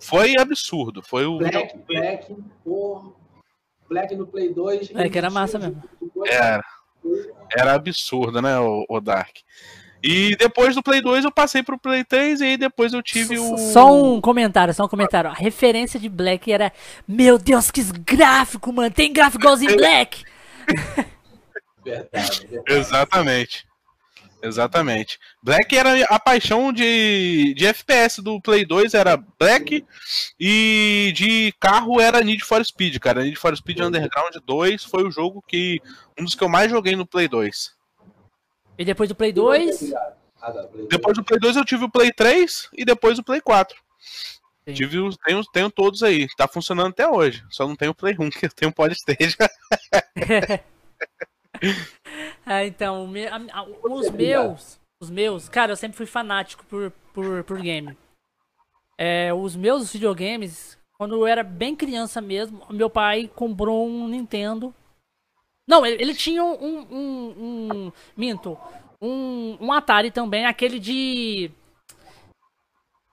[0.00, 1.02] Foi absurdo.
[1.02, 3.12] Foi o Black, Black, porra.
[3.88, 4.92] Black no Play 2.
[4.94, 5.82] É que era massa mesmo.
[6.24, 6.64] Era,
[7.56, 9.36] era absurdo, né, o, o Dark.
[10.02, 13.38] E depois do Play 2 eu passei pro Play 3 e aí depois eu tive
[13.38, 13.56] o.
[13.58, 15.30] Só um comentário, só um comentário.
[15.30, 16.72] A referência de Black era.
[17.06, 18.90] Meu Deus, que gráfico, mano!
[18.90, 20.24] Tem gráfico igualzinho Black!
[21.84, 22.72] Verdade, verdade.
[22.72, 23.70] Exatamente.
[24.42, 25.18] Exatamente.
[25.42, 29.84] Black era a paixão de, de FPS do Play 2, era Black,
[30.38, 33.22] e de carro era Need for Speed, cara.
[33.22, 35.80] Need for Speed Underground 2 foi o jogo que.
[36.18, 37.79] um dos que eu mais joguei no Play 2.
[38.78, 39.92] E depois do Play 2.
[40.40, 43.22] Ah, tá, Play Depois do Play 2 eu tive o Play 3 e depois o
[43.22, 43.76] Play 4.
[44.66, 44.74] Sim.
[44.74, 46.26] Tive os, tenho, tenho todos aí.
[46.36, 47.44] Tá funcionando até hoje.
[47.50, 49.36] Só não tenho o Play 1, que eu tenho o Polystation.
[52.46, 56.90] Ah, então, me- a- a- os meus, os meus, cara, eu sempre fui fanático por,
[57.12, 57.96] por, por game.
[58.96, 64.74] É, os meus videogames, quando eu era bem criança mesmo, meu pai comprou um Nintendo.
[65.70, 67.34] Não, ele, ele tinha um, um,
[67.86, 68.58] um- minto,
[69.00, 71.48] um, um Atari também, aquele de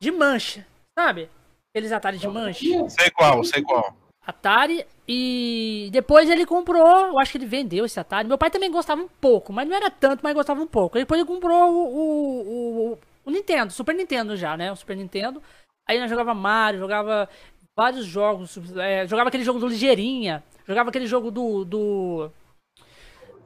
[0.01, 0.65] de mancha,
[0.97, 1.29] sabe?
[1.69, 2.89] Aqueles Atari de mancha.
[2.89, 3.95] sei qual, sei qual.
[4.25, 8.27] Atari e depois ele comprou, eu acho que ele vendeu esse Atari.
[8.27, 10.97] Meu pai também gostava um pouco, mas não era tanto, mas gostava um pouco.
[10.97, 14.71] Depois ele comprou o, o, o, o Nintendo, Super Nintendo já, né?
[14.71, 15.43] O Super Nintendo.
[15.87, 17.29] Aí nós jogava Mario, jogava
[17.77, 22.31] vários jogos, é, jogava aquele jogo do Ligeirinha, jogava aquele jogo do do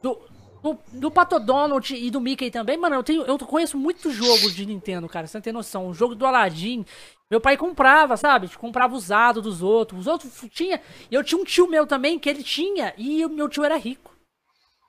[0.02, 0.20] do,
[0.64, 2.78] do, do Pato Donald e do Mickey também.
[2.78, 5.88] Mano, eu tenho eu conheço muitos jogos de Nintendo, cara, você não tem noção.
[5.88, 6.86] O jogo do Aladdin,
[7.32, 8.50] meu pai comprava, sabe?
[8.58, 10.02] Comprava usado dos outros.
[10.02, 10.82] Os outros tinha.
[11.10, 12.94] Eu tinha um tio meu também que ele tinha.
[12.98, 14.12] E o meu tio era rico.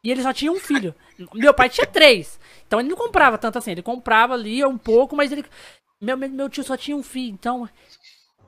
[0.03, 0.93] E ele só tinha um filho.
[1.33, 2.41] Meu pai tinha três.
[2.67, 3.71] Então ele não comprava tanto assim.
[3.71, 5.45] Ele comprava ali um pouco, mas ele.
[6.01, 7.33] Meu, meu, tio só tinha um filho.
[7.33, 7.69] Então.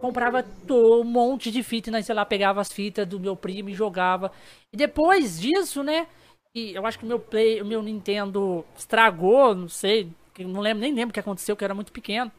[0.00, 2.02] Comprava um monte de fita, né?
[2.02, 4.32] Sei lá, pegava as fitas do meu primo e jogava.
[4.72, 6.08] E depois disso, né?
[6.54, 10.08] Eu acho que o meu Play, o meu Nintendo estragou, não sei.
[10.38, 12.30] Não lembro, nem lembro o que aconteceu, que era muito pequeno.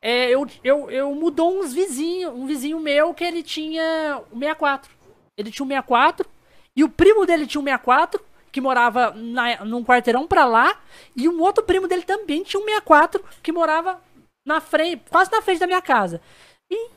[0.00, 4.90] É, eu, eu, eu mudou uns vizinhos, um vizinho meu que ele tinha o 64.
[5.36, 6.26] Ele tinha o 64
[6.74, 10.80] e o primo dele tinha o 64, que morava na, num quarteirão pra lá,
[11.14, 14.00] e um outro primo dele também tinha um 64, que morava
[14.46, 16.22] na frente, quase na frente da minha casa.
[16.70, 16.88] E,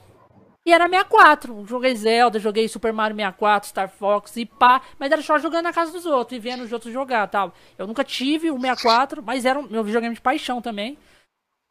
[0.66, 1.66] e era 64.
[1.68, 5.74] Joguei Zelda, joguei Super Mario 64, Star Fox e pá, mas era só jogando na
[5.74, 7.54] casa dos outros e vendo os outros jogar, tal.
[7.78, 10.98] Eu nunca tive o 64, mas era o meu videogame de paixão também.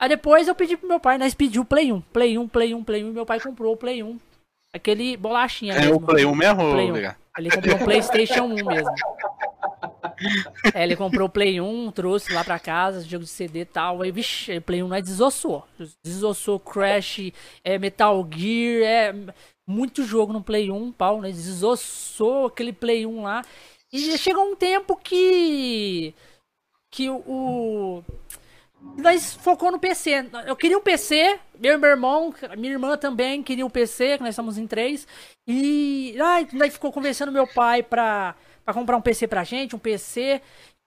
[0.00, 2.00] Aí depois eu pedi pro meu pai, nós pediu o Play 1.
[2.00, 3.08] Play 1, Play 1, Play 1.
[3.08, 4.18] E meu pai comprou o Play 1.
[4.74, 5.96] Aquele bolachinha É mesmo.
[5.96, 6.94] o Play 1 mesmo, Play 1.
[6.94, 7.16] Liga?
[7.38, 8.90] Ele comprou um Playstation 1 mesmo.
[10.74, 14.02] É, ele comprou o Play 1, trouxe lá pra casa, jogo de CD e tal.
[14.02, 15.66] Aí, vixi, Play 1 nós desossou.
[16.04, 17.32] Desossou Crash,
[17.64, 19.14] é, Metal Gear, é
[19.66, 21.30] muito jogo no Play 1, pau, né?
[21.30, 23.42] Desossou aquele Play 1 lá.
[23.92, 26.14] E chegou um tempo que.
[26.90, 28.02] Que o.
[28.96, 30.26] nós focou no PC.
[30.46, 34.22] Eu queria um PC, eu e meu irmão, minha irmã também queria um PC, que
[34.22, 35.06] nós estamos em três.
[35.46, 38.34] E ai, nós ficou convencendo meu pai pra,
[38.64, 40.40] pra comprar um PC pra gente, um PC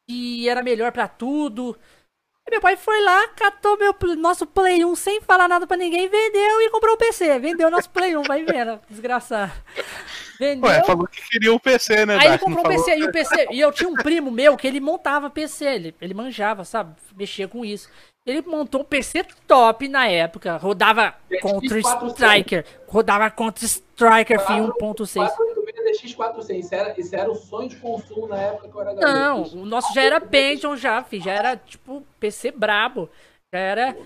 [0.08, 1.78] que era melhor pra tudo.
[2.48, 6.08] E meu pai foi lá, catou meu, nosso Play 1 sem falar nada pra ninguém,
[6.08, 7.40] vendeu e comprou o PC.
[7.40, 9.52] Vendeu nosso Play 1, vai vendo, desgraçado.
[10.40, 10.70] Vendeu.
[10.70, 13.12] Ué, falou que queria o PC, né, Aí ele comprou um falou- PC, e o
[13.12, 16.94] PC, e eu tinha um primo meu que ele montava PC, ele, ele manjava, sabe?
[17.18, 17.90] Mexia com isso.
[18.28, 21.82] Ele montou um PC top na época, rodava Counter
[22.12, 25.32] Striker, rodava Counter Striker Fi 1.6.
[26.02, 26.60] 486 DX400.
[26.60, 29.56] Isso era, isso era o sonho de consumo na época que eu era garoto.
[29.56, 33.10] Não, o nosso já era Pentium já, fi, já era tipo PC brabo.
[33.54, 33.98] Já era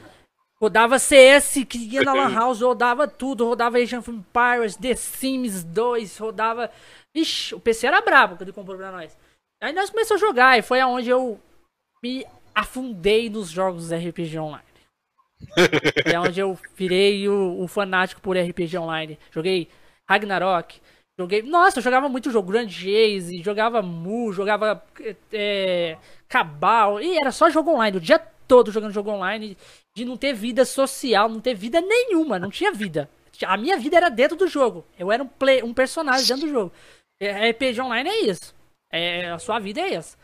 [0.59, 5.63] rodava CS, que ia na Lan House, rodava tudo, rodava Age of Empires, The Sims
[5.63, 6.69] 2, rodava.
[7.15, 9.17] Ixi, o PC era brabo quando ele comprou pra nós.
[9.61, 11.39] Aí nós começamos a jogar e foi aonde eu
[12.03, 14.63] me afundei nos jogos RPG Online.
[16.05, 19.17] é onde eu virei o, o fanático por RPG Online.
[19.31, 19.69] Joguei
[20.07, 20.81] Ragnarok,
[21.19, 21.41] joguei.
[21.41, 24.81] Nossa, eu jogava muito jogo, Grand Chase, jogava Mu, jogava
[25.33, 25.97] é,
[26.27, 28.17] Cabal, e era só jogo online, o dia
[28.47, 29.57] todo jogando jogo online,
[29.95, 33.09] de não ter vida social, não ter vida nenhuma, não tinha vida.
[33.45, 34.85] A minha vida era dentro do jogo.
[34.97, 36.73] Eu era um, play, um personagem dentro do jogo.
[37.19, 38.53] É, RPG Online é isso.
[38.91, 40.17] É, a sua vida é essa.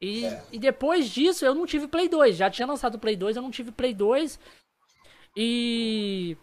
[0.00, 2.36] E, e depois disso eu não tive Play 2.
[2.36, 4.38] Já tinha lançado o Play 2, eu não tive Play 2.
[5.36, 6.36] E.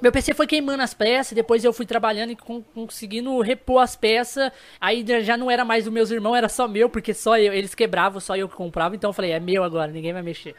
[0.00, 3.94] Meu PC foi queimando as peças, depois eu fui trabalhando e con- conseguindo repor as
[3.94, 4.50] peças.
[4.80, 7.74] Aí já não era mais dos meus irmãos, era só meu, porque só eu, eles
[7.74, 8.96] quebravam, só eu que comprava.
[8.96, 10.54] Então eu falei, é meu agora, ninguém vai mexer.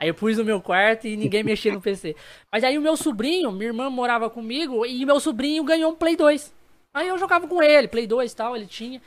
[0.00, 2.16] Aí eu pus no meu quarto e ninguém mexia no PC.
[2.50, 6.16] Mas aí o meu sobrinho, minha irmã morava comigo, e meu sobrinho ganhou um Play
[6.16, 6.52] 2.
[6.92, 9.00] Aí eu jogava com ele, Play 2 e tal, ele tinha.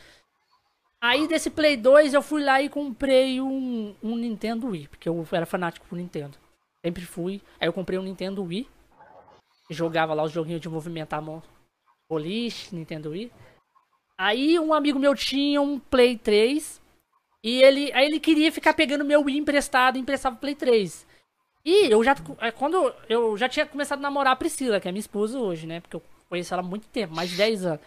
[1.01, 5.27] Aí desse Play 2 eu fui lá e comprei um, um Nintendo Wii, porque eu
[5.31, 6.37] era fanático por Nintendo.
[6.83, 7.41] Sempre fui.
[7.59, 8.67] Aí eu comprei um Nintendo Wii.
[9.69, 11.43] Jogava lá os joguinhos de movimentar a mão.
[12.09, 13.31] Boliche, Nintendo Wii.
[14.17, 16.81] Aí um amigo meu tinha um Play 3.
[17.43, 21.05] E ele, aí ele queria ficar pegando meu Wii emprestado e emprestava o Play 3.
[21.65, 24.91] E eu já, é, quando eu já tinha começado a namorar a Priscila, que é
[24.91, 25.79] minha esposa hoje, né?
[25.79, 27.81] Porque eu conheço ela há muito tempo, mais de 10 anos.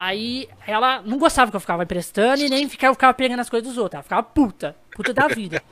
[0.00, 3.68] Aí ela não gostava que eu ficava emprestando e nem ficava, ficava pegando as coisas
[3.68, 3.94] dos outros.
[3.94, 5.62] Ela ficava puta, puta da vida.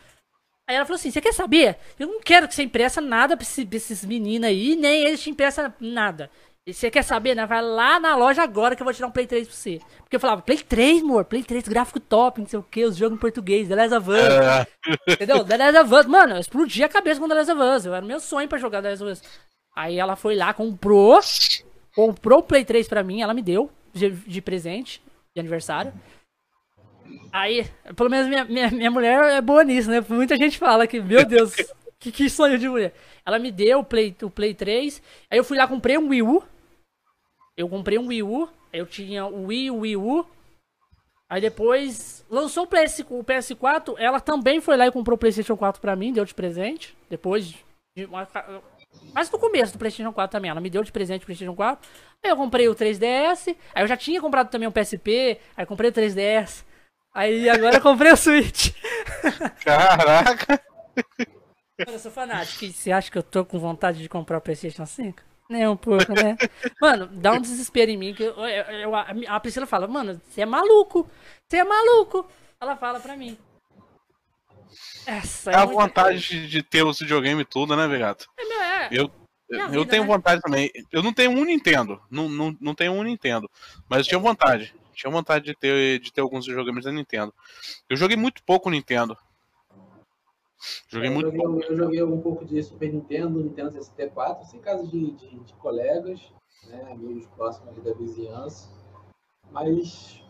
[0.70, 1.76] Aí ela falou assim: Você quer saber?
[1.98, 5.20] Eu não quero que você impressa nada pra esses, pra esses meninos aí, nem eles
[5.20, 6.30] te impressam nada.
[6.64, 7.44] E você quer saber, né?
[7.44, 9.80] Vai lá na loja agora que eu vou tirar um Play 3 pra você.
[9.98, 12.96] Porque eu falava, Play 3, amor, Play 3, gráfico top, não sei o que, os
[12.96, 14.16] jogos em português, The Last of Us.
[14.16, 14.66] É.
[15.12, 15.44] Entendeu?
[15.44, 16.06] The Last of Us.
[16.06, 17.86] Mano, eu explodi a cabeça com The Last of Us.
[17.86, 19.22] Era meu sonho pra jogar The Last of Us.
[19.74, 21.18] Aí ela foi lá, comprou,
[21.96, 25.02] comprou o Play 3 pra mim, ela me deu de, de presente,
[25.34, 25.92] de aniversário.
[27.32, 27.66] Aí,
[27.96, 30.04] pelo menos minha, minha, minha mulher é boa nisso, né?
[30.08, 31.54] Muita gente fala que, meu Deus,
[31.98, 32.94] que, que sonho de mulher.
[33.24, 35.02] Ela me deu o Play, o Play 3.
[35.30, 36.42] Aí eu fui lá, comprei um Wii U.
[37.56, 38.48] Eu comprei um Wii U.
[38.72, 40.26] Eu tinha o Wii, o Wii U.
[41.28, 43.94] Aí depois lançou o, PS, o PS4.
[43.98, 46.96] Ela também foi lá e comprou o PlayStation 4 pra mim, deu de presente.
[47.08, 47.64] Depois de
[49.12, 50.50] mas no começo do PlayStation 4 também.
[50.50, 51.88] Ela me deu de presente o PlayStation 4.
[52.22, 53.56] Aí eu comprei o 3DS.
[53.74, 55.38] Aí eu já tinha comprado também um PSP.
[55.56, 56.64] Aí comprei o 3DS.
[57.14, 58.72] Aí agora eu comprei o Switch.
[59.64, 60.62] Caraca!
[61.78, 62.66] Eu sou fanático.
[62.66, 65.22] Você acha que eu tô com vontade de comprar o PlayStation 5?
[65.48, 66.36] Nem um pouco, né?
[66.80, 68.14] Mano, dá um desespero em mim.
[68.14, 71.10] que eu, eu, eu, A Priscila fala, mano, você é maluco.
[71.48, 72.28] Você é maluco.
[72.60, 73.36] Ela fala pra mim.
[75.04, 76.46] Essa é, é a vontade coisa.
[76.46, 78.26] de ter o videogame tudo, né, Vegato?
[78.38, 78.88] É, meu, é.
[78.92, 79.10] Eu,
[79.50, 80.08] eu vida, tenho né?
[80.08, 80.70] vontade também.
[80.92, 82.00] Eu não tenho um Nintendo.
[82.08, 83.50] Não, não, não tenho um Nintendo.
[83.88, 84.72] Mas eu tinha vontade.
[85.00, 87.32] Tinha vontade de ter, de ter alguns videogames da Nintendo.
[87.88, 89.16] Eu joguei muito pouco Nintendo.
[90.88, 91.62] Joguei é, eu muito joguei, pouco.
[91.62, 95.54] Eu joguei um pouco de Super Nintendo, Nintendo 64, assim, em casa de, de, de
[95.54, 96.20] colegas,
[96.66, 98.68] né, amigos próximos da vizinhança.
[99.50, 100.22] Mas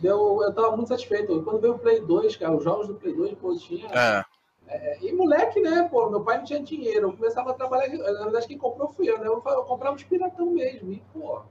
[0.00, 1.42] deu, eu tava muito satisfeito.
[1.42, 3.88] Quando veio o Play 2, cara, os jogos do Play 2, pô, tinha.
[3.88, 4.24] É.
[4.66, 7.08] É, e moleque, né, pô, meu pai não tinha dinheiro.
[7.08, 7.94] Eu começava a trabalhar.
[7.94, 9.26] Na verdade, quem comprou fui eu, né?
[9.26, 10.90] Eu, eu comprava os piratão mesmo.
[10.90, 11.42] E, pô.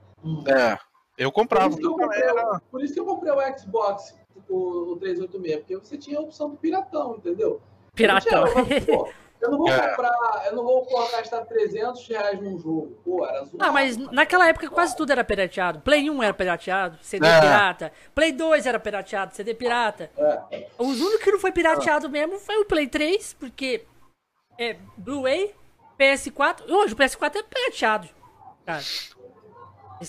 [0.48, 0.76] É.
[1.16, 1.70] Eu comprava.
[1.70, 2.22] Por isso que eu comprei,
[2.70, 4.14] por isso que eu comprei o Xbox,
[4.48, 7.60] o, o 386, porque você tinha a opção do piratão, entendeu?
[7.94, 8.44] Piratão.
[8.84, 9.08] Pô,
[9.40, 9.88] eu não vou é.
[9.88, 12.98] comprar, eu não vou gastar 300 reais num jogo.
[13.04, 13.58] Pô, era azul.
[13.62, 15.80] Ah, mas naquela época quase tudo era pirateado.
[15.80, 17.40] Play 1 era pirateado, CD é.
[17.40, 17.92] pirata.
[18.14, 20.10] Play 2 era pirateado, CD pirata.
[20.50, 20.66] É.
[20.78, 23.84] Os únicos que não foi pirateado mesmo foi o Play 3, porque
[24.58, 25.54] é Blu-ray,
[25.98, 26.68] PS4.
[26.68, 28.08] Hoje o PS4 é pirateado.
[28.66, 28.82] Cara.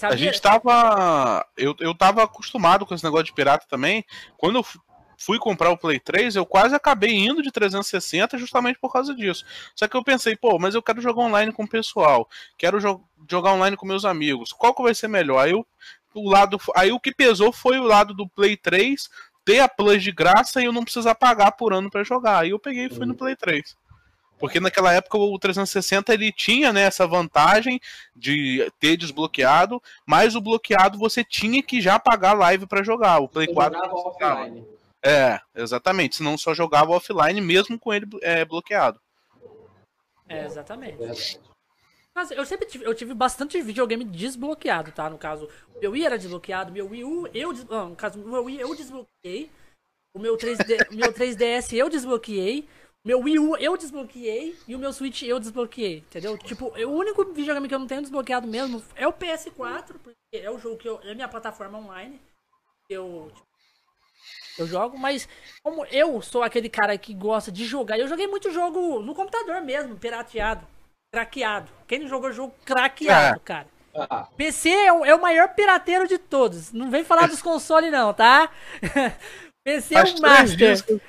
[0.01, 1.45] A gente tava.
[1.55, 4.03] Eu, eu tava acostumado com esse negócio de pirata também.
[4.37, 4.65] Quando eu
[5.17, 9.45] fui comprar o Play 3, eu quase acabei indo de 360 justamente por causa disso.
[9.75, 13.01] Só que eu pensei, pô, mas eu quero jogar online com o pessoal, quero jo
[13.29, 14.51] jogar online com meus amigos.
[14.51, 15.39] Qual que vai ser melhor?
[15.39, 15.65] Aí, eu,
[16.13, 19.09] o lado, aí o que pesou foi o lado do Play 3
[19.43, 22.39] ter a Plus de graça e eu não precisar pagar por ano para jogar.
[22.39, 23.17] Aí eu peguei e fui no uhum.
[23.17, 23.77] Play 3.
[24.37, 27.79] Porque naquela época o 360 ele tinha né, essa vantagem
[28.15, 33.19] de ter desbloqueado, mas o bloqueado você tinha que já pagar live para jogar.
[33.19, 34.65] O Play 4 offline.
[35.01, 36.17] É, exatamente.
[36.17, 38.99] Senão só jogava offline mesmo com ele é, bloqueado.
[40.27, 41.39] É, exatamente.
[42.13, 45.09] Mas eu sempre tive, eu tive bastante videogame desbloqueado, tá?
[45.09, 48.45] No caso, o meu Wii era desbloqueado, meu Wii U, eu, não, no caso, meu
[48.45, 49.51] Wii eu desbloqueei,
[50.13, 52.69] o meu 3D, meu 3DS eu desbloqueei,
[53.05, 56.35] meu Wii U eu desbloqueei e o meu Switch eu desbloqueei, entendeu?
[56.39, 60.49] Tipo, o único videogame que eu não tenho desbloqueado mesmo é o PS4, porque é
[60.49, 62.19] o jogo que eu, é a minha plataforma online.
[62.89, 63.47] Eu, tipo,
[64.57, 65.27] eu jogo, mas
[65.61, 69.61] como eu sou aquele cara que gosta de jogar, eu joguei muito jogo no computador
[69.61, 70.65] mesmo, pirateado,
[71.13, 71.71] craqueado.
[71.87, 73.39] Quem não jogou jogo craqueado, é.
[73.39, 73.67] cara?
[73.93, 74.27] Ah.
[74.35, 76.71] PC é o, é o, maior pirateiro de todos.
[76.73, 78.49] Não vem falar dos consoles, não, tá?
[79.65, 80.83] PC Faz é o master.
[80.85, 81.01] Que eu,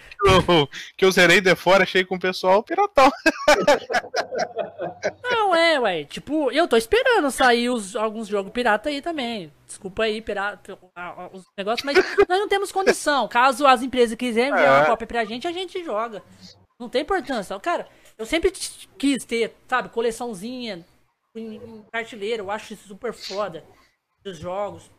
[0.96, 3.12] que eu zerei de fora, achei com o pessoal piratão.
[5.22, 6.04] Não, é, ué.
[6.04, 9.52] Tipo, eu tô esperando sair os, alguns jogos pirata aí também.
[9.66, 10.78] Desculpa aí, pirata,
[11.32, 11.96] os negócios, mas
[12.26, 13.28] nós não temos condição.
[13.28, 14.78] Caso as empresas quiserem enviar é.
[14.78, 16.22] uma cópia pra gente, a gente joga.
[16.80, 17.60] Não tem importância.
[17.60, 18.50] Cara, eu sempre
[18.96, 20.82] quis ter, sabe, coleçãozinha
[21.34, 21.84] em, em.
[22.38, 23.62] Eu acho isso super foda.
[24.24, 24.90] Dos jogos.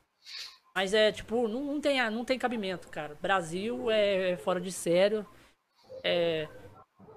[0.77, 3.17] Mas é, tipo, não, não, tem, não tem cabimento, cara.
[3.19, 5.25] Brasil é, é fora de sério.
[6.03, 6.47] É,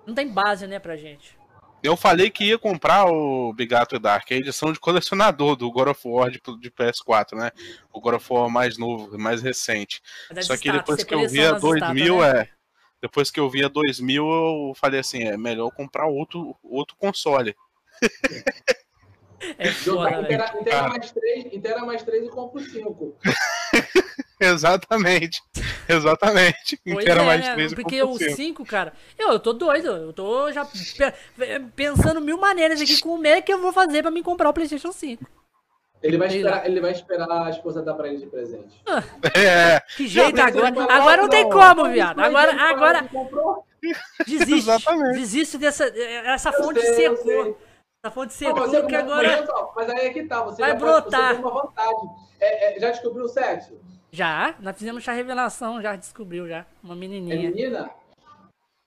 [0.07, 1.37] não tem base, né, pra gente.
[1.83, 6.01] Eu falei que ia comprar o Bigato Dark, a edição de colecionador do God of
[6.09, 7.51] War de, de PS4, né?
[7.93, 10.01] O God of War mais novo, mais recente.
[10.41, 12.41] Só que depois que eu vi a 2000, né?
[12.41, 12.49] é.
[13.03, 17.55] Depois que eu vi a 2000, eu falei assim: é melhor comprar outro, outro console.
[19.59, 23.17] É foda, Intera, Intera mais 3, Intera mais 3 e compro 5.
[24.39, 25.43] Exatamente.
[25.89, 26.81] Exatamente.
[26.85, 27.55] Pois Era é, mais né?
[27.55, 32.39] 3 Porque o 5, cara, eu, eu tô doido, eu tô já pe- pensando mil
[32.39, 35.27] maneiras aqui como é que eu vou fazer pra me comprar o PlayStation 5.
[36.03, 38.81] Ele vai, esperar, ele vai esperar a esposa dar pra ele de presente.
[39.37, 40.71] É, Que jeito Não, agora?
[40.71, 41.51] não, Agora não tem não.
[41.51, 42.19] como, viado.
[42.21, 43.07] Agora, agora
[44.27, 44.55] desiste.
[44.55, 45.19] Exatamente.
[45.19, 47.59] Desiste dessa essa Eu fonte sei, secou.
[48.09, 50.71] Fonte Não, secou você- que agora Mas, ó, mas aí é que tá, você vai
[50.71, 51.35] já pode- brotar.
[51.35, 52.09] você uma vontade.
[52.41, 53.75] É, é, já descobriu o sexo?
[54.13, 57.51] já, nós fizemos já revelação, já descobriu já uma É menininha.
[57.51, 57.91] menina?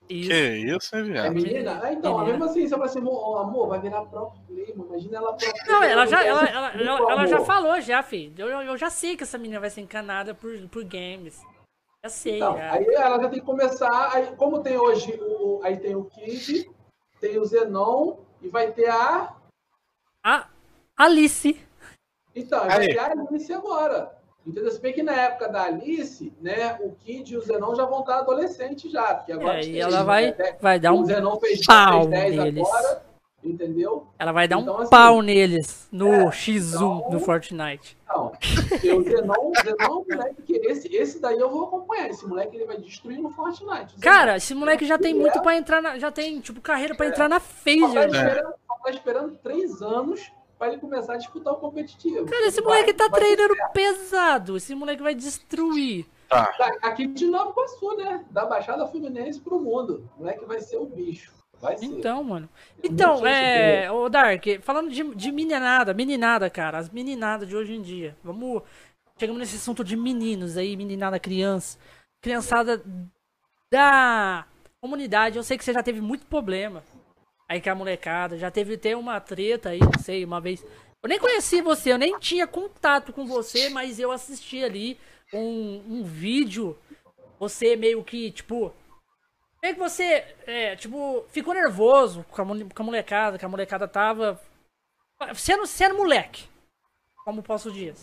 [0.09, 0.29] Isso.
[0.29, 1.33] que isso, hein, É viado?
[1.33, 1.79] menina?
[1.81, 2.31] Ah, então, Menina.
[2.37, 5.81] mesmo assim, você fala assim, amor, amor, vai virar pro player, imagina ela pro Não,
[5.83, 8.33] ela já, vai ela, ser ela, ela, ela já falou já, filho.
[8.49, 11.39] Eu, eu já sei que essa menina vai ser encanada por, por games.
[12.03, 12.73] Já sei, Então, já.
[12.73, 16.69] aí ela já tem que começar, aí, como tem hoje, o, aí tem o Kid,
[17.21, 19.33] tem o Zenon, e vai ter a...
[20.23, 20.47] A
[20.97, 21.59] Alice.
[22.35, 22.87] Então, vai Aí.
[22.89, 24.15] ter a Alice agora.
[24.45, 24.71] Entendeu?
[24.71, 28.01] Se bem que na época da Alice, né, o Kid e o Zenon já vão
[28.01, 29.59] estar adolescentes já, porque agora...
[29.59, 32.67] É, e ela vai, né, vai dar o um Zenon fez, pau fez 10 neles.
[32.67, 33.03] agora,
[33.43, 34.07] entendeu?
[34.19, 37.97] Ela vai dar Então, um assim, pau neles no é, X1 então- do Fortnite.
[38.07, 38.31] Não,
[38.83, 42.09] eu, o Zenon, o Zenon é moleque que esse, esse daí eu vou acompanhar.
[42.09, 43.95] Esse moleque ele vai destruir no Fortnite.
[43.99, 45.15] Cara, esse moleque já tem É.
[45.15, 45.97] muito pra entrar na.
[45.97, 48.13] Já tem, tipo, carreira pra entrar na Só tá, mano.
[48.15, 52.25] esperando, só tá esperando três anos pra ele começar a disputar o competitivo.
[52.25, 54.57] Cara, esse Ele moleque vai- tá vai treinando pesado.
[54.57, 56.05] Esse moleque vai destruir.
[56.29, 56.45] Tá.
[56.57, 58.23] Tá, Aqui de novo passou, né?
[58.31, 60.09] Da Baixada Fluminense pro mundo.
[60.17, 61.31] O moleque vai ser o bicho.
[61.63, 61.85] Vai ser.
[61.85, 62.49] Então, mano.
[62.83, 63.89] Então, é.
[63.89, 66.77] Ô, Dark, falando de, de meninada, meninada, cara.
[66.77, 68.17] As meninadas de hoje em dia.
[68.21, 68.61] Vamos.
[69.17, 71.79] Chegamos nesse assunto de meninos aí, meninada criança.
[72.21, 72.83] Criançada
[73.71, 74.45] da
[74.81, 75.37] comunidade.
[75.37, 76.83] Eu sei que você já teve muito problema.
[77.47, 78.37] Aí com a molecada.
[78.37, 80.65] Já teve até uma treta aí, não sei, uma vez.
[81.01, 84.97] Eu nem conheci você, eu nem tinha contato com você, mas eu assisti ali
[85.33, 86.77] um, um vídeo.
[87.39, 88.73] Você meio que, tipo,
[89.63, 94.39] é que você, é, tipo, ficou nervoso com a, molecada, que a molecada tava.
[95.33, 96.49] Sendo, sendo moleque.
[97.23, 97.95] Como posso dizer.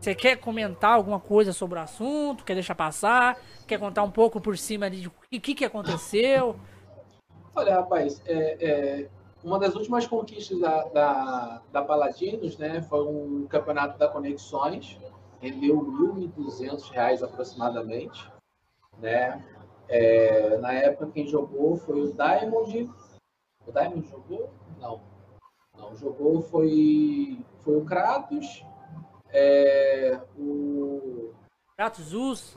[0.00, 2.44] Você quer comentar alguma coisa sobre o assunto?
[2.44, 3.40] Quer deixar passar?
[3.66, 6.56] Quer contar um pouco por cima de o que, que aconteceu?
[7.54, 9.08] Olha, rapaz, é, é,
[9.44, 14.98] uma das últimas conquistas da, da, da Paladinos, né, foi um campeonato da Conexões,
[15.40, 18.30] rendeu 1.200 reais aproximadamente,
[18.98, 19.42] né?
[19.88, 22.90] É, na época quem jogou foi o Diamond.
[23.66, 24.50] O Diamond jogou?
[24.80, 25.00] Não.
[25.76, 28.64] Não, jogou foi, foi o Kratos,
[29.28, 31.34] é, o
[31.78, 32.56] Gatos Us?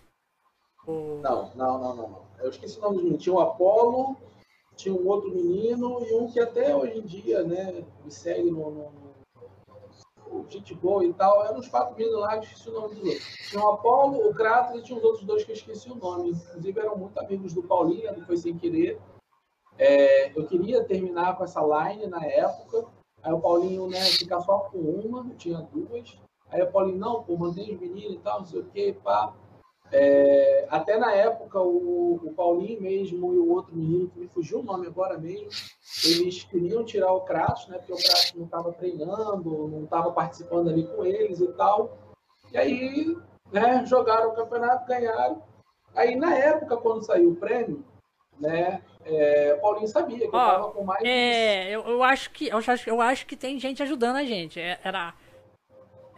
[0.88, 1.20] O...
[1.22, 2.22] não, não, não, não.
[2.40, 3.18] Eu esqueci o nome do menino.
[3.18, 4.16] Tinha o Apolo,
[4.78, 8.72] tinha um outro menino e um que até hoje em dia, né, me segue no,
[8.72, 8.92] no,
[10.44, 11.46] no gente boa e tal.
[11.46, 13.50] Eram uns quatro meninos lá, esqueci o nome dos outros.
[13.50, 16.32] Tinha o Apolo, o Kratos e tinha os outros dois que eu esqueci o nome.
[16.32, 19.00] Inclusive eram muito amigos do Paulinho, não foi sem querer.
[19.78, 22.86] É, eu queria terminar com essa line na época.
[23.22, 26.18] Aí o Paulinho, né, ficar só com uma, tinha duas.
[26.50, 29.34] Aí o Paulinho, não, pô, mantém os meninos e tal, não sei o que, pá.
[29.92, 34.60] É, até na época, o, o Paulinho mesmo e o outro menino, que me fugiu
[34.60, 35.48] o nome agora mesmo,
[36.06, 37.78] eles queriam tirar o Kratos, né?
[37.78, 41.98] Porque o Kratos não estava treinando, não estava participando ali com eles e tal.
[42.52, 43.18] E aí,
[43.52, 45.42] né, jogaram o campeonato, ganharam.
[45.96, 47.84] Aí, na época, quando saiu o prêmio,
[48.40, 51.04] né, é, o Paulinho sabia que eu Ó, estava com mais.
[51.04, 54.60] É, eu, eu acho que eu acho, eu acho que tem gente ajudando a gente.
[54.60, 55.14] É- Era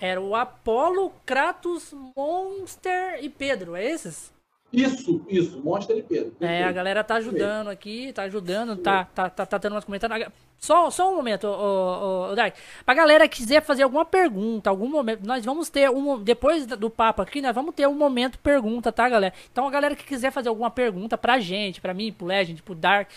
[0.01, 4.33] era o Apollo, Kratos, Monster e Pedro, é esses?
[4.73, 6.33] Isso, isso, Monster e Pedro.
[6.39, 10.29] É, a galera tá ajudando aqui, tá ajudando, tá, tá, tá, tá tendo umas comentários.
[10.57, 12.55] Só, só um momento, ô, ô, ô, Dark.
[12.83, 16.23] Pra galera que quiser fazer alguma pergunta, algum momento, nós vamos ter um.
[16.23, 19.35] Depois do papo aqui, nós vamos ter um momento pergunta, tá, galera?
[19.51, 22.73] Então a galera que quiser fazer alguma pergunta pra gente, pra mim, pro Legend, pro
[22.73, 23.09] Dark,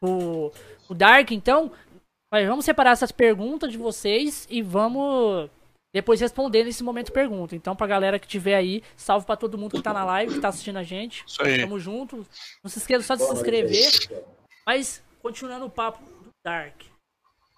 [0.00, 0.50] pro,
[0.86, 1.70] pro Dark, então,
[2.30, 5.50] vamos separar essas perguntas de vocês e vamos
[5.92, 7.54] depois responder nesse momento pergunta.
[7.54, 10.40] Então, pra galera que tiver aí, salve pra todo mundo que tá na live, que
[10.40, 11.24] tá assistindo a gente.
[11.26, 11.60] Isso aí.
[11.60, 12.26] Tamo junto.
[12.62, 13.90] Não se esqueça só de se Boa inscrever.
[14.66, 16.82] Mas, continuando o papo do Dark.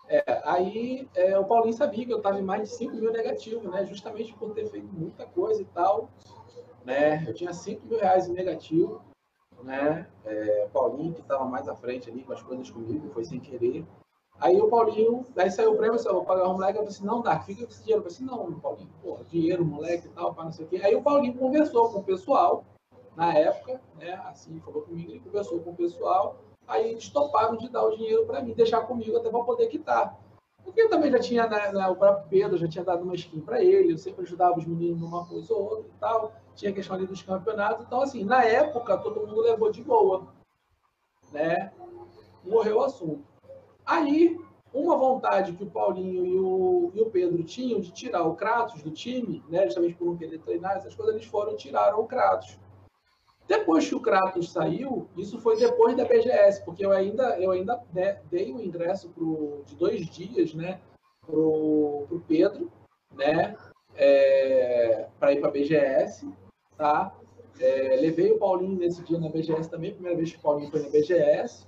[0.09, 3.71] É, aí é, o Paulinho sabia que eu estava em mais de 5 mil negativo,
[3.71, 3.87] né?
[3.87, 6.11] Justamente por ter feito muita coisa e tal.
[6.85, 7.25] Né?
[7.27, 9.01] Eu tinha 5 mil reais em negativo.
[9.63, 10.07] Né?
[10.27, 13.41] É, o Paulinho, que estava mais à frente ali com as coisas comigo, foi sem
[13.41, 13.85] querer.
[14.41, 16.73] Aí o Paulinho, aí saiu o prêmio, eu vou pagar o moleque.
[16.73, 18.05] Eu falei assim: não, Dark, fica com esse dinheiro.
[18.05, 20.81] Eu falei assim: não, Paulinho, pô, dinheiro, moleque e tal, para não sei o quê.
[20.83, 22.65] Aí o Paulinho conversou com o pessoal,
[23.17, 24.13] na época, né?
[24.27, 26.37] Assim, falou comigo, ele conversou com o pessoal.
[26.67, 30.19] Aí eles toparam de dar o dinheiro para mim, deixar comigo até para poder quitar.
[30.65, 33.41] Porque eu também já tinha, né, né, o próprio Pedro já tinha dado uma skin
[33.41, 36.33] para ele, eu sempre ajudava os meninos numa coisa ou outra e tal.
[36.57, 37.85] Tinha questão ali dos campeonatos.
[37.85, 40.27] Então, assim, na época, todo mundo levou de boa.
[41.33, 41.71] Né?
[42.43, 43.34] Morreu o assunto.
[43.87, 44.39] Aí,
[44.73, 48.83] uma vontade que o Paulinho e o, e o Pedro tinham de tirar o Kratos
[48.83, 52.07] do time, né, justamente por não querer treinar, essas coisas, eles foram e tiraram o
[52.07, 52.59] Kratos.
[53.47, 57.81] Depois que o Kratos saiu, isso foi depois da BGS, porque eu ainda, eu ainda
[58.31, 60.81] dei o um ingresso pro, de dois dias né,
[61.27, 62.73] para o Pedro,
[63.13, 63.55] né,
[63.95, 66.29] é, para ir para a BGS.
[66.77, 67.15] Tá?
[67.61, 70.83] É, levei o Paulinho nesse dia na BGS também, primeira vez que o Paulinho foi
[70.83, 71.67] na BGS.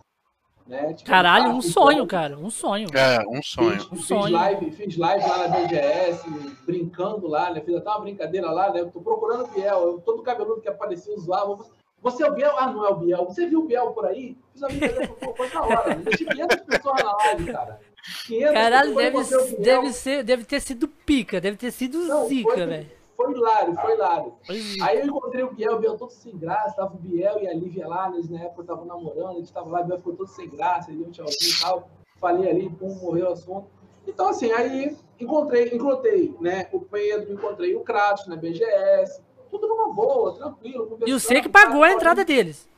[0.67, 0.95] Né?
[0.95, 2.89] Tipo, Caralho, um sonho, cara, um sonho.
[2.93, 3.81] É, um sonho.
[3.81, 4.33] Fiz, um fiz sonho.
[4.33, 6.29] Live, fiz live lá na BGS,
[6.67, 7.61] brincando lá, né?
[7.61, 8.85] Fiz até uma brincadeira lá, né?
[8.93, 11.65] tô procurando o Biel, eu, todo cabeludo que aparecia zoava.
[12.03, 12.53] Você é o Biel?
[12.59, 13.25] Ah, não é o Biel.
[13.27, 14.37] Você viu o Biel por aí?
[14.53, 15.95] Fiz uma brincadeira, foi na hora.
[15.95, 17.81] Deixei 500 pessoas na live, cara.
[18.27, 19.25] 500 Caralho, deve,
[19.59, 22.96] deve, ser, deve ter sido pica, deve ter sido não, zica, velho.
[23.17, 24.35] Foi hilário, foi hilário.
[24.83, 27.55] Aí eu encontrei o Biel, o Biel todo sem graça, tava o Biel e a
[27.55, 30.49] Lívia lá, eles na época estavam namorando, eles estavam lá, o Biel ficou todo sem
[30.51, 31.89] graça, ele deu um tchauzinho e tal.
[32.19, 33.67] Falei ali, pum, morreu o assunto.
[34.07, 39.93] Então, assim, aí encontrei, encontrei, né, o Pedro, encontrei o Kratos na BGS, tudo numa
[39.93, 40.99] boa, tranquilo.
[41.07, 42.69] E você que pagou a entrada deles.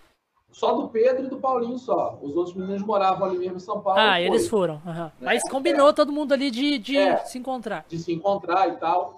[0.50, 2.18] Só do Pedro e do Paulinho só.
[2.22, 4.00] Os outros meninos moravam ali mesmo em São Paulo.
[4.00, 4.80] Ah, eles foram.
[4.84, 4.92] Uhum.
[4.92, 5.12] Né?
[5.20, 5.92] Mas combinou é.
[5.92, 7.18] todo mundo ali de, de é.
[7.18, 7.84] se encontrar.
[7.86, 9.17] De se encontrar e tal.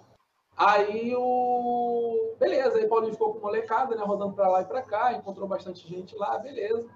[0.57, 2.35] Aí o.
[2.39, 4.03] Beleza, aí Paulinho ficou com molecada, né?
[4.05, 6.87] Rodando pra lá e pra cá, encontrou bastante gente lá, beleza.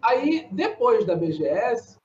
[0.00, 1.98] Aí, depois da BGS,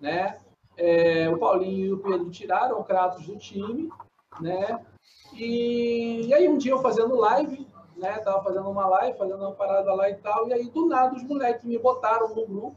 [0.00, 0.38] né?
[0.76, 3.90] É, o Paulinho e o Pedro tiraram o Kratos do time,
[4.40, 4.84] né?
[5.34, 7.66] E, e, aí um dia eu fazendo live,
[7.96, 8.18] né?
[8.18, 11.22] Tava fazendo uma live, fazendo uma parada lá e tal, e aí do nada os
[11.22, 12.76] moleques me botaram no grupo,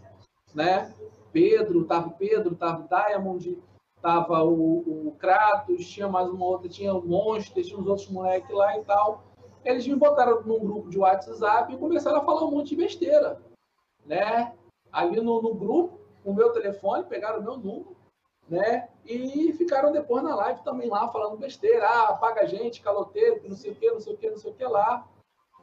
[0.54, 0.94] né?
[1.32, 3.58] Pedro, tava o Pedro, tava o Diamond,
[4.04, 8.54] tava o, o Kratos, tinha mais uma outra, tinha o Monster, tinha uns outros moleques
[8.54, 9.24] lá e tal.
[9.64, 13.42] Eles me botaram num grupo de WhatsApp e começaram a falar um monte de besteira,
[14.06, 14.54] né?
[14.92, 17.96] Ali no, no grupo, o meu telefone, pegaram o meu número,
[18.50, 18.90] né?
[19.06, 23.56] E ficaram depois na live também lá falando besteira, ah, apaga a gente, caloteiro, não
[23.56, 25.08] sei o que, não sei o que, não sei o que lá.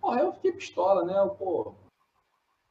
[0.00, 1.30] Porra, eu fiquei pistola, né?
[1.38, 1.74] Pô,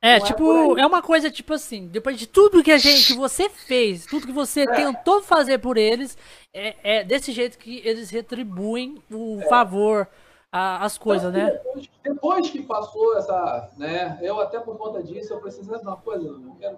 [0.01, 2.77] é, não é tipo, é, é, uma coisa tipo assim, depois de tudo que a
[2.77, 4.71] gente, que você fez, tudo que você é.
[4.73, 6.17] tentou fazer por eles,
[6.53, 9.47] é, é, desse jeito que eles retribuem o é.
[9.47, 10.07] favor,
[10.51, 11.51] a, as coisas, então, né?
[11.51, 15.97] Depois, depois, que passou essa, né, eu até por conta disso, eu preciso de uma
[15.97, 16.77] coisa, eu quero,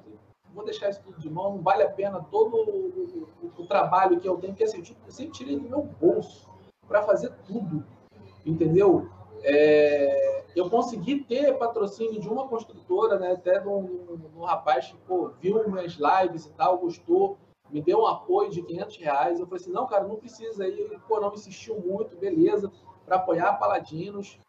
[0.53, 4.19] vou deixar isso tudo de mão, não vale a pena todo o, o, o trabalho
[4.19, 6.49] que eu tenho, porque assim, eu sempre tirei do meu bolso
[6.87, 7.85] para fazer tudo,
[8.45, 9.09] entendeu?
[9.43, 14.97] É, eu consegui ter patrocínio de uma construtora, né, até de um, um rapaz que
[15.07, 17.37] pô, viu minhas lives e tal, gostou,
[17.71, 19.39] me deu um apoio de 500 reais.
[19.39, 20.63] Eu falei assim: não, cara, não precisa.
[20.63, 22.71] Aí ele pô, não insistiu muito, beleza,
[23.05, 24.39] para apoiar Paladinos.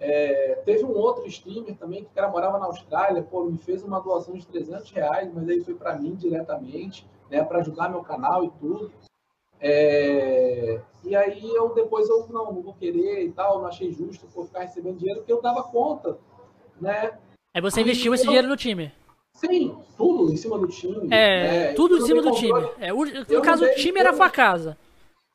[0.00, 4.00] É, teve um outro streamer também que cara morava na Austrália, pô, me fez uma
[4.00, 8.44] doação de 300 reais, mas aí foi para mim diretamente, né, para ajudar meu canal
[8.44, 8.90] e tudo.
[9.64, 14.26] É, e aí eu depois eu não, não vou querer e tal, não achei justo
[14.26, 16.18] por ficar recebendo dinheiro, porque eu dava conta,
[16.80, 17.16] né?
[17.54, 18.30] Aí você investiu aí, esse eu...
[18.30, 18.92] dinheiro no time?
[19.34, 21.06] Sim, tudo em cima do time.
[21.12, 21.72] É, né?
[21.74, 22.60] tudo em cima do time.
[22.80, 24.76] É, o, no caso, o time era a sua casa.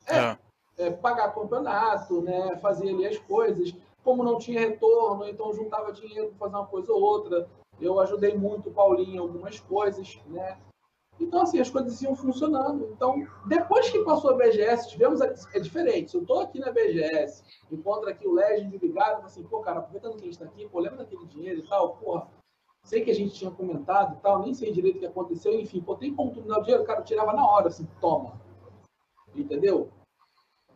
[0.06, 0.38] É, é,
[0.78, 2.56] é, pagar campeonato, né?
[2.60, 3.74] Fazer ali as coisas.
[4.04, 7.48] Como não tinha retorno, então juntava dinheiro para fazer uma coisa ou outra.
[7.80, 10.56] Eu ajudei muito o Paulinho em algumas coisas, né?
[11.20, 12.88] Então, assim, as coisas iam funcionando.
[12.92, 15.20] Então, depois que passou a BGS, tivemos.
[15.20, 15.26] A...
[15.52, 16.10] É diferente.
[16.10, 20.12] Se eu estou aqui na BGS, encontro aqui o Legend ligado, assim, pô, cara, aproveitando
[20.12, 22.28] que a gente está aqui, pô, lembra daquele dinheiro e tal, porra,
[22.84, 25.80] sei que a gente tinha comentado e tal, nem sei direito o que aconteceu, enfim,
[25.80, 26.84] pô, tem como dar o dinheiro?
[26.84, 28.40] Cara, tirava na hora, assim, toma.
[29.34, 29.90] Entendeu?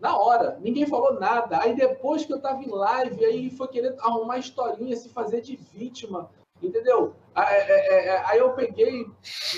[0.00, 1.60] Na hora, ninguém falou nada.
[1.60, 5.54] Aí depois que eu tava em live, aí foi querer arrumar historinha, se fazer de
[5.54, 6.28] vítima
[6.62, 7.14] entendeu?
[7.34, 9.06] É, é, é, aí eu peguei,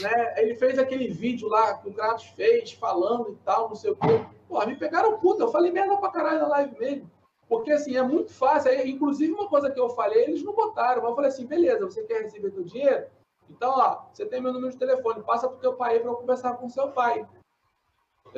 [0.01, 0.35] né?
[0.36, 3.97] Ele fez aquele vídeo lá que o Kratos fez, falando e tal, não sei o
[3.97, 4.24] quê.
[4.48, 7.10] Pô, me pegaram puta, eu falei merda pra caralho na live mesmo.
[7.48, 8.70] Porque assim, é muito fácil.
[8.70, 11.02] Aí, inclusive, uma coisa que eu falei, eles não botaram.
[11.02, 13.06] Mas eu falei assim, beleza, você quer receber teu dinheiro?
[13.51, 16.55] Então, ó, você tem meu número de telefone, passa pro teu pai pra eu conversar
[16.55, 17.26] com seu pai.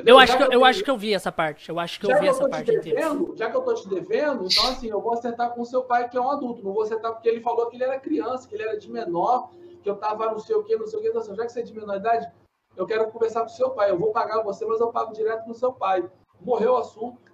[0.05, 1.69] Eu acho, que, eu, eu acho que eu vi essa parte.
[1.69, 4.67] Eu acho que eu vi essa parte devendo, Já que eu tô te devendo, então
[4.67, 6.63] assim, eu vou acertar com seu pai, que é um adulto.
[6.63, 9.49] Não vou acertar porque ele falou que ele era criança, que ele era de menor,
[9.81, 11.07] que eu tava não sei o que, não sei o que.
[11.09, 12.29] Então, assim, já que você é de menor idade,
[12.75, 13.89] eu quero conversar com seu pai.
[13.89, 16.07] Eu vou pagar você, mas eu pago direto no seu pai.
[16.39, 17.26] Morreu o assunto.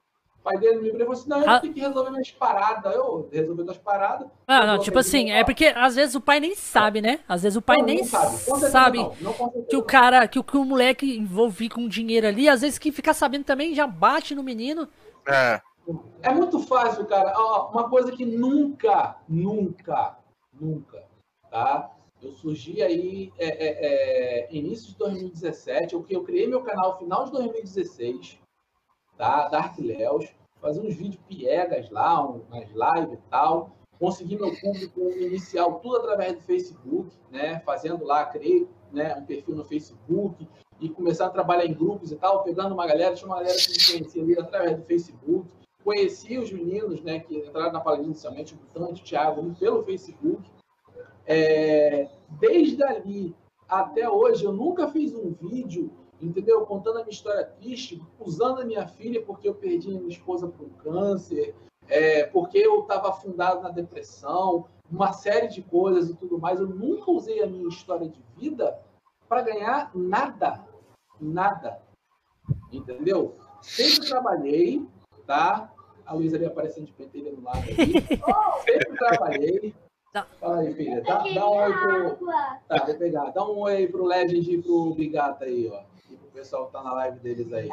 [0.44, 1.60] O pai dele me e falou assim: não, eu Ah.
[1.62, 2.94] tenho que resolver minhas paradas.
[2.94, 4.28] Eu resolvendo as paradas.
[4.46, 7.22] Ah, não, tipo assim, é porque às vezes o pai nem sabe, né?
[7.30, 8.38] Às vezes o pai Não, nem não sabe.
[8.70, 9.34] Sabe não.
[9.70, 12.92] Que o cara, que o, que o moleque envolvido com dinheiro ali, às vezes que
[12.92, 14.86] fica sabendo também já bate no menino.
[15.26, 15.62] É.
[16.22, 17.34] É muito fácil, cara.
[17.38, 20.18] Ó, uma coisa que nunca, nunca,
[20.60, 21.04] nunca,
[21.50, 21.90] tá?
[22.22, 27.26] Eu surgi aí é, é, é, início de 2017, eu, eu criei meu canal final
[27.26, 28.40] de 2016,
[29.18, 29.48] tá?
[29.48, 30.28] Dark Leos,
[30.62, 33.72] fazia uns vídeos piegas lá, um- umas lives e tal.
[34.00, 37.60] Consegui meu público inicial tudo através do Facebook, né?
[37.66, 40.48] Fazendo lá, criei né, um perfil no Facebook
[40.80, 43.70] e começar a trabalhar em grupos e tal, pegando uma galera, tinha uma galera que
[43.70, 45.48] me conhecia ali através do Facebook
[45.84, 50.50] conheci os meninos né, que entraram na Paladina inicialmente, o Butante, o Thiago, pelo Facebook.
[51.26, 52.10] É,
[52.40, 53.36] desde ali
[53.68, 55.92] até hoje, eu nunca fiz um vídeo,
[56.22, 56.66] entendeu?
[56.66, 60.48] Contando a minha história triste, usando a minha filha porque eu perdi a minha esposa
[60.48, 61.56] por um câncer,
[61.88, 66.60] é, porque eu estava afundado na depressão, uma série de coisas e tudo mais.
[66.60, 68.80] Eu nunca usei a minha história de vida
[69.28, 70.64] para ganhar nada.
[71.20, 71.82] Nada.
[72.72, 73.36] Entendeu?
[73.62, 74.86] Sempre trabalhei,
[75.26, 75.72] tá?
[76.06, 77.94] A Luísa ali aparecendo de pentelha no lado ali.
[78.66, 79.76] Sempre trabalhei.
[80.40, 81.02] Fala aí, filha.
[81.02, 82.28] Dá, dá um oi pro.
[82.68, 83.32] Tá, vou pegar.
[83.32, 85.93] Dá um oi aí pro Legend e pro Bigata aí, ó.
[86.34, 87.70] Pessoal que tá na live deles aí.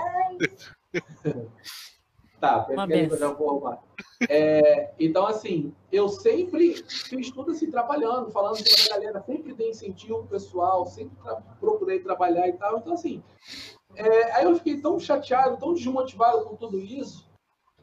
[2.41, 3.19] Tá, benção.
[3.19, 3.79] já vou arrumar.
[4.29, 9.71] É, então, assim, eu sempre fiz tudo assim, trabalhando, falando com a galera, sempre dei
[9.71, 12.79] incentivo pessoal, sempre tra- procurei trabalhar e tal.
[12.79, 13.23] Então, assim,
[13.95, 17.29] é, aí eu fiquei tão chateado, tão desmotivado com tudo isso,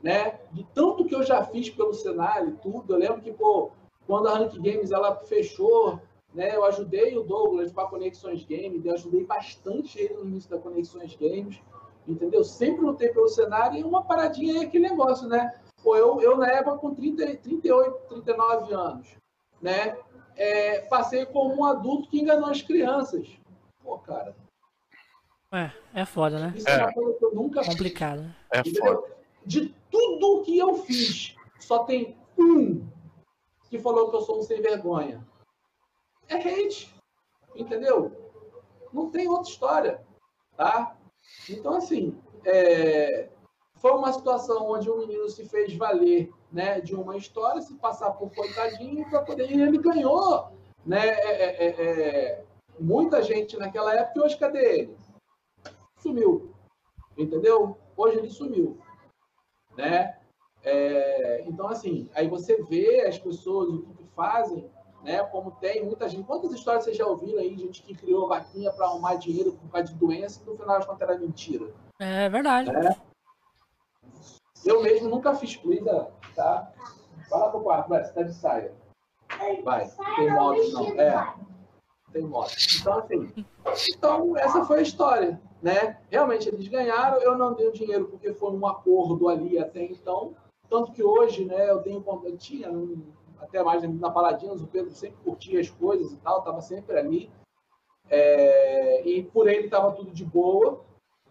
[0.02, 0.40] né?
[0.52, 2.94] De tanto que eu já fiz pelo cenário e tudo.
[2.94, 3.72] Eu lembro que, pô,
[4.08, 6.00] quando a Rank Games ela fechou,
[6.38, 6.56] né?
[6.56, 11.16] Eu ajudei o Douglas para Conexões Games, eu ajudei bastante ele no início da Conexões
[11.16, 11.60] Games,
[12.08, 12.44] entendeu?
[12.44, 15.60] Sempre lutei pelo cenário e uma paradinha aí, aquele negócio, né?
[15.84, 19.08] Pô, eu, eu na época com 30, 38, 39 anos,
[19.60, 19.98] né?
[20.36, 23.28] É, passei como um adulto que enganou as crianças.
[23.84, 24.36] Pô, cara,
[25.52, 26.54] É, é foda, né?
[26.56, 27.74] isso é, uma coisa que eu nunca fiz.
[27.74, 28.22] Complicado.
[28.22, 28.36] né?
[28.52, 29.08] É foda.
[29.44, 32.86] De tudo que eu fiz, só tem um
[33.72, 35.26] que falou que eu sou um sem vergonha.
[36.30, 36.94] É hate.
[37.56, 38.12] Entendeu?
[38.94, 40.06] Não tem outra história.
[40.56, 40.96] Tá?
[41.50, 43.30] Então, assim, é,
[43.76, 48.12] foi uma situação onde o menino se fez valer né, de uma história, se passar
[48.12, 49.52] por coitadinho para poder.
[49.52, 50.52] E ele ganhou.
[50.86, 52.46] Né, é, é, é, é,
[52.80, 54.98] muita gente naquela época e hoje cadê ele?
[56.00, 56.54] Sumiu.
[57.18, 57.78] Entendeu?
[57.96, 58.80] Hoje ele sumiu
[59.78, 60.18] né?
[60.64, 64.70] É, então, assim, aí você vê as pessoas, o que fazem,
[65.04, 65.24] né?
[65.24, 66.26] Como tem muita gente.
[66.26, 67.58] Quantas histórias vocês já ouviram aí?
[67.58, 70.86] Gente que criou vaquinha para arrumar dinheiro por causa de doença e no final das
[70.86, 71.74] contas era mentira.
[72.00, 72.72] É verdade.
[74.66, 76.72] Eu mesmo nunca fiz cuida, tá?
[77.30, 78.74] Vai lá pro quarto, vai, você tá de saia.
[79.64, 80.86] Vai, não tem modos não.
[81.00, 82.78] É, não tem modos.
[82.82, 83.46] Então, assim,
[83.96, 86.00] então essa foi a história, né?
[86.10, 90.36] Realmente eles ganharam, eu não dei o dinheiro porque foi um acordo ali até então.
[90.70, 93.06] Tanto que hoje, né, eu tenho eu tinha um-
[93.40, 97.32] até mais na Paladinos, o Pedro sempre curtia as coisas e tal, tava sempre ali.
[98.10, 100.82] É, e por ele tava tudo de boa,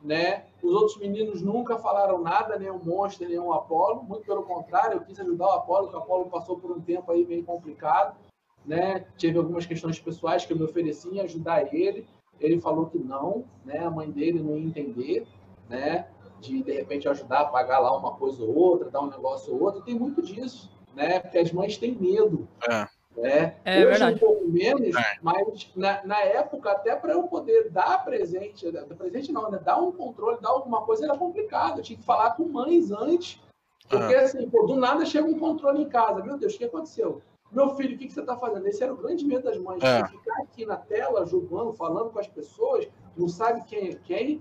[0.02, 0.46] né?
[0.62, 4.02] Os outros meninos nunca falaram nada, o Monster, o Apolo.
[4.02, 7.10] Muito pelo contrário, eu quis ajudar o Apolo, que o Apolo passou por um tempo
[7.10, 8.16] aí meio complicado,
[8.64, 9.06] né?
[9.16, 12.06] Tive algumas questões pessoais que eu me ofereci em ajudar ele.
[12.38, 13.78] Ele falou que não, né?
[13.78, 15.26] A mãe dele não ia entender,
[15.68, 16.08] né?
[16.40, 19.62] De de repente ajudar a pagar lá uma coisa ou outra, dar um negócio ou
[19.62, 19.82] outro.
[19.82, 21.20] Tem muito disso, né?
[21.20, 22.88] Porque as mães têm medo, É.
[23.16, 23.56] né?
[23.64, 24.16] É Hoje verdade.
[24.16, 25.18] um pouco menos, É.
[25.22, 29.60] mas na, na época, até para eu poder dar presente, dar presente não, né?
[29.62, 31.78] Dar um controle, dar alguma coisa era complicado.
[31.78, 33.40] Eu tinha que falar com mães antes,
[33.88, 36.24] porque assim, pô, do nada chega um controle em casa.
[36.24, 37.22] Meu Deus, o que aconteceu?
[37.52, 38.66] Meu filho, o que, que você está fazendo?
[38.66, 39.80] Esse era o grande medo das mães.
[39.82, 40.04] É.
[40.08, 44.40] Ficar aqui na tela, julgando, falando com as pessoas, não sabe quem é quem,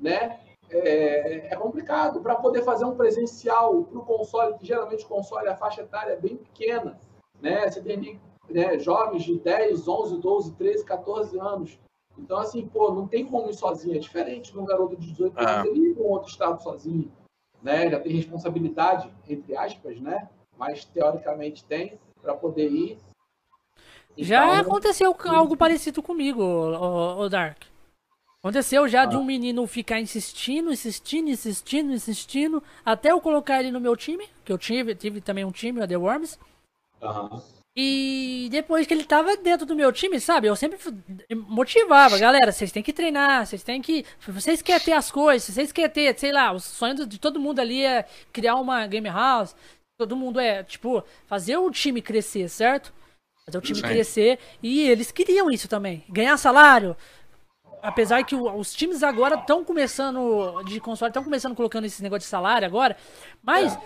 [0.00, 0.40] né?
[0.70, 2.20] É, é complicado.
[2.20, 6.12] Para poder fazer um presencial para o console, que geralmente o console, a faixa etária
[6.12, 6.98] é bem pequena,
[7.40, 7.68] né?
[7.68, 11.78] Você tem né, jovens de 10, 11, 12, 13, 14 anos.
[12.18, 13.96] Então, assim, pô, não tem como ir sozinho.
[13.96, 15.60] É diferente de um garoto de 18 Ah.
[15.60, 17.10] anos ele ir para um outro estado sozinho.
[17.62, 17.90] Né?
[17.90, 20.28] Já tem responsabilidade, entre aspas, né?
[20.56, 22.98] Mas teoricamente tem para poder ir.
[24.16, 27.69] Já Então, aconteceu algo parecido comigo, o, Dark.
[28.42, 29.18] Aconteceu já de Ah.
[29.18, 34.50] um menino ficar insistindo, insistindo, insistindo, insistindo, até eu colocar ele no meu time, que
[34.50, 36.38] eu tive, tive também um time, o The Worms.
[37.02, 37.42] aham.
[37.76, 40.48] E depois que ele tava dentro do meu time, sabe?
[40.48, 40.76] Eu sempre
[41.46, 44.04] motivava, galera, vocês têm que treinar, vocês têm que.
[44.26, 47.60] Vocês querem ter as coisas, vocês querem ter, sei lá, o sonho de todo mundo
[47.60, 49.54] ali é criar uma game house.
[49.96, 52.92] Todo mundo é, tipo, fazer o time crescer, certo?
[53.46, 53.86] Fazer o time Sim.
[53.86, 54.38] crescer.
[54.60, 56.04] E eles queriam isso também.
[56.08, 56.96] Ganhar salário.
[57.82, 62.26] Apesar que os times agora estão começando, de console, estão começando colocando esse negócio de
[62.26, 62.96] salário agora.
[63.42, 63.78] Mas.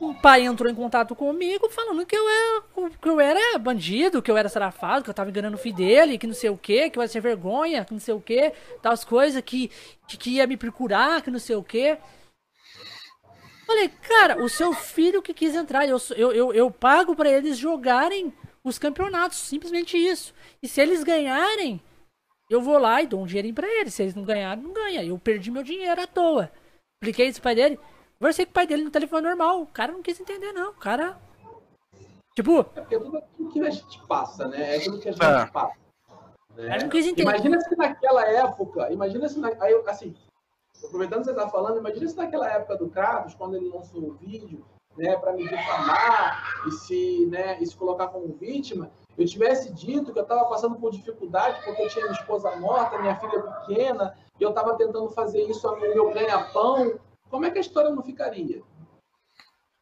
[0.00, 4.28] O pai entrou em contato comigo falando que eu era, que eu era bandido, que
[4.28, 6.90] eu era sarafado, que eu tava enganando o filho dele, que não sei o que,
[6.90, 9.70] que eu ia ser vergonha, que não sei o que, tal coisas, que,
[10.08, 11.96] que, que, ia me procurar, que não sei o que.
[13.64, 17.56] Falei, cara, o seu filho que quis entrar, eu, eu, eu, eu pago para eles
[17.56, 18.34] jogarem
[18.64, 20.34] os campeonatos, simplesmente isso.
[20.60, 21.80] E se eles ganharem,
[22.48, 23.94] eu vou lá e dou um dinheirinho pra eles.
[23.94, 25.02] Se eles não ganharem, não ganha.
[25.02, 26.50] Eu perdi meu dinheiro à toa.
[27.02, 27.80] Expliquei isso pro pai dele.
[28.18, 29.62] Conversei com o pai dele no telefone normal.
[29.62, 30.70] O cara não quis entender, não.
[30.70, 31.18] O cara.
[32.34, 32.60] Tipo.
[32.60, 34.74] É porque tudo aquilo que a gente passa, né?
[34.74, 35.46] É aquilo que a gente é.
[35.46, 35.76] passa.
[36.56, 36.78] Né?
[36.78, 37.22] não quis entender.
[37.22, 38.92] Imagina se naquela época.
[38.92, 39.38] Imagina se.
[39.38, 40.14] Na, aí, assim,
[40.84, 44.14] aproveitando que você está falando, imagina se naquela época do Kratos, quando ele lançou o
[44.14, 44.64] vídeo,
[44.96, 50.12] né, para me difamar e se, né, e se colocar como vítima, eu tivesse dito
[50.12, 54.16] que eu estava passando por dificuldade porque eu tinha minha esposa morta, minha filha pequena,
[54.38, 56.98] e eu estava tentando fazer isso no meu ganha-pão,
[57.30, 58.62] como é que a história não ficaria?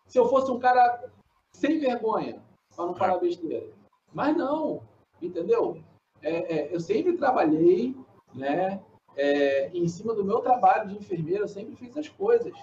[0.07, 1.11] Se eu fosse um cara
[1.53, 2.43] sem vergonha,
[2.75, 3.73] para não falar besteira.
[4.13, 4.83] Mas não,
[5.21, 5.83] entendeu?
[6.21, 7.97] É, é, eu sempre trabalhei,
[8.35, 8.83] né?
[9.17, 12.55] É, em cima do meu trabalho de enfermeiro, eu sempre fiz as coisas,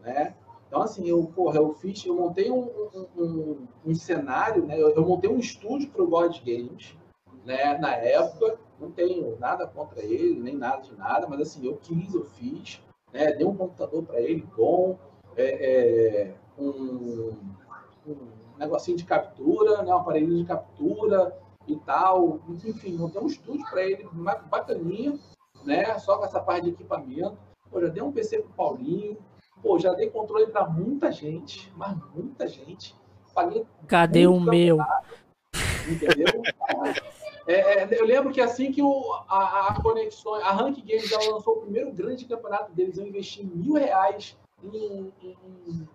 [0.00, 0.34] né?
[0.74, 2.68] Então, assim, eu, porra, eu fiz, eu montei um,
[3.16, 4.76] um, um, cenário, né?
[4.76, 6.96] Eu, eu, montei um estúdio para o God Games,
[7.44, 7.78] né?
[7.78, 12.12] Na época, não tenho nada contra ele, nem nada de nada, mas assim, eu quis,
[12.12, 12.82] eu fiz,
[13.12, 13.32] né?
[13.34, 14.98] Dei um computador para ele bom,
[15.36, 17.36] é, é, um,
[18.04, 18.16] um,
[18.58, 19.94] negocinho de captura, né?
[19.94, 21.38] um aparelho de captura
[21.68, 22.40] e tal.
[22.48, 24.08] Enfim, montei um estúdio para ele
[24.50, 25.20] bacaninha,
[25.64, 25.96] né?
[26.00, 27.38] Só com essa parte de equipamento.
[27.70, 29.16] Pô, já dei um PC pro Paulinho.
[29.64, 32.94] Pô, já dei controle para muita gente, mas muita gente.
[33.34, 34.76] Paguei Cadê o meu?
[35.88, 36.26] Entendeu?
[37.46, 41.34] É, é, eu lembro que assim que o, a, a Conexões, a Rank Games ela
[41.34, 45.88] lançou o primeiro grande campeonato deles, eu investi mil reais em, em,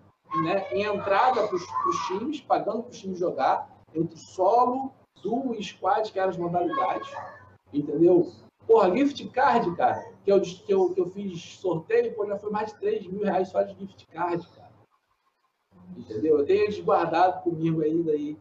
[0.44, 5.64] né, em entrada para os times, pagando para os times jogar, entre solo, duo e
[5.64, 7.10] squad, que eram as modalidades,
[7.72, 8.30] entendeu?
[8.70, 12.50] Porra, gift card, cara, que eu, que eu, que eu fiz sorteio, pô, já foi
[12.52, 14.70] mais de 3 mil reais só de gift card, cara.
[15.96, 16.38] Entendeu?
[16.38, 18.38] Eu tenho eles guardado comigo ainda aí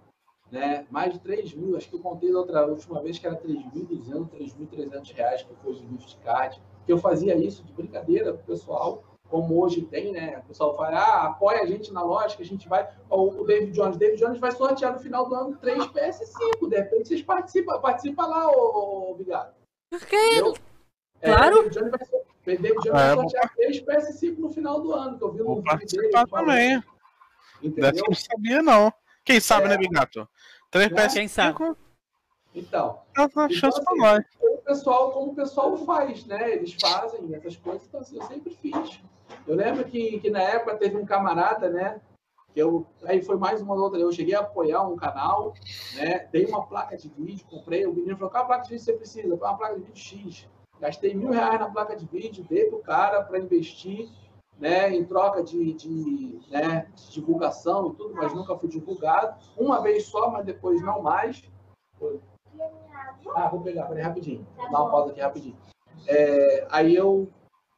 [0.52, 0.86] né?
[0.92, 4.30] Mais de 3 mil, acho que eu contei da outra última vez que era 3.200,
[4.30, 9.04] 3.300 reais que foi de gift card, que eu fazia isso de brincadeira pro pessoal,
[9.30, 10.40] como hoje tem, né?
[10.44, 12.88] O pessoal fala, ah, apoia a gente na loja, que a gente vai.
[13.10, 16.68] O David Jones, David Jones vai sortear no final do ano 3 PS5.
[16.68, 19.18] De repente vocês participam, participa lá, ô, ô.
[19.92, 20.56] Entendeu?
[21.22, 21.70] É, claro.
[21.70, 25.32] David Jones vai, David Jones vai sortear 3 PS5 no final do ano, que eu
[25.32, 26.26] vi no vídeo dele.
[26.30, 26.84] também.
[27.62, 27.92] Entendeu?
[27.92, 28.94] Dessa não sabia, não.
[29.26, 29.78] Quem sabe, né, é.
[29.78, 30.28] né, Bigato?
[30.72, 31.14] 3 PS5.
[31.14, 31.76] Quem sabe?
[32.56, 33.02] Então.
[33.16, 34.26] É uma então, chance assim, pra nós.
[34.40, 36.54] O pessoal, como o pessoal faz, né?
[36.54, 39.00] Eles fazem essas coisas, então assim, eu sempre fiz.
[39.48, 42.02] Eu lembro que, que na época teve um camarada, né?
[42.54, 44.00] Que eu, aí foi mais uma outra.
[44.00, 45.54] Eu cheguei a apoiar um canal,
[45.96, 46.28] né?
[46.32, 47.86] Dei uma placa de vídeo, comprei.
[47.86, 49.36] O menino falou: qual placa de vídeo você precisa?
[49.36, 50.48] Uma placa de vídeo X.
[50.80, 54.10] Gastei mil reais na placa de vídeo, dei pro cara para investir
[54.60, 59.36] né, em troca de, de, né, de divulgação e tudo, mas nunca fui divulgado.
[59.58, 61.44] Uma vez só, mas depois não mais.
[63.36, 64.46] Ah, vou pegar, peraí, rapidinho.
[64.56, 65.58] Vou dar uma pausa aqui rapidinho.
[66.08, 67.30] É, aí eu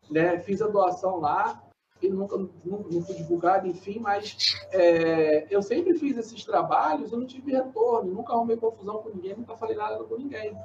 [0.09, 1.61] né, fiz a doação lá
[2.01, 4.35] e nunca não, não fui divulgado, enfim, mas
[4.71, 9.35] é, eu sempre fiz esses trabalhos, eu não tive retorno, nunca arrumei confusão com ninguém,
[9.35, 10.55] nunca falei nada com ninguém.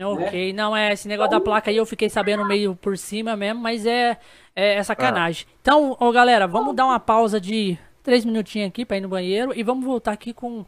[0.00, 0.52] Ok, né?
[0.52, 3.86] não é esse negócio da placa aí eu fiquei sabendo meio por cima mesmo, mas
[3.86, 4.18] é,
[4.56, 5.46] é, é sacanagem.
[5.48, 5.56] Ah.
[5.60, 9.52] Então, ó, galera, vamos dar uma pausa de três minutinhos aqui para ir no banheiro
[9.54, 10.64] e vamos voltar aqui com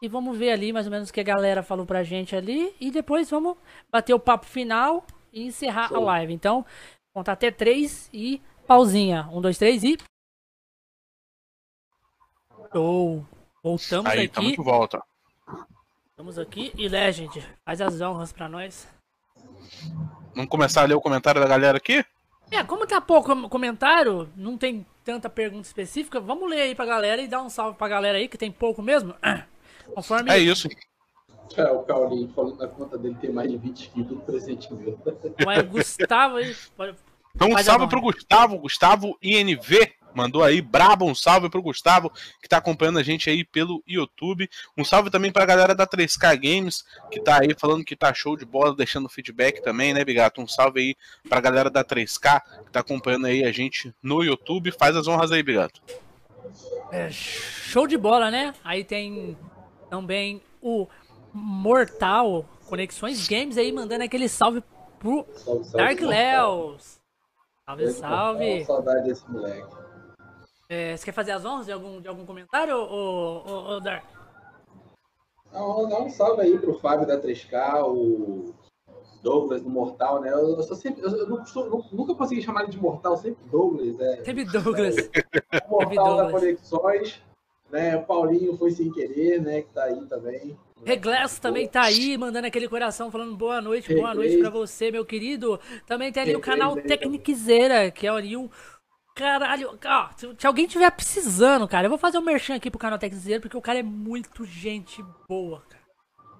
[0.00, 2.74] e vamos ver ali mais ou menos o que a galera falou pra gente ali
[2.78, 3.56] e depois vamos
[3.90, 5.96] bater o papo final e encerrar Show.
[5.96, 6.32] a live.
[6.34, 6.64] Então,
[7.14, 9.28] contar até três e pausinha.
[9.32, 9.96] Um, dois, três e.
[12.72, 13.24] Show!
[13.62, 14.34] Voltamos aí, aqui.
[14.34, 15.02] Tamo de volta.
[16.10, 18.88] Estamos aqui e Legend, faz as honras pra nós.
[20.34, 22.04] Vamos começar a ler o comentário da galera aqui?
[22.50, 27.20] É, como tá pouco comentário, não tem tanta pergunta específica, vamos ler aí pra galera
[27.20, 29.14] e dar um salve pra galera aí, que tem pouco mesmo.
[29.94, 30.30] Conforme...
[30.30, 30.68] É isso.
[31.56, 34.98] É, o Paulinho falando na conta dele tem mais de 20 quilos do presente meu.
[35.44, 36.56] Mas Gustavo aí.
[37.36, 39.92] Então, um salve pro Gustavo, Gustavo INV.
[40.14, 40.62] mandou aí.
[40.62, 42.10] Brabo, um salve pro Gustavo,
[42.40, 44.48] que tá acompanhando a gente aí pelo YouTube.
[44.74, 48.38] Um salve também pra galera da 3K Games, que tá aí falando que tá show
[48.38, 50.40] de bola, deixando feedback também, né, Bigato?
[50.40, 50.96] Um salve aí
[51.28, 54.72] pra galera da 3K, que tá acompanhando aí a gente no YouTube.
[54.72, 55.82] Faz as honras aí, Bigato.
[56.90, 58.54] É, show de bola, né?
[58.64, 59.36] Aí tem
[59.90, 60.88] também o
[61.34, 64.62] Mortal Conexões Games aí mandando aquele salve
[64.98, 66.95] pro salve, salve, Dark Leos.
[67.66, 68.64] Salve, salve.
[68.64, 69.76] Saudade desse moleque.
[70.68, 74.04] É, você quer fazer as honras de algum, de algum comentário, ou, ou, ou Dark?
[75.52, 78.54] Não, dá um salve aí pro Fábio da 3K, o
[79.20, 80.32] Douglas do Mortal, né?
[80.32, 81.02] Eu, eu sou sempre.
[81.02, 83.98] Eu, não costumo, nunca consegui chamar ele de Mortal, sempre Douglas.
[83.98, 84.96] É, sempre Douglas.
[84.96, 87.20] É, Mortal da Conexões.
[87.70, 89.62] Né, Paulinho foi sem querer, né?
[89.62, 90.56] Que tá aí também.
[90.84, 95.04] Reglesso também tá aí, mandando aquele coração, falando boa noite, boa noite pra você, meu
[95.04, 95.58] querido.
[95.86, 98.48] Também tem ali o canal Tecniquezeira, que é ali um.
[99.14, 102.98] Caralho, ó, se, alguém tiver precisando, cara, eu vou fazer um merchan aqui pro canal
[102.98, 105.82] Tecniquezeira, porque o cara é muito gente boa, cara.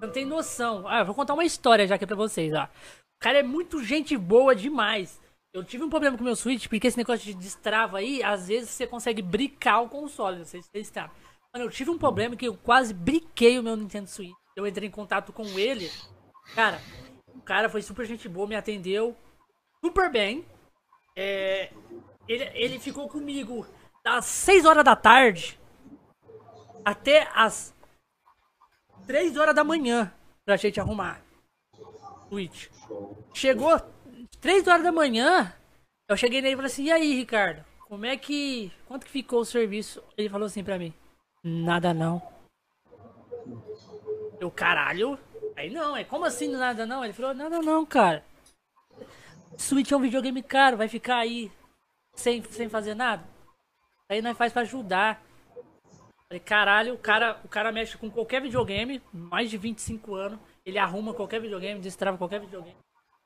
[0.00, 0.86] Não tem noção.
[0.86, 2.64] Ah, eu vou contar uma história já aqui pra vocês, ó.
[2.64, 5.18] O cara é muito gente boa demais.
[5.56, 8.48] Eu tive um problema com o meu Switch, porque esse negócio de destrava aí, às
[8.48, 11.10] vezes você consegue bricar o console, vocês sabem.
[11.50, 14.36] Mano, eu tive um problema que eu quase briquei o meu Nintendo Switch.
[14.54, 15.90] Eu entrei em contato com ele.
[16.54, 16.78] Cara,
[17.28, 19.16] o cara foi super gente boa, me atendeu
[19.82, 20.44] super bem.
[21.16, 21.72] É,
[22.28, 23.66] ele, ele ficou comigo
[24.04, 25.58] das 6 horas da tarde
[26.84, 27.74] até as
[29.06, 30.12] 3 horas da manhã
[30.44, 31.22] pra gente arrumar.
[32.28, 32.68] Switch.
[33.32, 33.95] Chegou
[34.46, 35.52] 3 horas da manhã,
[36.08, 37.64] eu cheguei nele e falei assim, e aí, Ricardo?
[37.88, 38.70] Como é que.
[38.86, 40.00] Quanto que ficou o serviço?
[40.16, 40.94] Ele falou assim pra mim.
[41.42, 42.22] Nada não.
[44.38, 45.18] Eu, caralho.
[45.56, 47.02] Aí não, é como assim nada não?
[47.02, 48.22] Ele falou, nada não, cara.
[49.58, 51.50] Switch é um videogame caro, vai ficar aí
[52.14, 53.24] sem, sem fazer nada.
[54.08, 55.20] Aí nós faz pra ajudar.
[56.28, 60.38] Falei, caralho, o cara, o cara mexe com qualquer videogame, mais de 25 anos.
[60.64, 62.76] Ele arruma qualquer videogame, destrava qualquer videogame.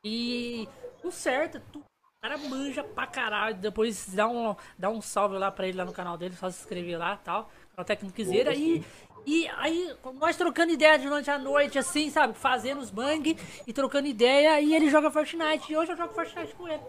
[0.03, 0.67] E
[1.03, 3.57] conserta, tu, o cara manja pra caralho.
[3.57, 6.61] Depois dá um, dá um salve lá pra ele lá no canal dele, só se
[6.61, 7.51] inscrever lá tal
[7.81, 8.55] o técnico quiseira.
[8.55, 8.85] E,
[9.27, 12.35] e aí, nós trocando ideia durante a noite, assim, sabe?
[12.35, 13.37] Fazendo os bang
[13.67, 14.61] e trocando ideia.
[14.61, 15.73] E ele joga Fortnite.
[15.73, 16.83] E hoje eu jogo Fortnite com ele.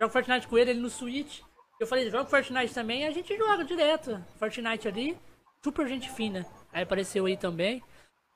[0.00, 1.40] Jogo Fortnite com ele, ele no Switch.
[1.80, 3.02] Eu falei, joga Fortnite também.
[3.02, 4.22] E a gente joga direto.
[4.38, 5.18] Fortnite ali.
[5.62, 6.46] Super gente fina.
[6.72, 7.82] Aí apareceu aí também.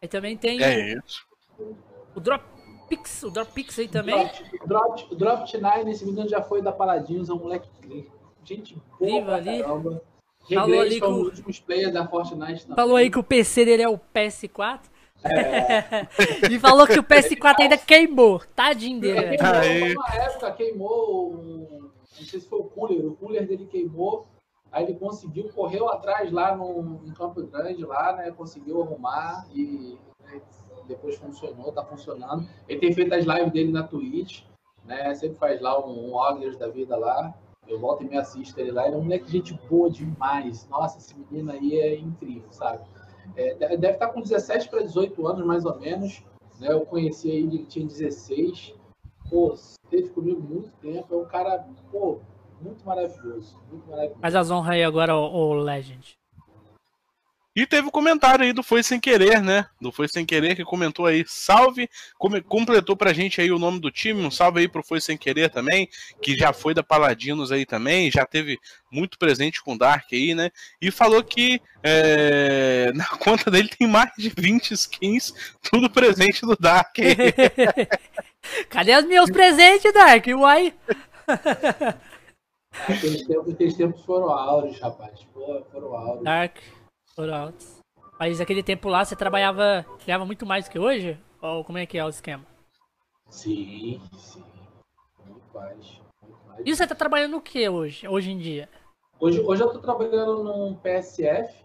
[0.02, 1.26] Aí também tem é o, isso.
[2.14, 2.20] o
[2.88, 4.16] Dropix, o Dropix aí também.
[4.66, 7.68] Drop, drop, drop Nine, esse menino já foi da Paladins, é um moleque
[8.44, 9.62] gente boa ali.
[9.62, 10.02] Caramba.
[10.54, 12.76] Falou ali com os últimos players da Fortnite também.
[12.76, 14.80] Falou aí que o PC dele é o PS4.
[15.24, 16.06] É.
[16.50, 18.40] e falou que o PS4 ainda queimou.
[18.56, 19.36] Tadinho dele.
[19.36, 21.32] Queimou, uma época queimou.
[21.34, 23.04] Um, não sei se foi o cooler.
[23.04, 24.26] O cooler dele queimou.
[24.72, 28.30] Aí ele conseguiu, correu atrás lá no, em Campo Grande, lá, né?
[28.30, 30.40] Conseguiu arrumar e né,
[30.88, 32.48] depois funcionou, tá funcionando.
[32.66, 34.42] Ele tem feito as lives dele na Twitch,
[34.84, 35.14] né?
[35.14, 37.34] Sempre faz lá um, um da vida lá.
[37.66, 38.86] Eu volto e me assisto ele lá.
[38.86, 40.66] Ele é um moleque de gente boa demais.
[40.68, 42.82] Nossa, esse menino aí é incrível, sabe?
[43.36, 46.22] É, deve estar com 17 para 18 anos, mais ou menos.
[46.58, 46.72] Né?
[46.72, 48.74] Eu conheci ele, ele tinha 16.
[49.28, 51.14] Pô, esteve comigo muito tempo.
[51.14, 52.20] É um cara, pô,
[52.60, 53.60] muito maravilhoso.
[53.70, 54.20] Muito maravilhoso.
[54.22, 56.18] Mas as honras aí agora, o Legend.
[57.58, 59.66] E teve o um comentário aí do Foi Sem Querer, né?
[59.80, 61.90] Do Foi Sem Querer que comentou aí, salve,
[62.46, 65.50] completou pra gente aí o nome do time, um salve aí pro Foi Sem Querer
[65.50, 65.88] também,
[66.22, 68.60] que já foi da Paladinos aí também, já teve
[68.92, 70.52] muito presente com o Dark aí, né?
[70.80, 75.34] E falou que é, na conta dele tem mais de 20 skins,
[75.68, 76.94] tudo presente do Dark.
[78.70, 80.24] Cadê os meus presentes, Dark?
[80.28, 80.72] Uai!
[82.86, 85.26] Aqueles tempos, aqueles tempos foram áureos, rapaz.
[85.72, 86.22] Foram áureos.
[86.22, 86.56] Dark.
[87.18, 87.80] Por altos.
[88.16, 91.18] Mas aquele tempo lá você trabalhava, ganhava muito mais que hoje?
[91.42, 92.46] Ou como é que é o esquema?
[93.28, 94.44] Sim, sim.
[95.26, 96.00] Muito mais.
[96.22, 96.62] Muito mais.
[96.64, 98.68] E você tá trabalhando o que hoje, hoje em dia?
[99.18, 101.64] Hoje, hoje eu tô trabalhando num PSF,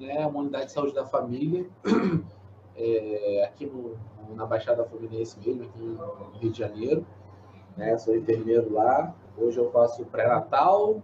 [0.00, 1.68] né, uma unidade de saúde da família,
[2.74, 3.98] é, aqui no,
[4.34, 7.06] na Baixada Fluminense mesmo, aqui no Rio de Janeiro.
[7.76, 9.14] Né, sou enfermeiro lá.
[9.36, 11.02] Hoje eu faço pré-natal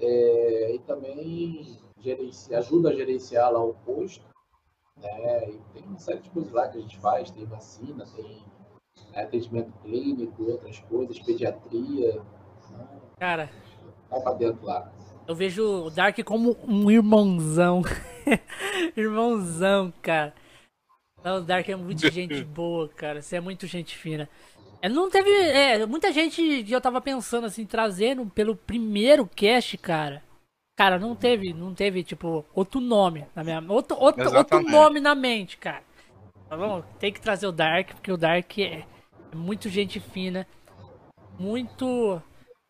[0.00, 4.24] é, e também gerencia, ajuda a gerenciar lá o posto.
[4.96, 5.50] Né?
[5.50, 8.44] E tem uma série de coisas lá que a gente faz, tem vacina, tem
[9.12, 12.14] né, atendimento clínico, outras coisas, pediatria.
[12.70, 12.88] Né?
[13.18, 13.50] Cara.
[14.10, 14.92] Vai pra dentro lá.
[15.26, 17.82] Eu vejo o Dark como um irmãozão.
[18.96, 20.34] irmãozão, cara.
[21.22, 23.20] o Dark é muito gente boa, cara.
[23.20, 24.28] Você é muito gente fina.
[24.80, 25.30] É, não teve.
[25.30, 30.22] É, muita gente que eu tava pensando assim, trazendo pelo primeiro cast, cara.
[30.78, 33.60] Cara, não teve, não teve, tipo, outro nome na minha.
[33.68, 35.82] Outro, outro, outro nome na mente, cara.
[36.48, 36.84] Tá bom?
[37.00, 38.86] Tem que trazer o Dark, porque o Dark é,
[39.32, 40.46] é muito gente fina.
[41.36, 42.22] Muito.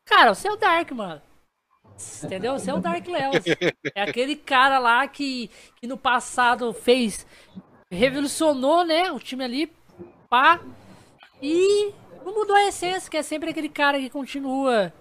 [0.06, 1.20] Cara, você é o Dark, mano.
[2.24, 2.58] Entendeu?
[2.58, 3.44] Você é o Dark Leos.
[3.94, 7.26] É aquele cara lá que, que no passado fez.
[7.90, 9.12] Revolucionou, né?
[9.12, 9.70] O time ali.
[10.30, 10.62] Pá.
[11.42, 11.92] E
[12.24, 14.94] não mudou a essência, que é sempre aquele cara que continua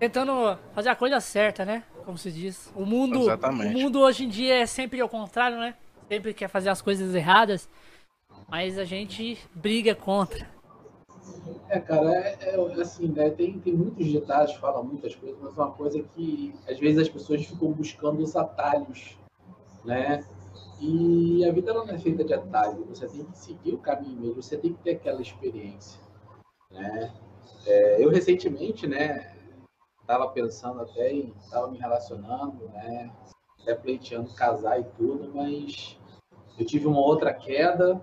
[0.00, 1.84] tentando fazer a coisa certa, né?
[2.06, 2.72] Como se diz.
[2.74, 3.76] O mundo, Exatamente.
[3.76, 5.74] o mundo hoje em dia é sempre ao contrário, né?
[6.08, 7.68] Sempre quer fazer as coisas erradas,
[8.48, 10.48] mas a gente briga contra.
[11.68, 13.28] É, cara, é, é, assim, né?
[13.30, 17.44] Tem, tem muitos ditados, fala muitas coisas, mas uma coisa que às vezes as pessoas
[17.44, 19.18] ficam buscando os atalhos,
[19.84, 20.24] né?
[20.80, 24.42] E a vida não é feita de atalho, você tem que seguir o caminho mesmo,
[24.42, 26.00] você tem que ter aquela experiência,
[26.70, 27.12] né?
[27.66, 29.36] É, eu recentemente, né,
[30.10, 33.08] estava pensando até em, estava me relacionando, né,
[33.62, 35.96] até pleiteando casar e tudo, mas
[36.58, 38.02] eu tive uma outra queda,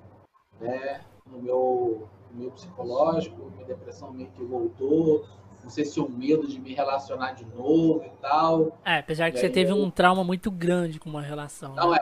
[0.61, 5.25] né, no meu, no meu psicológico, minha depressão meio que voltou,
[5.61, 8.79] não sei se o medo de me relacionar de novo e tal.
[8.85, 9.75] É, apesar que você teve eu...
[9.75, 11.75] um trauma muito grande com uma relação.
[11.75, 11.99] Não, né?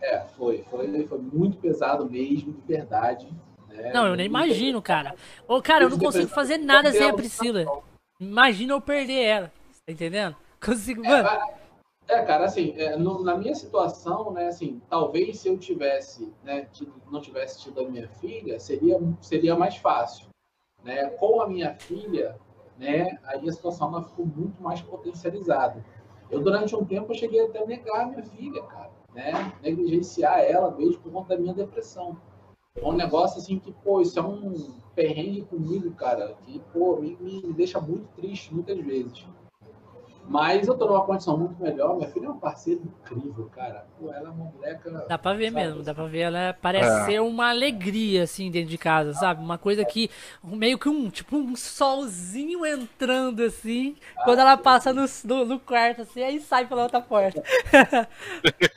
[0.00, 3.28] é, é, foi, foi, foi muito pesado mesmo, de verdade.
[3.68, 3.92] Né?
[3.92, 5.14] Não, eu nem imagino, cara.
[5.46, 7.64] Ô, cara, eu não consigo fazer nada sem a Priscila.
[8.28, 9.52] Imagina eu perder ela.
[9.86, 10.36] Tá entendendo?
[10.64, 11.54] Consigo, é, mano.
[12.06, 16.66] É, cara, assim, é, no, na minha situação, né, assim, talvez se eu tivesse, né,
[16.72, 20.26] tido, não tivesse tido a minha filha, seria, seria mais fácil,
[20.82, 21.06] né?
[21.10, 22.38] Com a minha filha,
[22.78, 25.82] né, aí a situação ela ficou muito mais potencializada.
[26.30, 29.32] Eu, durante um tempo, eu cheguei até a negar a minha filha, cara, né?
[29.62, 32.16] Negligenciar ela mesmo por conta da minha depressão.
[32.76, 37.16] É um negócio assim que, pô, isso é um perrengue comigo, cara, que, pô, me,
[37.20, 39.24] me deixa muito triste muitas vezes.
[40.26, 41.96] Mas eu tô numa condição muito melhor.
[41.96, 43.86] Minha filha é uma parceira incrível, cara.
[43.98, 45.04] Pô, ela é uma moleca.
[45.08, 45.64] Dá pra ver sabe?
[45.64, 46.20] mesmo, dá pra ver.
[46.20, 47.04] Ela parece é.
[47.04, 49.42] ser uma alegria, assim, dentro de casa, sabe?
[49.42, 50.10] Uma coisa que.
[50.42, 51.10] Meio que um.
[51.10, 53.96] Tipo, um solzinho entrando, assim.
[54.16, 57.42] Ah, quando ela passa no, no, no, quarto, assim, aí sai pela outra porta.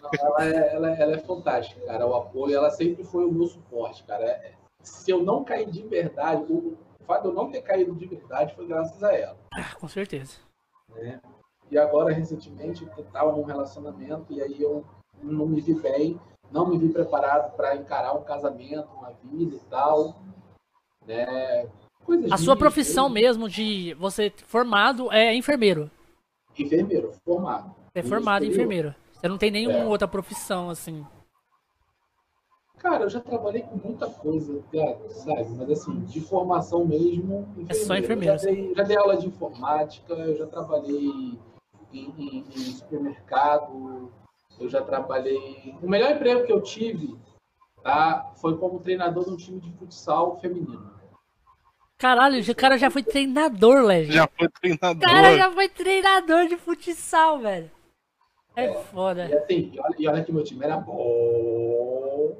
[0.03, 2.05] Não, ela, é, ela, é, ela é fantástica, cara.
[2.05, 4.25] O apoio, ela sempre foi o meu suporte, cara.
[4.25, 4.51] É,
[4.81, 8.53] se eu não cair de verdade, o, fato de eu não ter caído de verdade
[8.53, 9.37] foi graças a ela.
[9.53, 10.35] Ah, com certeza.
[10.93, 11.19] Né?
[11.69, 14.85] E agora, recentemente, eu estava num relacionamento e aí eu
[15.21, 16.19] não me vi bem,
[16.51, 20.15] não me vi preparado para encarar um casamento, uma vida e tal.
[21.05, 21.67] Né?
[22.05, 25.91] Coisas a sua profissão mesmo de você formado é enfermeiro?
[26.57, 27.75] Enfermeiro, formado.
[27.93, 28.95] É formado em enfermeiro.
[29.13, 29.85] Você não tem nenhuma é.
[29.85, 31.05] outra profissão assim?
[32.77, 34.63] Cara, eu já trabalhei com muita coisa,
[35.09, 35.49] sabe?
[35.57, 37.41] Mas assim, de formação mesmo.
[37.57, 37.71] Enfermeiro.
[37.71, 38.37] É só enfermeiro.
[38.37, 41.37] Já, dei, já dei aula de informática, eu já trabalhei
[41.93, 44.11] em, em, supermercado,
[44.59, 45.75] eu já trabalhei.
[45.81, 47.17] O melhor emprego que eu tive
[47.83, 50.95] tá, foi como treinador de um time de futsal feminino.
[51.97, 54.13] Caralho, o cara já foi treinador, Legend.
[54.13, 54.97] Já foi treinador.
[54.97, 57.71] O cara já foi treinador de futsal, velho.
[58.55, 59.27] É, é foda.
[59.27, 62.35] E assim, e olha, e olha que meu time era bom.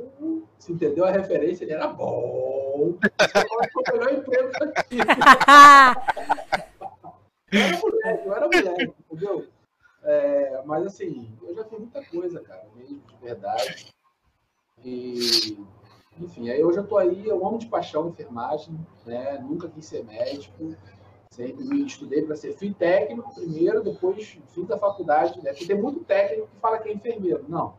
[0.57, 1.64] Você entendeu a referência?
[1.64, 2.98] Ele era bom.
[3.74, 5.03] Foi o melhor emprego que eu tive.
[7.52, 9.48] Eu era moleque, eu era moleque, entendeu?
[10.03, 13.94] É, mas assim, eu já fiz muita coisa, cara, mesmo, de verdade.
[14.84, 15.57] E,
[16.19, 19.40] enfim, aí hoje eu tô aí, eu amo de paixão enfermagem, né?
[19.40, 20.76] Nunca quis ser médico,
[21.32, 25.52] sempre me estudei para ser fui técnico primeiro, depois fiz a faculdade, né?
[25.52, 27.45] Porque tem muito técnico que fala que é enfermeiro.
[27.48, 27.76] Não.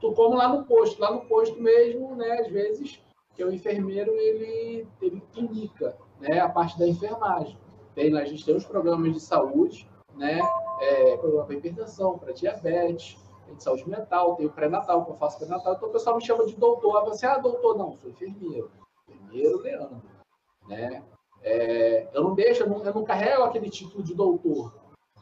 [0.00, 2.40] Tô como lá no posto, lá no posto mesmo, né?
[2.40, 3.00] Às vezes,
[3.34, 6.40] que o enfermeiro ele, ele clinica, né?
[6.40, 7.56] A parte da enfermagem.
[7.94, 10.40] Tem, a gente tem os programas de saúde, né?
[10.80, 15.16] É, programa para hipertensão, para diabetes, tem de saúde mental, tem o pré-natal, que eu
[15.16, 15.74] faço pré-natal.
[15.74, 17.04] Então o pessoal me chama de doutor.
[17.04, 18.70] Você, ah, doutor, não, sou enfermeiro.
[19.08, 20.02] Enfermeiro Leandro.
[20.68, 21.02] Né?
[21.42, 24.72] É, eu não deixo, eu não, eu não carrego aquele título de doutor.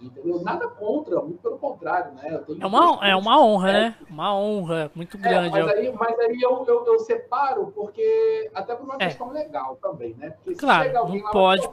[0.01, 0.40] Entendeu?
[0.43, 2.43] Nada contra, muito pelo contrário, né?
[2.59, 3.94] é, uma, é uma honra, né?
[4.09, 5.59] Uma honra muito é, grande.
[5.59, 9.06] É, mas, aí, mas aí eu, eu, eu, separo, porque até por uma é.
[9.06, 10.31] questão legal também, né?
[10.31, 11.68] Porque claro, chega alguém não lá, pode.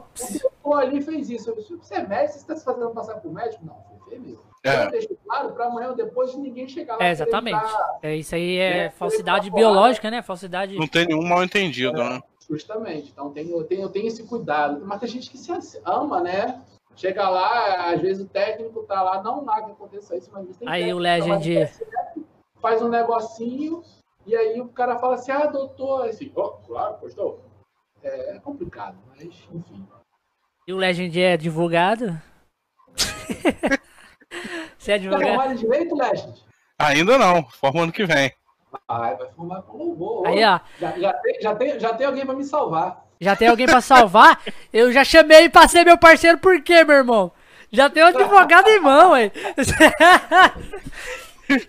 [0.62, 1.54] O ali fez isso.
[1.54, 3.64] Você é médico, você está se fazendo passar por médico?
[3.64, 4.48] Não, foi enfermeiro.
[4.62, 4.84] É.
[4.84, 7.04] Eu deixo claro para amanhã ou depois ninguém chegar lá.
[7.04, 7.64] É, exatamente.
[8.02, 10.20] É, isso aí é, é falsidade biológica, né?
[10.20, 10.76] Falsidade.
[10.76, 12.22] Não tem nenhum mal entendido, é, né?
[12.48, 13.10] Justamente.
[13.10, 14.84] Então tem, eu, tenho, eu tenho esse cuidado.
[14.84, 15.50] Mas tem gente que se
[15.84, 16.60] ama, né?
[16.98, 20.68] Chega lá, às vezes o técnico tá lá, não lá que aconteça isso, mas tem
[20.68, 21.70] Aí o Legend.
[22.60, 23.84] Faz um negocinho,
[24.26, 27.44] e aí o cara fala assim, ah, doutor, assim, oh, claro, gostou.
[28.02, 29.86] É, é complicado, mas enfim.
[30.66, 32.20] E o Legend é advogado?
[34.76, 35.28] Você é Tá advogado?
[35.28, 36.44] formado em direito, Legend?
[36.80, 38.32] Ainda não, forma ano que vem.
[38.88, 40.26] Vai, vai formar com louvor.
[40.26, 40.58] Aí, ó.
[40.80, 43.07] Já, já, tem, já, tem, já tem alguém pra me salvar.
[43.20, 44.40] Já tem alguém pra salvar?
[44.72, 47.32] Eu já chamei pra ser meu parceiro, por quê, meu irmão?
[47.72, 49.30] Já tem um advogado em mão, ué.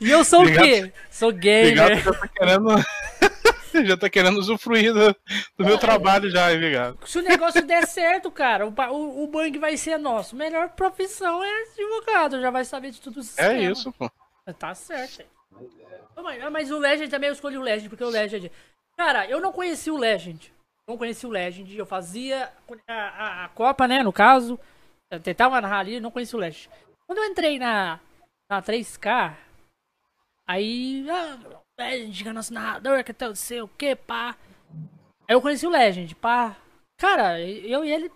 [0.01, 0.91] E eu sou o quê?
[1.09, 2.03] Sou gamer.
[2.03, 2.67] já tá querendo.
[3.87, 5.15] já tá querendo usufruir do,
[5.57, 6.99] do meu trabalho já, hein, Vigado?
[7.05, 10.35] Se o negócio der certo, cara, o, o, o bang vai ser nosso.
[10.35, 14.11] Melhor profissão é advogado, já vai saber de tudo o É isso, pô.
[14.57, 15.23] Tá certo.
[16.21, 18.51] Mas, mas o Legend também eu escolhi o Legend, porque o Legend.
[18.97, 20.51] Cara, eu não conheci o Legend.
[20.89, 21.77] Não conheci o Legend.
[21.77, 22.51] Eu fazia
[22.87, 24.01] a, a- a Copa, né?
[24.01, 24.59] No caso.
[25.11, 26.67] Eu tentava narrar ali, não conheci o Legend.
[27.05, 27.99] Quando eu entrei na,
[28.49, 29.35] na 3K,
[30.47, 31.05] aí.
[31.09, 31.37] Ah,
[31.79, 34.35] Legend, que é nosso narrador, que não sei o que, pá.
[35.27, 36.55] Aí eu conheci o Legend, pá.
[36.97, 38.11] Cara, eu e ele.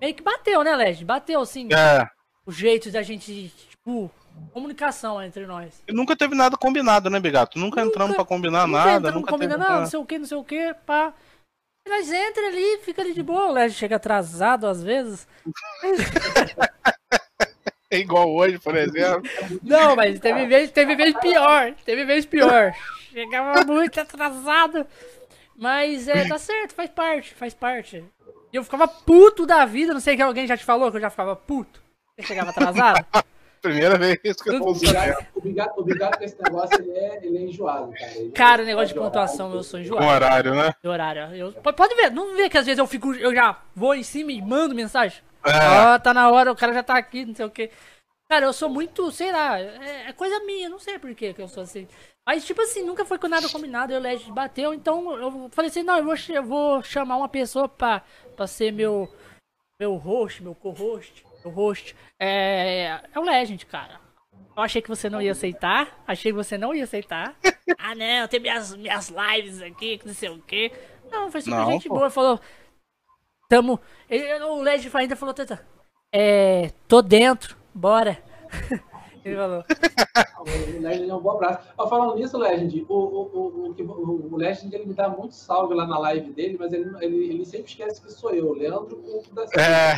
[0.00, 1.04] Meio que bateu, né, Legend?
[1.04, 2.06] Bateu, assim, É.
[2.46, 4.10] o jeito da gente, tipo,
[4.52, 5.82] comunicação entre nós.
[5.86, 7.58] E nunca teve nada combinado, né, Bigato?
[7.58, 9.72] Nunca, entramos pra combinar Nunca nada, entramos nunca combinando, teve.
[9.74, 11.14] não, não sei o que, não sei o que, pá.
[11.86, 15.26] E nós entra ali, fica ali de boa, o Leste chega atrasado às vezes.
[17.88, 19.22] É igual hoje, por exemplo.
[19.62, 22.74] Não, mas teve vez, teve vez pior, teve vez pior.
[23.12, 24.84] Chegava muito atrasado.
[25.56, 28.04] Mas é, tá certo, faz parte, faz parte.
[28.52, 31.00] E eu ficava puto da vida, não sei que alguém já te falou que eu
[31.00, 31.80] já ficava puto.
[32.18, 33.06] Você chegava atrasado?
[33.70, 34.92] Primeira vez que eu tô O sabendo.
[35.02, 38.12] Bigado, o Bigado, o Bigado com esse negócio, ele é, ele é enjoado, cara.
[38.14, 40.06] Ele Cara, não negócio de pontuação, orar, eu sou Com enjoado.
[40.06, 40.74] horário, né?
[40.82, 41.34] De horário.
[41.34, 44.32] Eu, pode- ver, não vê que às vezes eu fico, eu já vou em cima
[44.32, 45.22] e mando mensagem.
[45.44, 45.94] É.
[45.94, 47.70] Ó, tá na hora, o cara já tá aqui, não sei o que.
[48.28, 51.40] Cara, eu sou muito, sei lá, é, é coisa minha, não sei por que que
[51.40, 51.86] eu sou assim.
[52.26, 55.84] Mas, tipo assim, nunca foi com nada combinado, eu Legend bateu, então eu falei assim,
[55.84, 58.02] não, eu vou, eu vou chamar uma pessoa pra,
[58.34, 59.08] pra ser meu,
[59.80, 61.94] meu host, meu co-host, meu host.
[62.18, 64.00] É, é o Legend, cara.
[64.56, 67.34] Eu achei que você não ia aceitar, achei que você não ia aceitar.
[67.78, 70.72] ah, não, tem minhas, minhas lives aqui, que não sei o que.
[71.10, 71.94] Não, foi super Não, gente pô.
[71.96, 72.40] boa, falou,
[73.48, 73.78] tamo...
[74.08, 75.64] ele- o Legend ainda falou, tenta,
[76.12, 78.22] é, tô dentro, bora.
[79.26, 79.64] Ele falou.
[80.46, 81.68] O Legend é um bom abraço.
[81.76, 85.84] Ó, falando nisso, Legend, o, o, o, o, Legend ele me dá muito salve lá
[85.86, 89.46] na live dele, mas ele, ele, ele sempre esquece que sou eu, Leandro Couto da
[89.46, 89.62] Silva.
[89.64, 89.96] É.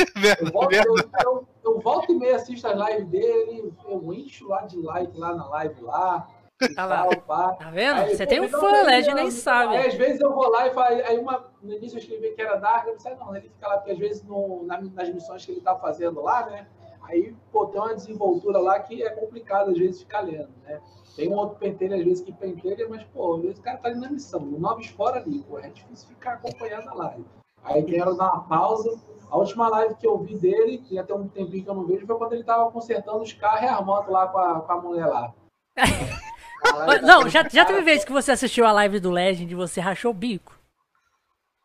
[0.40, 0.96] Eu volto, eu,
[1.26, 5.34] eu, eu volto e meia assisto as lives dele, eu encho lá de like lá
[5.34, 6.26] na live lá.
[6.74, 7.06] Tá lá.
[7.26, 7.56] tal.
[7.56, 8.00] Tá vendo?
[8.00, 9.76] Aí, Você pô, tem um fã, Legend, nem sabe.
[9.76, 12.40] Aí, às vezes eu vou lá e falo, aí uma, no início eu escrevi que
[12.40, 15.08] era Dark, eu disse, ah, não, ele fica lá, porque às vezes no, na- nas
[15.12, 16.66] missões que ele tá fazendo lá, né?
[17.10, 20.80] Aí, pô, tem uma desenvoltura lá que é complicado às vezes ficar lendo, né?
[21.16, 23.88] Tem um outro pentelho, às vezes, que pentelha, mas, pô, às vezes o cara tá
[23.88, 27.24] ali na missão, no Noves fora ali, pô, é difícil ficar acompanhando a live.
[27.64, 28.98] Aí quero dar uma pausa.
[29.28, 32.06] A última live que eu vi dele, que tem um tempinho que eu não vejo,
[32.06, 34.80] foi quando ele tava consertando os carros e as motos lá com a, com a
[34.80, 35.34] mulher lá.
[36.62, 39.56] A Não, já, já cara, teve vez que você assistiu a live do Legend e
[39.56, 40.60] você rachou o bico?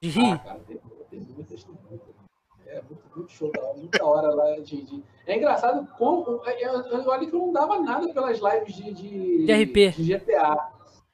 [0.01, 0.39] De Ah, rir?
[0.39, 0.77] cara, tem,
[1.09, 2.15] tem muitas, tem muitas.
[2.65, 2.81] É
[3.15, 4.81] muito, show da hora, muita hora lá de.
[4.83, 6.41] de- É engraçado como.
[6.45, 8.93] Olha que eu não dava nada pelas lives de.
[8.93, 9.91] De, De RP.
[9.97, 10.69] de GTA.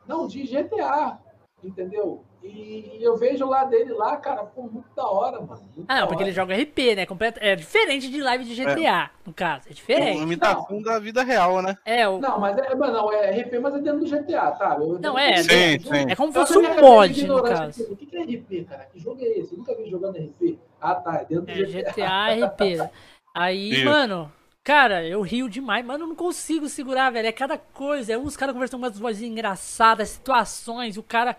[0.07, 1.17] Não, de GTA.
[1.63, 2.23] Entendeu?
[2.43, 5.61] E, e eu vejo lá dele lá, cara, pô, muito da hora, mano.
[5.75, 6.29] muito Ah, não, porque hora.
[6.29, 7.05] ele joga RP, né?
[7.05, 9.67] Completo, é diferente de live de GTA, no caso.
[9.67, 10.23] É É diferente.
[10.23, 11.77] imitação da vida real, né?
[11.85, 14.75] É, o, Não, mas é, mas não, é RP, mas é dentro do GTA, tá?
[14.79, 16.05] Eu- Não, é, eu- Sim, eu- sim.
[16.09, 17.81] é como se fosse um mod, no caso.
[17.83, 18.85] tipo, O que que é RP, cara?
[18.85, 19.53] Que jogo é esse?
[19.53, 20.57] Eu nunca vi jogando RP.
[20.79, 22.77] Ah, tá, é dentro do É, GTA RP.
[23.33, 23.85] Aí, Isso.
[23.85, 24.31] mano,
[24.63, 27.27] cara, eu rio demais, mano, eu não consigo segurar, velho.
[27.27, 28.13] É cada coisa.
[28.13, 31.35] É uns caras conversando com umas vozinhas engraçadas, situações, o cara.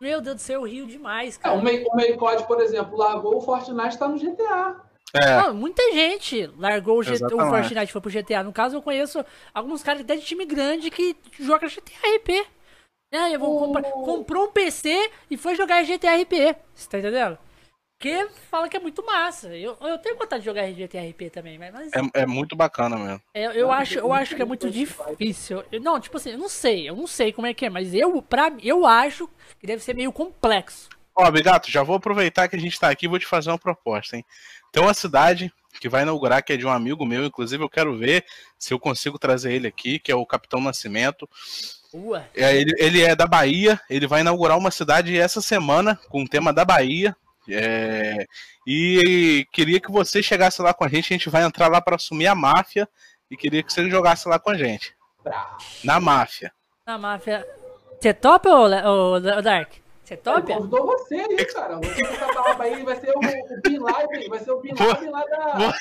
[0.00, 1.54] Meu Deus do céu, eu rio demais, É, cara.
[1.54, 4.76] o May- o Maycode, por exemplo, largou o Fortnite, tá no GTA.
[5.14, 5.36] É.
[5.42, 7.28] Não, muita gente largou o, G- o.
[7.48, 8.42] Fortnite e foi pro GTA.
[8.42, 9.24] No caso, eu conheço
[9.54, 12.46] alguns caras até de time grande que joga GTA RP.
[13.10, 16.54] É, eu vou comprar- comprou um PC e foi jogar GTA RP.
[16.74, 17.38] Você tá entendendo?
[17.98, 19.48] Porque fala que é muito massa.
[19.56, 22.96] Eu, eu tenho vontade de jogar GTA RP também, mas, mas É, é muito bacana
[22.96, 23.22] mesmo.
[23.32, 25.64] é, eu, acho, eu acho que é muito difícil.
[25.72, 27.94] Eu- não, tipo assim, eu não sei, eu não sei como é que é, mas
[27.94, 29.28] eu, pra, eu acho
[29.58, 30.90] que deve ser meio complexo.
[31.14, 33.58] Ó, Bigato, já vou aproveitar que a gente tá aqui e vou te fazer uma
[33.58, 34.24] proposta, hein?
[34.70, 35.50] Tem uma cidade
[35.80, 38.26] que vai inaugurar, que é de um amigo meu, inclusive eu quero ver
[38.58, 41.26] se eu consigo trazer ele aqui, que é o Capitão Nascimento.
[41.94, 42.26] Ua.
[42.34, 46.28] É, ele, ele é da Bahia, ele vai inaugurar uma cidade essa semana com o
[46.28, 47.16] tema da Bahia.
[47.48, 48.26] É,
[48.66, 51.96] e queria que você chegasse lá com a gente, a gente vai entrar lá para
[51.96, 52.88] assumir a máfia
[53.30, 54.94] e queria que você jogasse lá com a gente.
[55.22, 55.56] Pra...
[55.84, 56.52] Na máfia.
[56.86, 57.46] Na máfia.
[58.00, 59.72] Você topa, ô, Le- ô, ô, Dark?
[60.06, 60.38] Você topa?
[60.38, 61.76] Ele convidou você aí, cara.
[61.78, 64.72] Você com essa barba aí vai ser o, o Bin Laden, vai ser o Bin
[64.78, 65.74] Laden lá da.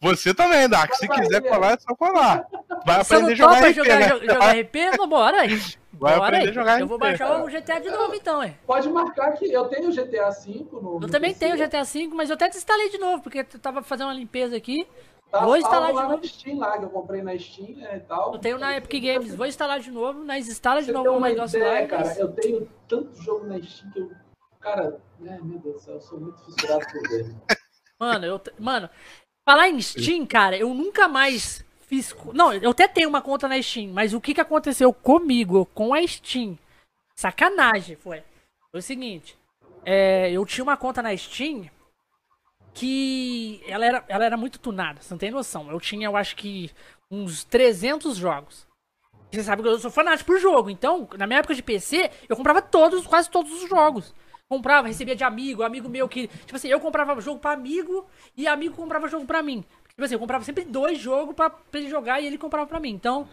[0.00, 0.94] Você também, Dark.
[0.94, 2.46] Se quiser colar, é só colar.
[2.86, 4.08] Vai Você não aprender a jogar topa RP, jogar, né?
[4.08, 4.96] jo- jogar RP?
[4.96, 5.58] Não, bora aí.
[5.92, 6.48] Vai Bora aprender aí.
[6.50, 7.44] a jogar Eu vou RP, baixar cara.
[7.44, 8.54] o GTA de novo então, é.
[8.64, 10.78] Pode marcar que eu tenho o GTA V no.
[10.94, 11.40] Eu no também PC.
[11.40, 14.14] tenho o GTA V, mas eu até desinstalei de novo, porque eu tava fazendo uma
[14.14, 14.86] limpeza aqui.
[15.30, 16.16] Tá Vou instalar de novo.
[16.16, 18.32] no Steam lá, que eu comprei na Steam né, e tal.
[18.32, 21.60] Eu tenho na Epic Games, vou instalar de novo, mas instala de novo o negócio
[21.60, 21.66] lá.
[21.66, 24.10] ideia, cara, eu tenho tanto jogo na Steam que eu.
[24.58, 27.34] Cara, né, meu Deus do céu, eu sou muito fissurado por ele.
[28.00, 28.88] Mano, eu, mano,
[29.44, 32.14] falar em Steam, cara, eu nunca mais fiz.
[32.32, 35.92] Não, eu até tenho uma conta na Steam, mas o que que aconteceu comigo, com
[35.92, 36.56] a Steam?
[37.16, 38.22] Sacanagem foi.
[38.70, 39.36] Foi o seguinte,
[39.84, 41.68] é, eu tinha uma conta na Steam
[42.78, 45.68] que ela era, ela era muito tunada, você não tem noção.
[45.68, 46.70] Eu tinha, eu acho que,
[47.10, 48.68] uns 300 jogos.
[49.32, 52.36] Você sabe que eu sou fanático por jogo, então, na minha época de PC, eu
[52.36, 54.14] comprava todos, quase todos os jogos.
[54.48, 56.28] Comprava, recebia de amigo, amigo meu que.
[56.28, 58.06] Tipo assim, eu comprava jogo pra amigo
[58.36, 59.64] e amigo comprava jogo pra mim.
[59.88, 62.80] Tipo assim, eu comprava sempre dois jogos pra, pra ele jogar e ele comprava pra
[62.80, 62.90] mim.
[62.90, 63.28] Então.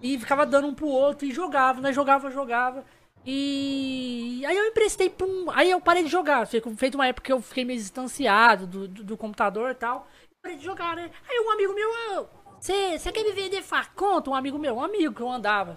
[0.00, 1.92] E ficava dando um pro outro e jogava, né?
[1.92, 2.84] Jogava, jogava.
[3.24, 5.50] E aí eu emprestei pra um.
[5.50, 6.46] Aí eu parei de jogar.
[6.46, 10.06] Feito uma época que eu fiquei meio distanciado do, do, do computador e tal.
[10.42, 11.10] Parei de jogar, né?
[11.28, 12.28] Aí um amigo meu,
[12.62, 14.30] você quer me vender faconta?
[14.30, 15.76] Um amigo meu, um amigo que eu andava.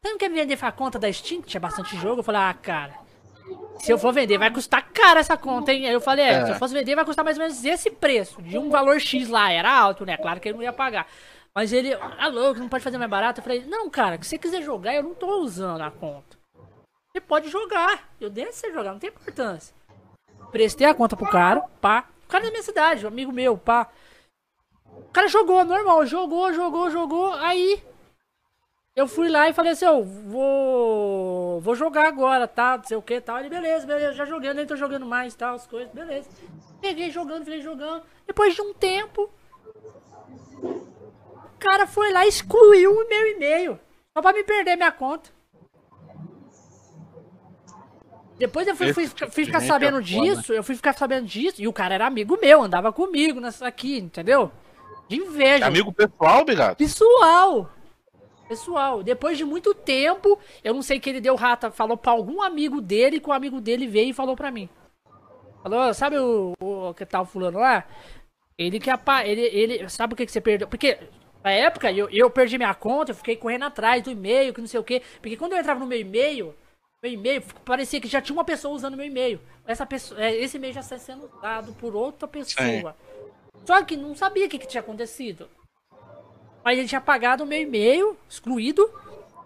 [0.00, 1.42] Você não quer me vender faconta da Steam?
[1.42, 2.20] Tinha bastante jogo.
[2.20, 2.94] Eu falei, ah, cara.
[3.78, 5.86] Se eu for vender, vai custar caro essa conta, hein?
[5.86, 6.44] Aí eu falei, é, É.
[6.46, 8.40] se eu fosse vender, vai custar mais ou menos esse preço.
[8.40, 9.52] De um valor X lá.
[9.52, 10.16] Era alto, né?
[10.16, 11.06] Claro que ele não ia pagar.
[11.54, 13.40] Mas ele, ah, louco, não pode fazer mais barato.
[13.40, 16.36] Eu falei, não, cara, se você quiser jogar, eu não tô usando a conta.
[17.12, 18.08] Você pode jogar.
[18.20, 19.74] Eu deixo você jogar, não tem importância.
[20.50, 22.08] Prestei a conta pro cara, pá.
[22.24, 23.88] O cara da minha cidade, um amigo meu, pá.
[24.84, 27.32] O cara jogou, normal, jogou, jogou, jogou.
[27.34, 27.80] Aí
[28.96, 31.60] eu fui lá e falei assim, eu vou.
[31.60, 32.78] Vou jogar agora, tá?
[32.78, 33.38] Não sei o que tal.
[33.38, 36.28] Ele, beleza, beleza, já joguei, nem tô jogando mais, tal, as coisas, beleza.
[36.80, 38.02] Peguei jogando, fiquei jogando.
[38.26, 39.30] Depois de um tempo,
[41.64, 43.80] cara foi lá e excluiu o meu e-mail.
[44.16, 45.30] Só pra me perder minha conta.
[48.38, 50.02] Depois eu fui, fui, fui ficar é sabendo foda.
[50.02, 53.66] disso, eu fui ficar sabendo disso, e o cara era amigo meu, andava comigo nessa
[53.66, 54.50] aqui, entendeu?
[55.08, 55.66] De inveja.
[55.66, 56.76] Amigo pessoal, Bigato?
[56.76, 57.70] Pessoal.
[58.48, 62.42] Pessoal, depois de muito tempo, eu não sei que ele deu rata, falou pra algum
[62.42, 64.68] amigo dele, que o amigo dele veio e falou pra mim.
[65.62, 67.84] Falou, sabe o, o que tal fulano lá?
[68.58, 70.68] Ele que apa, ele, ele, sabe o que, que você perdeu?
[70.68, 70.98] Porque
[71.44, 74.66] na época eu, eu perdi minha conta, eu fiquei correndo atrás do e-mail, que não
[74.66, 75.02] sei o quê.
[75.20, 76.54] Porque quando eu entrava no meu e-mail,
[77.02, 79.38] meu e-mail parecia que já tinha uma pessoa usando meu e-mail.
[79.66, 82.96] Essa pessoa, é, esse e-mail já está sendo dado por outra pessoa.
[83.66, 85.46] Só que não sabia o que, que tinha acontecido.
[86.64, 88.90] Mas ele tinha apagado o meu e-mail, excluído,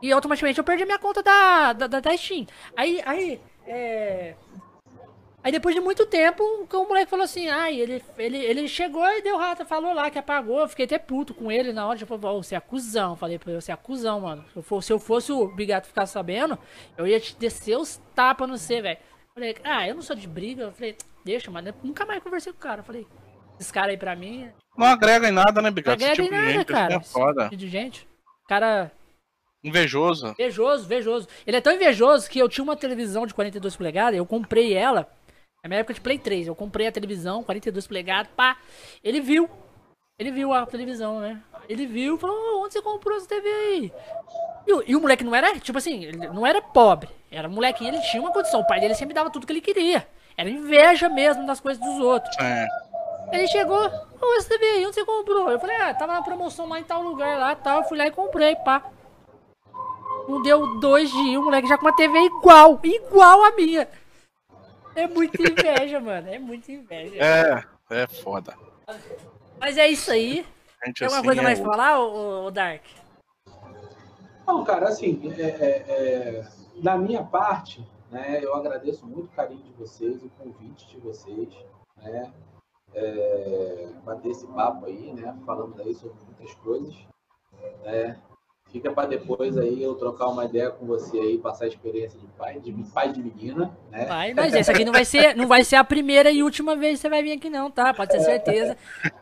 [0.00, 2.46] e automaticamente eu perdi minha conta da, da, da, da Steam.
[2.76, 4.36] Aí, aí, é...
[5.48, 9.22] Aí depois de muito tempo, o moleque falou assim, ai, ele, ele, ele chegou e
[9.22, 12.14] deu rata, falou lá que apagou, eu fiquei até puto com ele na hora, tipo,
[12.16, 14.44] "Ô, você é acusão, falei pra ele, você é acusão, mano.
[14.52, 16.58] Se eu, for, se eu fosse o Bigato ficar sabendo,
[16.98, 18.98] eu ia te descer os tapas no C, velho.
[19.32, 20.94] Falei, ah, eu não sou de briga, eu falei,
[21.24, 23.06] deixa, mano, eu nunca mais conversei com o cara, eu falei,
[23.58, 25.96] esses caras aí pra mim, Não agrega em nada, né, não Bigato?
[26.02, 26.94] Esse agrega em tipo de nada, gente cara.
[26.96, 27.44] é foda.
[27.44, 28.06] Tipo de gente.
[28.46, 28.92] Cara,
[29.64, 30.34] Invejoso.
[30.38, 31.28] Invejoso, invejoso.
[31.46, 35.10] Ele é tão invejoso que eu tinha uma televisão de 42 polegadas, eu comprei ela.
[35.62, 38.56] Na minha época de Play 3, eu comprei a televisão, 42 polegadas, pá.
[39.02, 39.48] Ele viu.
[40.18, 41.40] Ele viu a televisão, né?
[41.68, 43.92] Ele viu e falou, "Ô, onde você comprou essa TV aí?
[44.66, 47.08] E, o- e o moleque não era, tipo assim, ele não era pobre.
[47.30, 48.60] Era um molequinho, ele tinha uma condição.
[48.60, 50.06] O pai dele sempre dava tudo que ele queria.
[50.36, 52.34] Era inveja mesmo das coisas dos outros.
[52.38, 52.66] É.
[53.32, 55.50] Ele chegou, ô, essa TV aí, onde você comprou?
[55.50, 57.78] Eu falei, ah, tava na promoção lá em tal lugar lá, tal.
[57.78, 58.82] Eu fui lá e comprei, pá.
[60.28, 63.88] Não deu dois dias, o moleque já com uma TV igual, igual a minha.
[64.94, 67.16] É muita inveja, mano, é muita inveja.
[67.22, 68.56] É, é foda.
[69.60, 70.46] Mas é isso aí.
[70.84, 72.82] Gente Tem alguma assim coisa é mais o- pra falar, ô, ô, Dark?
[74.46, 76.42] Não, cara, assim, é, é, é,
[76.82, 81.48] da minha parte, né, eu agradeço muito o carinho de vocês, o convite de vocês,
[81.98, 82.32] né,
[82.94, 86.94] é, bater esse papo aí, né, falando aí sobre muitas coisas,
[87.84, 88.18] né,
[88.72, 92.26] fica para depois aí eu trocar uma ideia com você aí, passar a experiência de
[92.28, 95.64] pai, de pai de menina, né, Vai, mas essa aqui não vai ser, não vai
[95.64, 97.94] ser a primeira e última vez que você vai vir aqui não, tá?
[97.94, 98.76] Pode ter certeza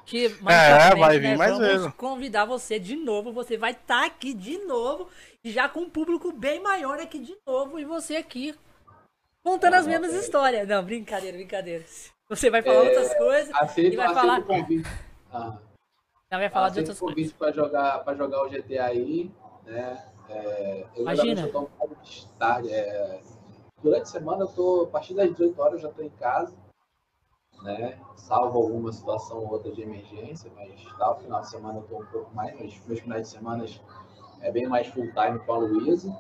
[0.05, 1.95] que mais É, frente, vai vir né, mais vamos vezes.
[1.97, 5.09] convidar você de novo, você vai estar aqui de novo
[5.45, 8.55] e já com um público bem maior aqui de novo e você aqui
[9.45, 10.67] contando as mesmas histórias.
[10.67, 11.85] Não, brincadeira, brincadeira.
[12.29, 14.89] Você vai falar É, outras coisas aceito, e vai falar, o convite.
[15.33, 15.57] Ah.
[16.31, 17.17] Não vai falar de Aceito outras coisas.
[17.17, 19.31] convite para jogar, para jogar o GTA aí,
[19.65, 20.09] né?
[20.29, 21.43] É, eu Imagina.
[21.43, 23.21] eu tomo mais tarde, é,
[23.83, 26.57] durante a semana eu tô, a partir das 18 horas eu já estou em casa,
[27.63, 27.99] né?
[28.17, 32.03] Salvo alguma situação ou outra de emergência, mas tá, o final de semana eu estou
[32.03, 33.65] um pouco mais, mas meus finais de semana
[34.41, 36.17] é bem mais full time com a Luísa.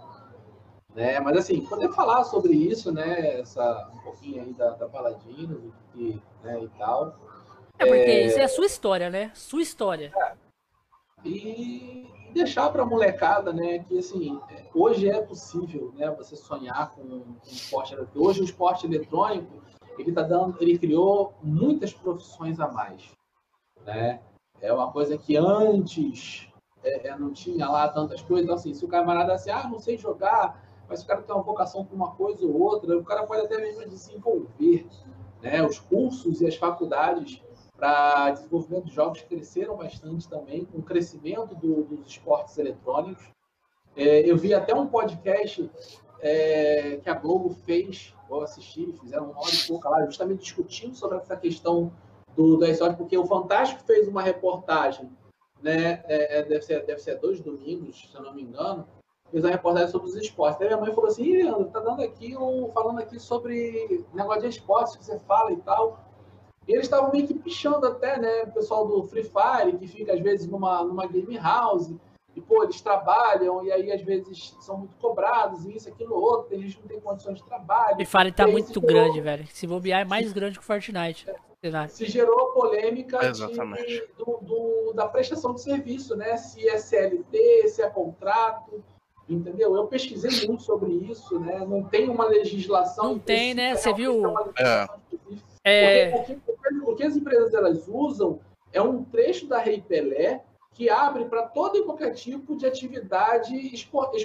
[0.94, 1.20] Né?
[1.20, 3.40] Mas assim, poder falar sobre isso, né?
[3.40, 7.14] Essa, um pouquinho aí da, da Paladinos e, né, e tal.
[7.78, 8.26] É porque é...
[8.26, 9.30] isso é a sua história, né?
[9.34, 10.12] Sua história.
[10.16, 10.32] É.
[11.24, 14.38] E deixar para a molecada, né, que assim,
[14.74, 18.28] hoje é possível, né, você sonhar com um esporte eletrônico.
[18.28, 19.62] Hoje o esporte eletrônico,
[19.98, 23.10] ele tá dando, ele criou muitas profissões a mais,
[23.84, 24.20] né?
[24.60, 26.48] É uma coisa que antes
[26.82, 28.44] é, é, não tinha lá tantas coisas.
[28.44, 31.42] Então, assim, se o camarada assim, ah, não sei jogar, mas o cara tem uma
[31.42, 34.86] vocação para uma coisa ou outra, o cara pode até mesmo desenvolver.
[35.42, 35.62] Né?
[35.62, 37.42] Os cursos e as faculdades
[37.76, 43.24] para desenvolvimento de jogos cresceram bastante também, com o crescimento do, dos esportes eletrônicos.
[43.94, 45.70] É, eu vi até um podcast
[46.20, 50.94] é, que a Globo fez, vou assistir, fizeram uma hora e pouca lá, justamente discutindo
[50.94, 51.92] sobre essa questão
[52.34, 55.10] do, história, porque o Fantástico fez uma reportagem,
[55.62, 58.86] né, é, é deve, ser, deve ser dois domingos, se eu não me engano,
[59.30, 60.58] fez uma reportagem sobre os esportes.
[60.58, 64.48] Daí minha mãe falou assim, Leandro, tá dando aqui um, falando aqui sobre negócio de
[64.48, 66.05] esportes que você fala e tal.
[66.66, 68.42] E eles estavam meio que pichando até, né?
[68.44, 71.92] O pessoal do Free Fire, que fica às vezes numa, numa game house,
[72.34, 76.50] e pô, eles trabalham, e aí às vezes são muito cobrados, e isso, aquilo, outro,
[76.50, 77.96] tem gente que não tem condições de trabalho.
[77.96, 78.86] Free Fire tá muito gerou...
[78.86, 79.46] grande, velho.
[79.48, 81.30] Se bobear é mais grande que o Fortnite.
[81.30, 81.88] É.
[81.88, 83.44] Se gerou polêmica de,
[84.16, 86.36] do, do, da prestação de serviço, né?
[86.36, 88.84] Se é CLT, se é contrato
[89.28, 89.74] entendeu?
[89.74, 91.58] Eu pesquisei muito sobre isso, né?
[91.66, 93.04] Não tem uma legislação.
[93.04, 93.74] Não tem, né?
[93.74, 94.22] Você viu?
[94.58, 94.86] É.
[95.66, 96.10] É...
[96.10, 98.38] Porque, porque, o que as empresas elas usam
[98.72, 103.56] é um trecho da Rei Pelé que abre para todo e qualquer tipo de atividade
[103.74, 104.16] esportiva,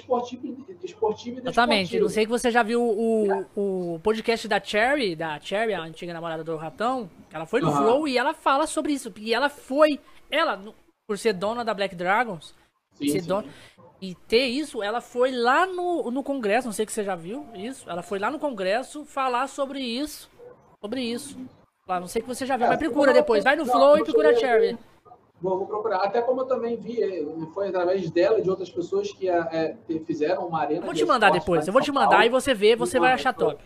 [0.84, 1.98] esportiva e Exatamente.
[1.98, 3.46] Não sei que você já viu o, é.
[3.56, 7.10] o podcast da Cherry, da Cherry, a antiga namorada do Ratão.
[7.32, 7.76] Ela foi no uhum.
[7.76, 9.12] Flow e ela fala sobre isso.
[9.16, 9.98] E ela foi,
[10.30, 10.62] ela,
[11.08, 12.54] por ser dona da Black Dragons,
[12.92, 13.28] sim, ser sim.
[13.28, 13.48] Dona,
[14.00, 17.46] e ter isso, ela foi lá no, no Congresso, não sei que você já viu
[17.54, 17.88] isso.
[17.88, 20.30] Ela foi lá no Congresso falar sobre isso
[20.82, 21.38] sobre isso.
[21.88, 23.44] Lá, não sei que você já viu, é, mas procura depois.
[23.44, 24.76] Vai no não, Flow e procura a Cherry.
[25.40, 25.98] Vou, vou, procurar.
[25.98, 29.76] Até como eu também vi, é, foi através dela e de outras pessoas que é,
[30.04, 30.80] fizeram uma arena.
[30.80, 31.66] Eu vou te mandar depois.
[31.66, 33.62] Eu vou te mandar e você vê, você vai achar top.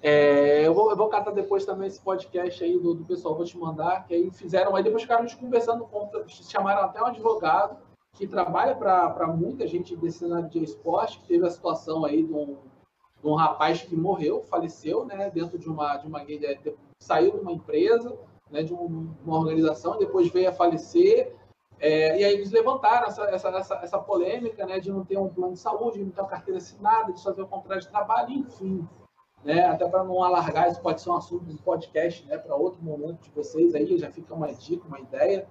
[0.00, 3.44] É, eu, vou, eu vou catar depois também esse podcast aí do, do pessoal, vou
[3.44, 7.76] te mandar, que aí fizeram, aí depois ficaram conversando com, chamaram até um advogado
[8.12, 12.32] que trabalha para muita gente desse cenário de esporte, que teve a situação aí de
[12.32, 12.58] um,
[13.22, 16.20] um rapaz que morreu, faleceu, né, dentro de uma de uma
[16.98, 18.16] saiu de uma empresa,
[18.50, 21.34] né, de uma organização, depois veio a falecer.
[21.80, 25.28] É, e aí eles levantaram essa, essa, essa, essa, polêmica, né, de não ter um
[25.28, 28.30] plano de saúde, de não ter uma carteira assinada, de ter um contrato de trabalho,
[28.30, 28.86] enfim.
[29.44, 32.82] Né, até para não alargar, isso pode ser um assunto de podcast, né, para outro
[32.82, 35.46] momento de vocês aí, já fica uma dica, uma ideia,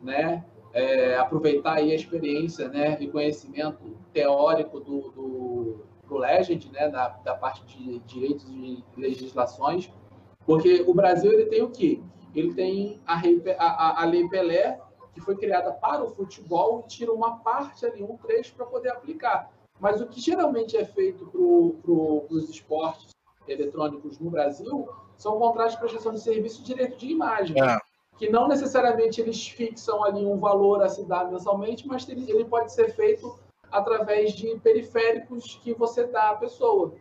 [0.00, 5.84] né, é, aproveitar aí a experiência, né, e conhecimento teórico do, do
[6.14, 9.90] o Legend, né, da, da parte de direitos e legislações,
[10.44, 12.00] porque o Brasil ele tem o quê?
[12.34, 13.14] Ele tem a,
[13.58, 14.80] a, a Lei Pelé,
[15.12, 18.90] que foi criada para o futebol, e tira uma parte ali, um trecho, para poder
[18.90, 19.50] aplicar.
[19.80, 21.30] Mas o que geralmente é feito para
[21.82, 23.14] pro, os esportes
[23.48, 27.56] eletrônicos no Brasil são contratos de prestação de serviço de direito de imagem.
[27.60, 27.78] É.
[28.18, 32.72] Que não necessariamente eles fixam ali um valor a se dar mensalmente, mas ele pode
[32.72, 33.38] ser feito
[33.76, 36.94] através de periféricos que você dá à pessoa,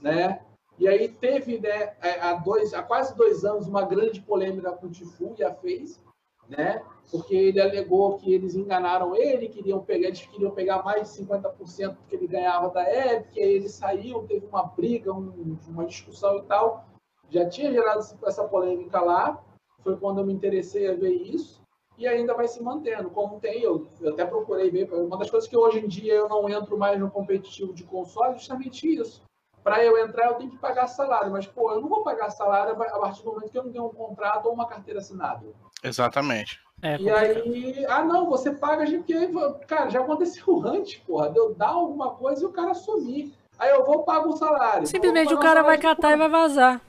[0.00, 0.40] né?
[0.78, 4.86] E aí teve, né, é, há, dois, há quase dois anos, uma grande polêmica com
[4.86, 6.02] o Tifu e a fez,
[6.48, 6.82] né?
[7.10, 11.90] Porque ele alegou que eles enganaram ele, queriam pegar, eles queriam pegar mais de 50%
[11.90, 16.38] do que ele ganhava da Epic, aí ele saiu, teve uma briga, um, uma discussão
[16.38, 16.84] e tal.
[17.30, 19.42] Já tinha gerado essa polêmica lá,
[19.82, 21.65] foi quando eu me interessei a ver isso
[21.98, 23.10] e ainda vai se mantendo.
[23.10, 26.28] Como tem, eu, eu, até procurei ver, uma das coisas que hoje em dia eu
[26.28, 29.22] não entro mais no competitivo de console é justamente isso.
[29.62, 32.80] Para eu entrar, eu tenho que pagar salário, mas, pô, eu não vou pagar salário
[32.80, 35.44] a partir do momento que eu não tenho um contrato ou uma carteira assinada.
[35.82, 36.60] Exatamente.
[36.82, 39.28] É, e aí, ah, não, você paga, porque,
[39.66, 43.34] cara, já aconteceu antes, porra, de eu dar alguma coisa e o cara sumir.
[43.58, 44.86] Aí eu vou pagar o salário.
[44.86, 46.80] Simplesmente o cara vai catar e vai vazar.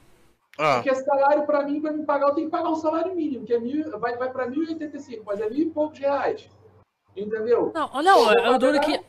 [0.57, 0.75] Ah.
[0.75, 3.53] Porque salário, para mim, para me pagar, eu tenho que pagar um salário mínimo, que
[3.53, 6.49] é mil, vai, vai para 1.085, mas é mil e poucos reais.
[7.15, 7.71] Entendeu?
[7.73, 8.99] Não, não, eu, eu duro que.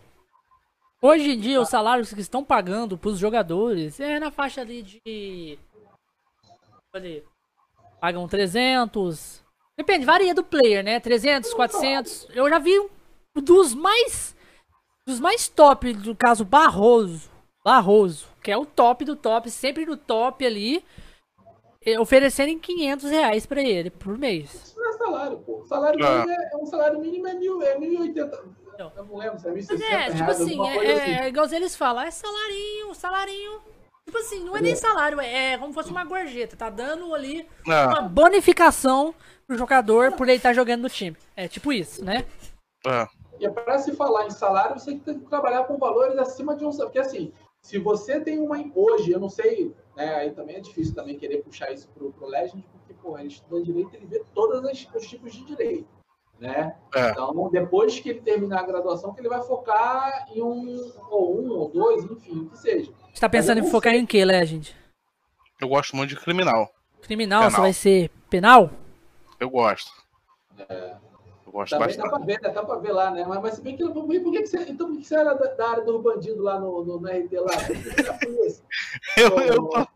[1.01, 4.83] Hoje em dia, os salários que estão pagando para os jogadores é na faixa ali
[4.83, 5.59] de.
[6.93, 7.25] Ali,
[8.01, 9.45] pagam 300.
[9.77, 10.99] Depende, varia do player, né?
[10.99, 12.29] 300, 400.
[12.35, 12.73] Eu já vi
[13.37, 14.37] dos mais.
[15.07, 17.31] Dos mais top, do caso Barroso.
[17.65, 20.83] Barroso que é o top do top, sempre no top ali,
[21.99, 24.53] oferecerem 500 reais pra ele por mês.
[24.53, 25.61] Isso não é salário, pô.
[25.61, 26.21] O salário ah.
[26.21, 28.39] dele é, é, um salário mínimo é, mil, é 1.080.
[28.79, 31.11] Eu não lembro se é 1.600 é, tipo reais, assim, é, assim.
[31.13, 33.61] é igual eles falam, é salarinho, salarinho.
[34.07, 36.57] Tipo assim, não é nem salário, é como se fosse uma gorjeta.
[36.57, 37.89] Tá dando ali ah.
[37.89, 39.15] uma bonificação
[39.47, 41.17] pro jogador por ele estar tá jogando no time.
[41.37, 42.25] É tipo isso, né?
[42.87, 43.09] Ah.
[43.39, 46.65] E é para se falar em salário, você tem que trabalhar com valores acima de
[46.65, 46.71] um.
[46.71, 47.33] Porque assim,
[47.63, 48.57] se você tem uma.
[48.75, 52.29] Hoje, eu não sei, né, aí também é difícil também querer puxar isso pro, pro
[52.29, 55.89] Legend, porque, pô, ele estuda direito, ele vê todos os tipos de direito.
[56.39, 56.73] Né?
[56.95, 57.11] É.
[57.11, 61.51] Então, depois que ele terminar a graduação, que ele vai focar em um, ou um,
[61.51, 62.93] ou dois, enfim, o que seja.
[63.13, 64.01] Você tá pensando em focar sei.
[64.01, 64.73] em que, Legend?
[65.61, 66.73] Eu gosto muito de criminal.
[67.03, 67.51] Criminal, penal.
[67.51, 68.71] você vai ser penal?
[69.41, 69.91] Eu gosto.
[70.69, 70.97] É.
[71.49, 72.11] Eu gosto Também bastante.
[72.11, 73.25] dá pra ver, dá pra ver lá, né?
[73.27, 73.89] Mas, mas se bem que.
[73.89, 74.59] Por que, que você.
[74.69, 77.33] Então, por que você era da, da área do bandido lá no, no, no RT
[77.41, 77.53] lá?
[79.17, 79.87] eu, eu, tô,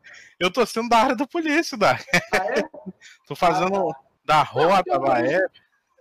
[0.41, 1.93] eu tô sendo da área da polícia, da.
[2.33, 2.63] Ah, é?
[3.29, 4.01] tô fazendo ah, tá.
[4.25, 5.45] da rota, da é.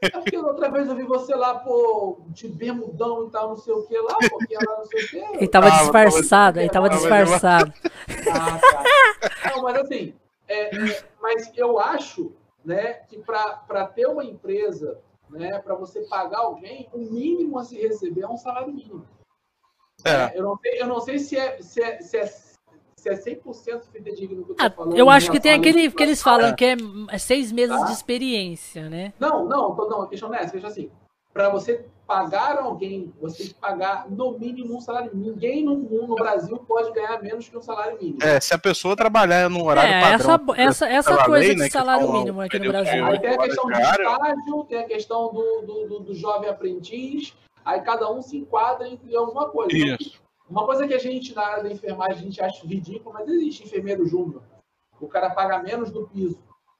[0.04, 3.74] É porque outra vez eu vi você lá, pô, de bermudão e tal, não sei
[3.74, 5.38] o que lá, pô, que lá, não sei o que.
[5.38, 7.72] Ele tava ah, disfarçado, ele tava disfarçado.
[8.32, 9.52] Ah, tá.
[9.52, 10.16] Não, mas assim,
[10.48, 12.34] é, é, mas eu acho,
[12.66, 14.98] né, que para ter uma empresa
[15.32, 19.06] né, para você pagar alguém, o mínimo a se receber é um salário mínimo.
[20.04, 20.10] É.
[20.10, 23.14] é eu, não sei, eu não sei se é, se é, se é, se é
[23.14, 24.98] 100% fidedigno que eu tô ah, falando.
[24.98, 26.76] Eu acho que tem aquele que eles falam que é,
[27.10, 27.86] é seis meses tá?
[27.86, 29.14] de experiência, né?
[29.20, 30.92] Não, não, não, a questão é essa, questão assim,
[31.34, 35.34] para você pagar alguém, você tem que pagar no mínimo um salário mínimo.
[35.34, 38.22] Ninguém no mundo, no Brasil, pode ganhar menos que um salário mínimo.
[38.22, 40.54] É, se a pessoa trabalhar no horário é, padrão.
[40.58, 43.06] Essa, essa, essa coisa lei, de né, salário mínimo aqui no Brasil.
[43.06, 47.34] Aí tem a questão do estágio, tem a questão do, do, do, do, jovem aprendiz,
[47.64, 49.74] aí cada um se enquadra em alguma coisa.
[49.74, 50.22] Isso.
[50.50, 53.64] Uma coisa que a gente, na área da enfermagem, a gente acha ridículo, mas existe
[53.64, 54.44] enfermeiro júnior.
[55.00, 56.38] O cara paga menos do piso.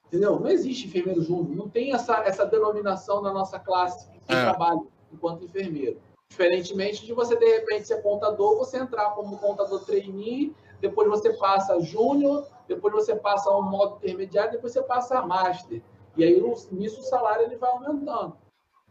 [0.08, 0.38] Entendeu?
[0.38, 1.56] Não existe enfermeiro júnior.
[1.56, 4.42] Não tem essa, essa denominação na nossa classe de é.
[4.42, 5.98] trabalho enquanto enfermeiro.
[6.30, 11.78] Diferentemente de você, de repente, ser contador, você entrar como contador trainee, depois você passa
[11.80, 15.82] júnior, depois você passa um modo intermediário, depois você passa a master.
[16.16, 18.36] E aí, nisso, o salário ele vai aumentando.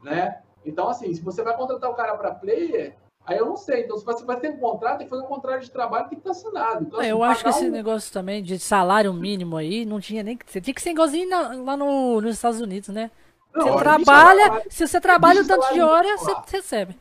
[0.04, 0.42] Né?
[0.66, 2.96] Então, assim, se você vai contratar o cara para player,
[3.26, 3.84] aí eu não sei.
[3.84, 6.20] Então, se você vai ter um contrato, tem que fazer um contrato de trabalho, tem
[6.20, 6.86] que estar assinado.
[6.86, 7.72] Então, assim, eu acho que esse um...
[7.72, 10.50] negócio também de salário mínimo aí, não tinha nem que.
[10.50, 11.30] Você tinha que ser igualzinho
[11.64, 13.12] lá no, nos Estados Unidos, né?
[13.54, 16.98] Não, você trabalha, se você trabalha um tanto de hora, você recebe.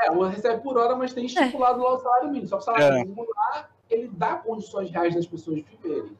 [0.00, 1.84] É, você recebe por hora, mas tem estipulado é.
[1.84, 2.48] lá o salário mínimo.
[2.48, 3.04] Só que o salário é.
[3.04, 6.16] mínimo lá, ele dá condições reais das pessoas viverem,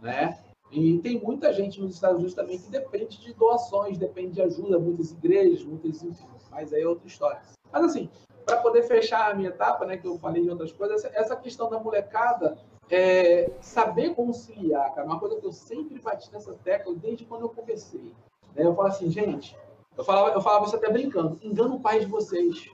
[0.00, 0.38] né?
[0.70, 4.78] E tem muita gente nos Estados Unidos também que depende de doações, depende de ajuda,
[4.78, 7.40] muitas igrejas, muitas, enfim, mas aí é outra história.
[7.72, 8.08] Mas assim,
[8.46, 11.68] para poder fechar a minha etapa, né, que eu falei de outras coisas, essa questão
[11.68, 12.56] da molecada,
[12.88, 17.48] é, saber conciliar, cara, uma coisa que eu sempre bati nessa tecla desde quando eu
[17.48, 18.12] comecei.
[18.54, 18.64] Né?
[18.64, 19.56] Eu falo assim, gente,
[19.96, 22.70] eu falava, eu falava isso até brincando, engana o pai de vocês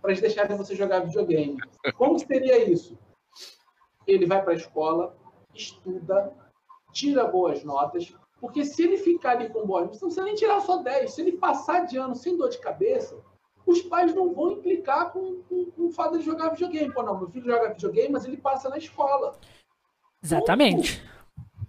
[0.00, 1.58] para eles deixarem você jogar videogame.
[1.96, 2.98] Como seria isso?
[4.06, 5.16] Ele vai para a escola,
[5.54, 6.32] estuda,
[6.92, 10.60] tira boas notas, porque se ele ficar ali com boas notas, não precisa nem tirar
[10.60, 13.16] só 10, se ele passar de ano sem dor de cabeça,
[13.66, 16.94] os pais não vão implicar com, com, com o fato de jogar videogame.
[16.94, 19.36] Pô, não, meu filho joga videogame, mas ele passa na escola.
[20.22, 21.02] Exatamente.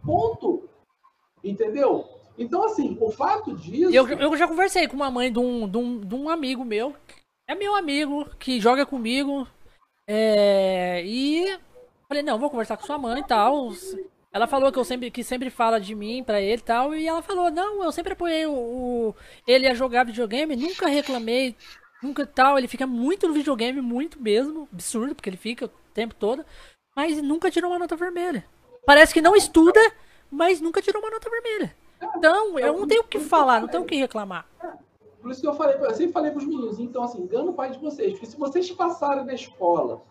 [0.05, 0.59] Ponto.
[0.59, 0.69] Ponto.
[1.43, 2.16] Entendeu?
[2.37, 3.93] Então, assim, o fato disso.
[3.93, 6.95] Eu, eu já conversei com uma mãe de um, de, um, de um amigo meu.
[7.47, 9.47] É meu amigo, que joga comigo.
[10.07, 11.57] É, e
[12.07, 13.71] falei, não, vou conversar com sua mãe e tal.
[14.31, 16.93] Ela falou que eu sempre que sempre fala de mim para ele e tal.
[16.93, 19.15] E ela falou, não, eu sempre apoiei o, o,
[19.47, 21.55] ele a jogar videogame, nunca reclamei,
[22.03, 22.57] nunca tal.
[22.57, 24.67] Ele fica muito no videogame, muito mesmo.
[24.71, 26.45] Absurdo, porque ele fica o tempo todo.
[26.95, 28.45] Mas nunca tirou uma nota vermelha.
[28.85, 29.79] Parece que não estuda,
[30.29, 31.75] mas nunca tirou uma nota vermelha.
[32.01, 34.45] Então, eu não tenho o que falar, não tenho o que reclamar.
[35.21, 37.53] Por isso que eu falei, eu sempre falei para os meninos, então assim, engana o
[37.53, 40.01] pai de vocês, porque se vocês passarem na escola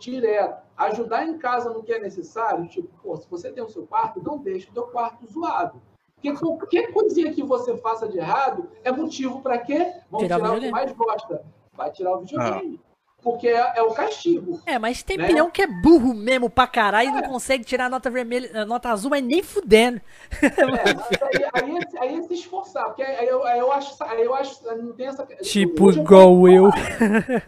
[0.00, 3.86] direto, ajudar em casa no que é necessário, tipo, pô, se você tem o seu
[3.86, 5.80] quarto, não deixe o seu quarto zoado.
[6.14, 9.92] Porque qualquer coisinha que você faça de errado é motivo para quê?
[10.10, 11.44] Vamos tirar, tirar o que mais gosta.
[11.72, 12.80] Vai tirar o videogame.
[12.82, 12.93] Ah
[13.24, 14.60] porque é, é, o castigo.
[14.66, 15.50] É, mas tem né?
[15.50, 17.10] que é burro mesmo pra caralho é.
[17.10, 19.98] e não consegue tirar a nota vermelha, nota azul, mas nem fudendo.
[20.42, 24.62] É, aí, aí, aí, é se esforçar, porque aí eu, aí eu acho, eu acho,
[24.76, 25.24] não tem essa.
[25.42, 26.68] Tipo igual eu.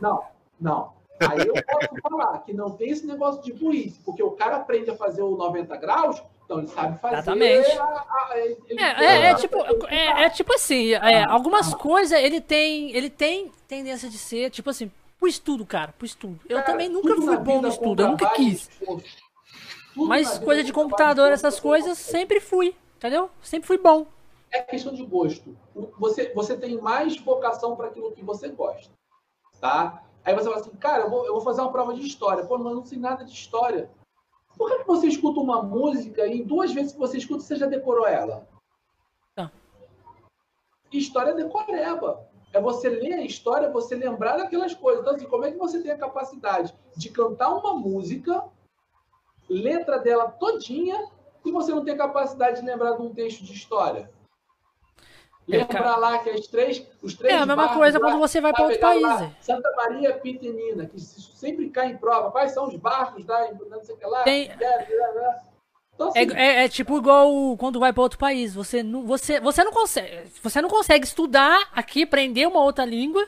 [0.00, 0.22] Não,
[0.58, 0.96] não.
[1.20, 4.90] Aí eu posso falar que não tem esse negócio de burrice, porque o cara aprende
[4.90, 7.16] a fazer o 90 graus, então ele sabe fazer.
[7.16, 7.70] Exatamente.
[7.78, 9.58] A, a, ele, é, é, é, tipo,
[9.88, 14.70] é, é, tipo assim, é, algumas coisas ele tem, ele tem tendência de ser, tipo
[14.70, 16.40] assim, pro estudo, cara, pro estudo.
[16.48, 18.68] Eu Cara, também nunca fui bom no estudo, eu nunca quis.
[19.96, 23.30] na Mas coisa de computador, essas coisas, sempre fui, entendeu?
[23.42, 24.06] Sempre fui bom.
[24.50, 25.56] É questão de gosto.
[25.98, 28.92] Você, você tem mais vocação para aquilo que você gosta.
[29.60, 30.02] Tá?
[30.24, 32.44] Aí você fala assim, cara, eu vou, eu vou fazer uma prova de história.
[32.44, 33.90] Pô, mas eu não sei nada de história.
[34.56, 37.66] Por que, que você escuta uma música e duas vezes que você escuta, você já
[37.66, 38.48] decorou ela?
[39.34, 39.50] Tá.
[40.92, 42.26] História é decoreba.
[42.52, 45.02] É você ler a história, você lembrar daquelas coisas.
[45.02, 48.44] Então, assim, como é que você tem a capacidade de cantar uma música,
[49.48, 51.08] letra dela todinha,
[51.44, 54.10] e você não tem a capacidade de lembrar de um texto de história?
[55.48, 58.40] É, Lembrar lá que as três, os três É a mesma coisa lá, quando você
[58.40, 59.02] vai tá pra outro país.
[59.02, 59.32] lá, é.
[59.40, 62.32] Santa Maria Pequenina, que sempre cai em prova.
[62.32, 64.24] Quais são os barcos da não sei o que lá?
[64.24, 64.50] Tem-
[65.96, 66.24] Então, assim, É,
[66.62, 68.54] é- é tipo igual quando vai pra outro país.
[68.54, 70.30] Você não, você, você não consegue.
[70.42, 73.26] Você não consegue estudar aqui, aprender uma outra língua.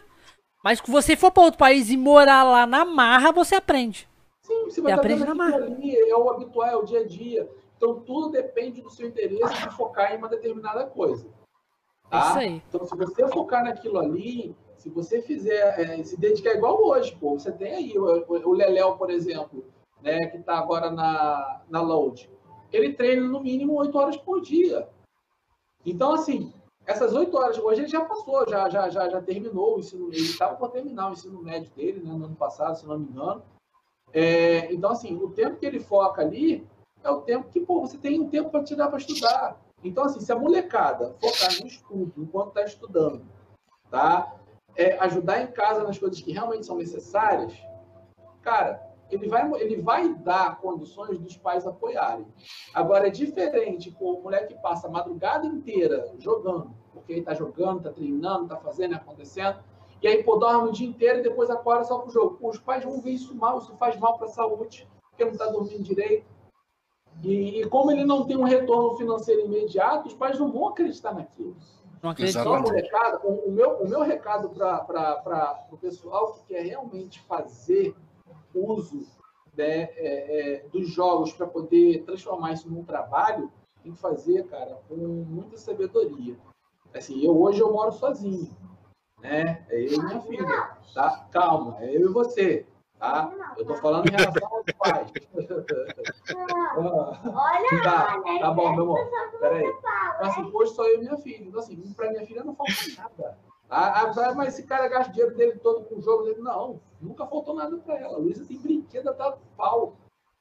[0.62, 4.07] Mas se você for pra outro país e morar lá na marra, você aprende.
[4.43, 7.01] sim, você vai estar aprende vendo na aquilo ali, é o habitual, é o dia
[7.01, 7.49] a dia.
[7.77, 11.27] Então, tudo depende do seu interesse de focar em uma determinada coisa.
[12.11, 12.28] É Tá?
[12.28, 12.62] isso aí.
[12.69, 17.39] Então, se você focar naquilo ali, se você fizer, é, se dedicar igual hoje, pô,
[17.39, 19.65] você tem aí o, o, o Leléo, por exemplo,
[20.03, 22.28] né, que está agora na, na Load.
[22.73, 24.89] Ele treina no mínimo oito horas por dia.
[25.85, 26.53] Então, assim,
[26.86, 30.23] essas oito horas, hoje ele já passou, já, já, já, já terminou o ensino, ele
[30.23, 33.43] estava para terminar o ensino médio dele, né, no ano passado, se não me engano.
[34.12, 36.66] É, então, assim, o tempo que ele foca ali
[37.05, 39.61] é o tempo que, pô, você tem um tempo para tirar para estudar.
[39.85, 43.23] Então, assim, se a molecada focar no estudo enquanto está estudando,
[43.90, 44.35] tá?
[44.74, 47.53] É, ajudar em casa nas coisas que realmente são necessárias,
[48.43, 52.26] cara, ele vai, ele vai dar condições dos pais apoiarem.
[52.74, 57.35] Agora, é diferente com o moleque que passa a madrugada inteira jogando, porque ele está
[57.35, 59.59] jogando, está treinando, está fazendo, acontecendo,
[60.01, 62.36] e aí, pô, dorme o dia inteiro e depois acorda só pro jogo.
[62.36, 65.32] Pô, os pais vão ver isso mal, isso faz mal para a saúde, porque não
[65.32, 66.26] está dormindo direito.
[67.22, 71.12] E, e como ele não tem um retorno financeiro imediato, os pais não vão acreditar
[71.12, 71.56] naquilo.
[72.01, 72.35] Não acredito.
[72.35, 72.70] Só a Exatamente.
[72.70, 77.93] molecada, o, o meu, o meu recado para o pessoal que quer realmente fazer
[78.64, 79.06] uso
[79.56, 83.51] né, é, é, dos jogos para poder transformar isso num trabalho,
[83.82, 86.36] tem que fazer, cara, com muita sabedoria.
[86.94, 88.56] Assim, eu hoje eu moro sozinho,
[89.20, 89.66] né?
[89.68, 91.28] É eu e minha filha, tá?
[91.30, 92.66] Calma, é eu e você,
[92.98, 93.55] tá?
[93.56, 95.10] Eu tô falando em relação aos pais.
[96.76, 99.10] Olha, Tá, tá bom, meu amor.
[99.40, 99.66] Peraí.
[99.66, 101.44] Então, assim, hoje só eu e minha filha.
[101.44, 103.39] Então, assim, para minha filha não falta nada.
[103.70, 106.24] Ah, mas esse cara gasta o dinheiro dele todo com jogo.
[106.39, 108.15] Não, nunca faltou nada para ela.
[108.15, 109.97] A Luísa tem brinquedo até pau.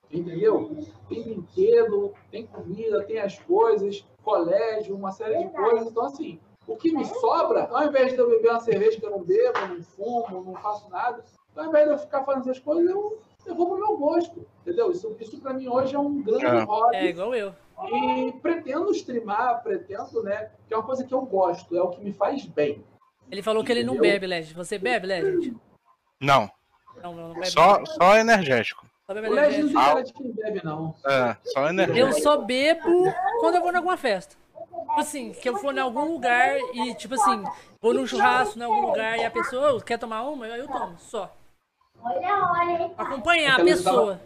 [0.10, 0.74] Entendeu?
[1.10, 5.88] Tem brinquedo, tem comida, tem as coisas, colégio, uma série de coisas.
[5.90, 9.12] Então, assim, o que me sobra, ao invés de eu beber uma cerveja que eu
[9.12, 11.26] não bebo, não fumo, não faço nada,
[11.56, 14.46] ao invés de eu ficar fazendo essas coisas, eu, eu vou pro meu gosto.
[14.62, 14.92] Entendeu?
[14.92, 16.64] Isso, isso para mim hoje é um grande É.
[16.64, 16.96] hobby.
[16.96, 17.54] É igual eu.
[17.86, 20.52] E pretendo streamar, pretendo, né?
[20.68, 22.82] Que é uma coisa que eu gosto, é o que me faz bem.
[23.32, 24.54] Ele falou que ele não bebe, Legend.
[24.54, 25.56] Você bebe, Legend?
[26.22, 26.50] Não,
[27.04, 27.48] Não, não, não bebe.
[27.52, 28.86] só, só energético.
[29.06, 30.24] Só bebe O Legend não energético.
[30.34, 30.96] bebe, não.
[31.06, 32.08] É, só energético.
[32.08, 34.36] Eu só bebo quando eu vou em alguma festa.
[34.60, 37.44] Tipo assim, que eu for em algum lugar e, tipo assim,
[37.82, 40.96] vou num churrasco em algum lugar e a pessoa "Ô, quer tomar uma, eu tomo,
[40.98, 41.32] só.
[42.02, 42.94] Olha, olha, hein?
[42.98, 44.22] Acompanhar a Aquela pessoa.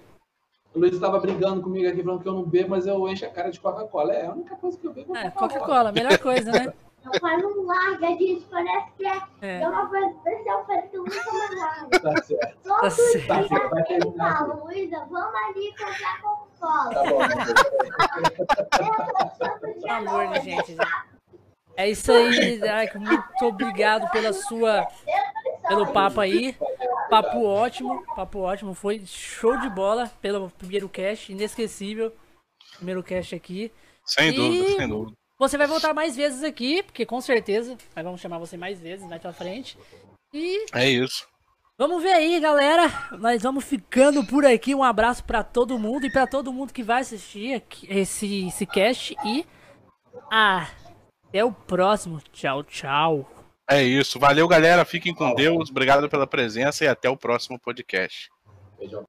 [0.74, 3.30] O Luiz estava brigando comigo aqui, falando que eu não bebo, mas eu encho a
[3.30, 4.14] cara de Coca-Cola.
[4.14, 6.74] É a única coisa que eu bebo É, Coca-Cola, melhor coisa, né?
[7.04, 9.62] Não faz um larga disso, parece que é, É.
[9.62, 11.90] é uma coisa especial, parece que eu nunca mais largo.
[11.90, 12.58] Tá certo.
[12.64, 13.28] Todo Tá certo.
[13.28, 16.94] Tá dia eu terminar falo, Luísa, vamos ali comprar Coca-Cola.
[16.94, 17.22] Tá bom.
[19.82, 20.76] Pelo amor de gente.
[21.76, 22.60] É isso aí.
[22.96, 24.88] Muito obrigado pela sua.
[25.68, 26.56] Pelo papo aí.
[27.10, 28.04] Papo ótimo.
[28.16, 28.74] Papo ótimo.
[28.74, 31.32] Foi show de bola pelo primeiro cast.
[31.32, 32.14] Inesquecível.
[32.78, 33.72] Primeiro cast aqui.
[34.06, 35.18] Sem E- dúvida, sem dúvida.
[35.42, 39.10] Você vai voltar mais vezes aqui, porque com certeza nós vamos chamar você mais vezes
[39.10, 39.76] mais pra frente.
[40.32, 41.28] E É isso.
[41.76, 42.84] vamos ver aí, galera.
[43.18, 44.76] Nós vamos ficando por aqui.
[44.76, 49.16] Um abraço pra todo mundo e pra todo mundo que vai assistir esse, esse cast.
[49.26, 49.44] E
[50.30, 52.22] até o próximo.
[52.32, 53.28] Tchau, tchau.
[53.68, 54.20] É isso.
[54.20, 54.86] Valeu, galera.
[54.86, 55.72] Fiquem com Deus.
[55.72, 58.30] Obrigado pela presença e até o próximo podcast.
[58.78, 59.08] Beijão.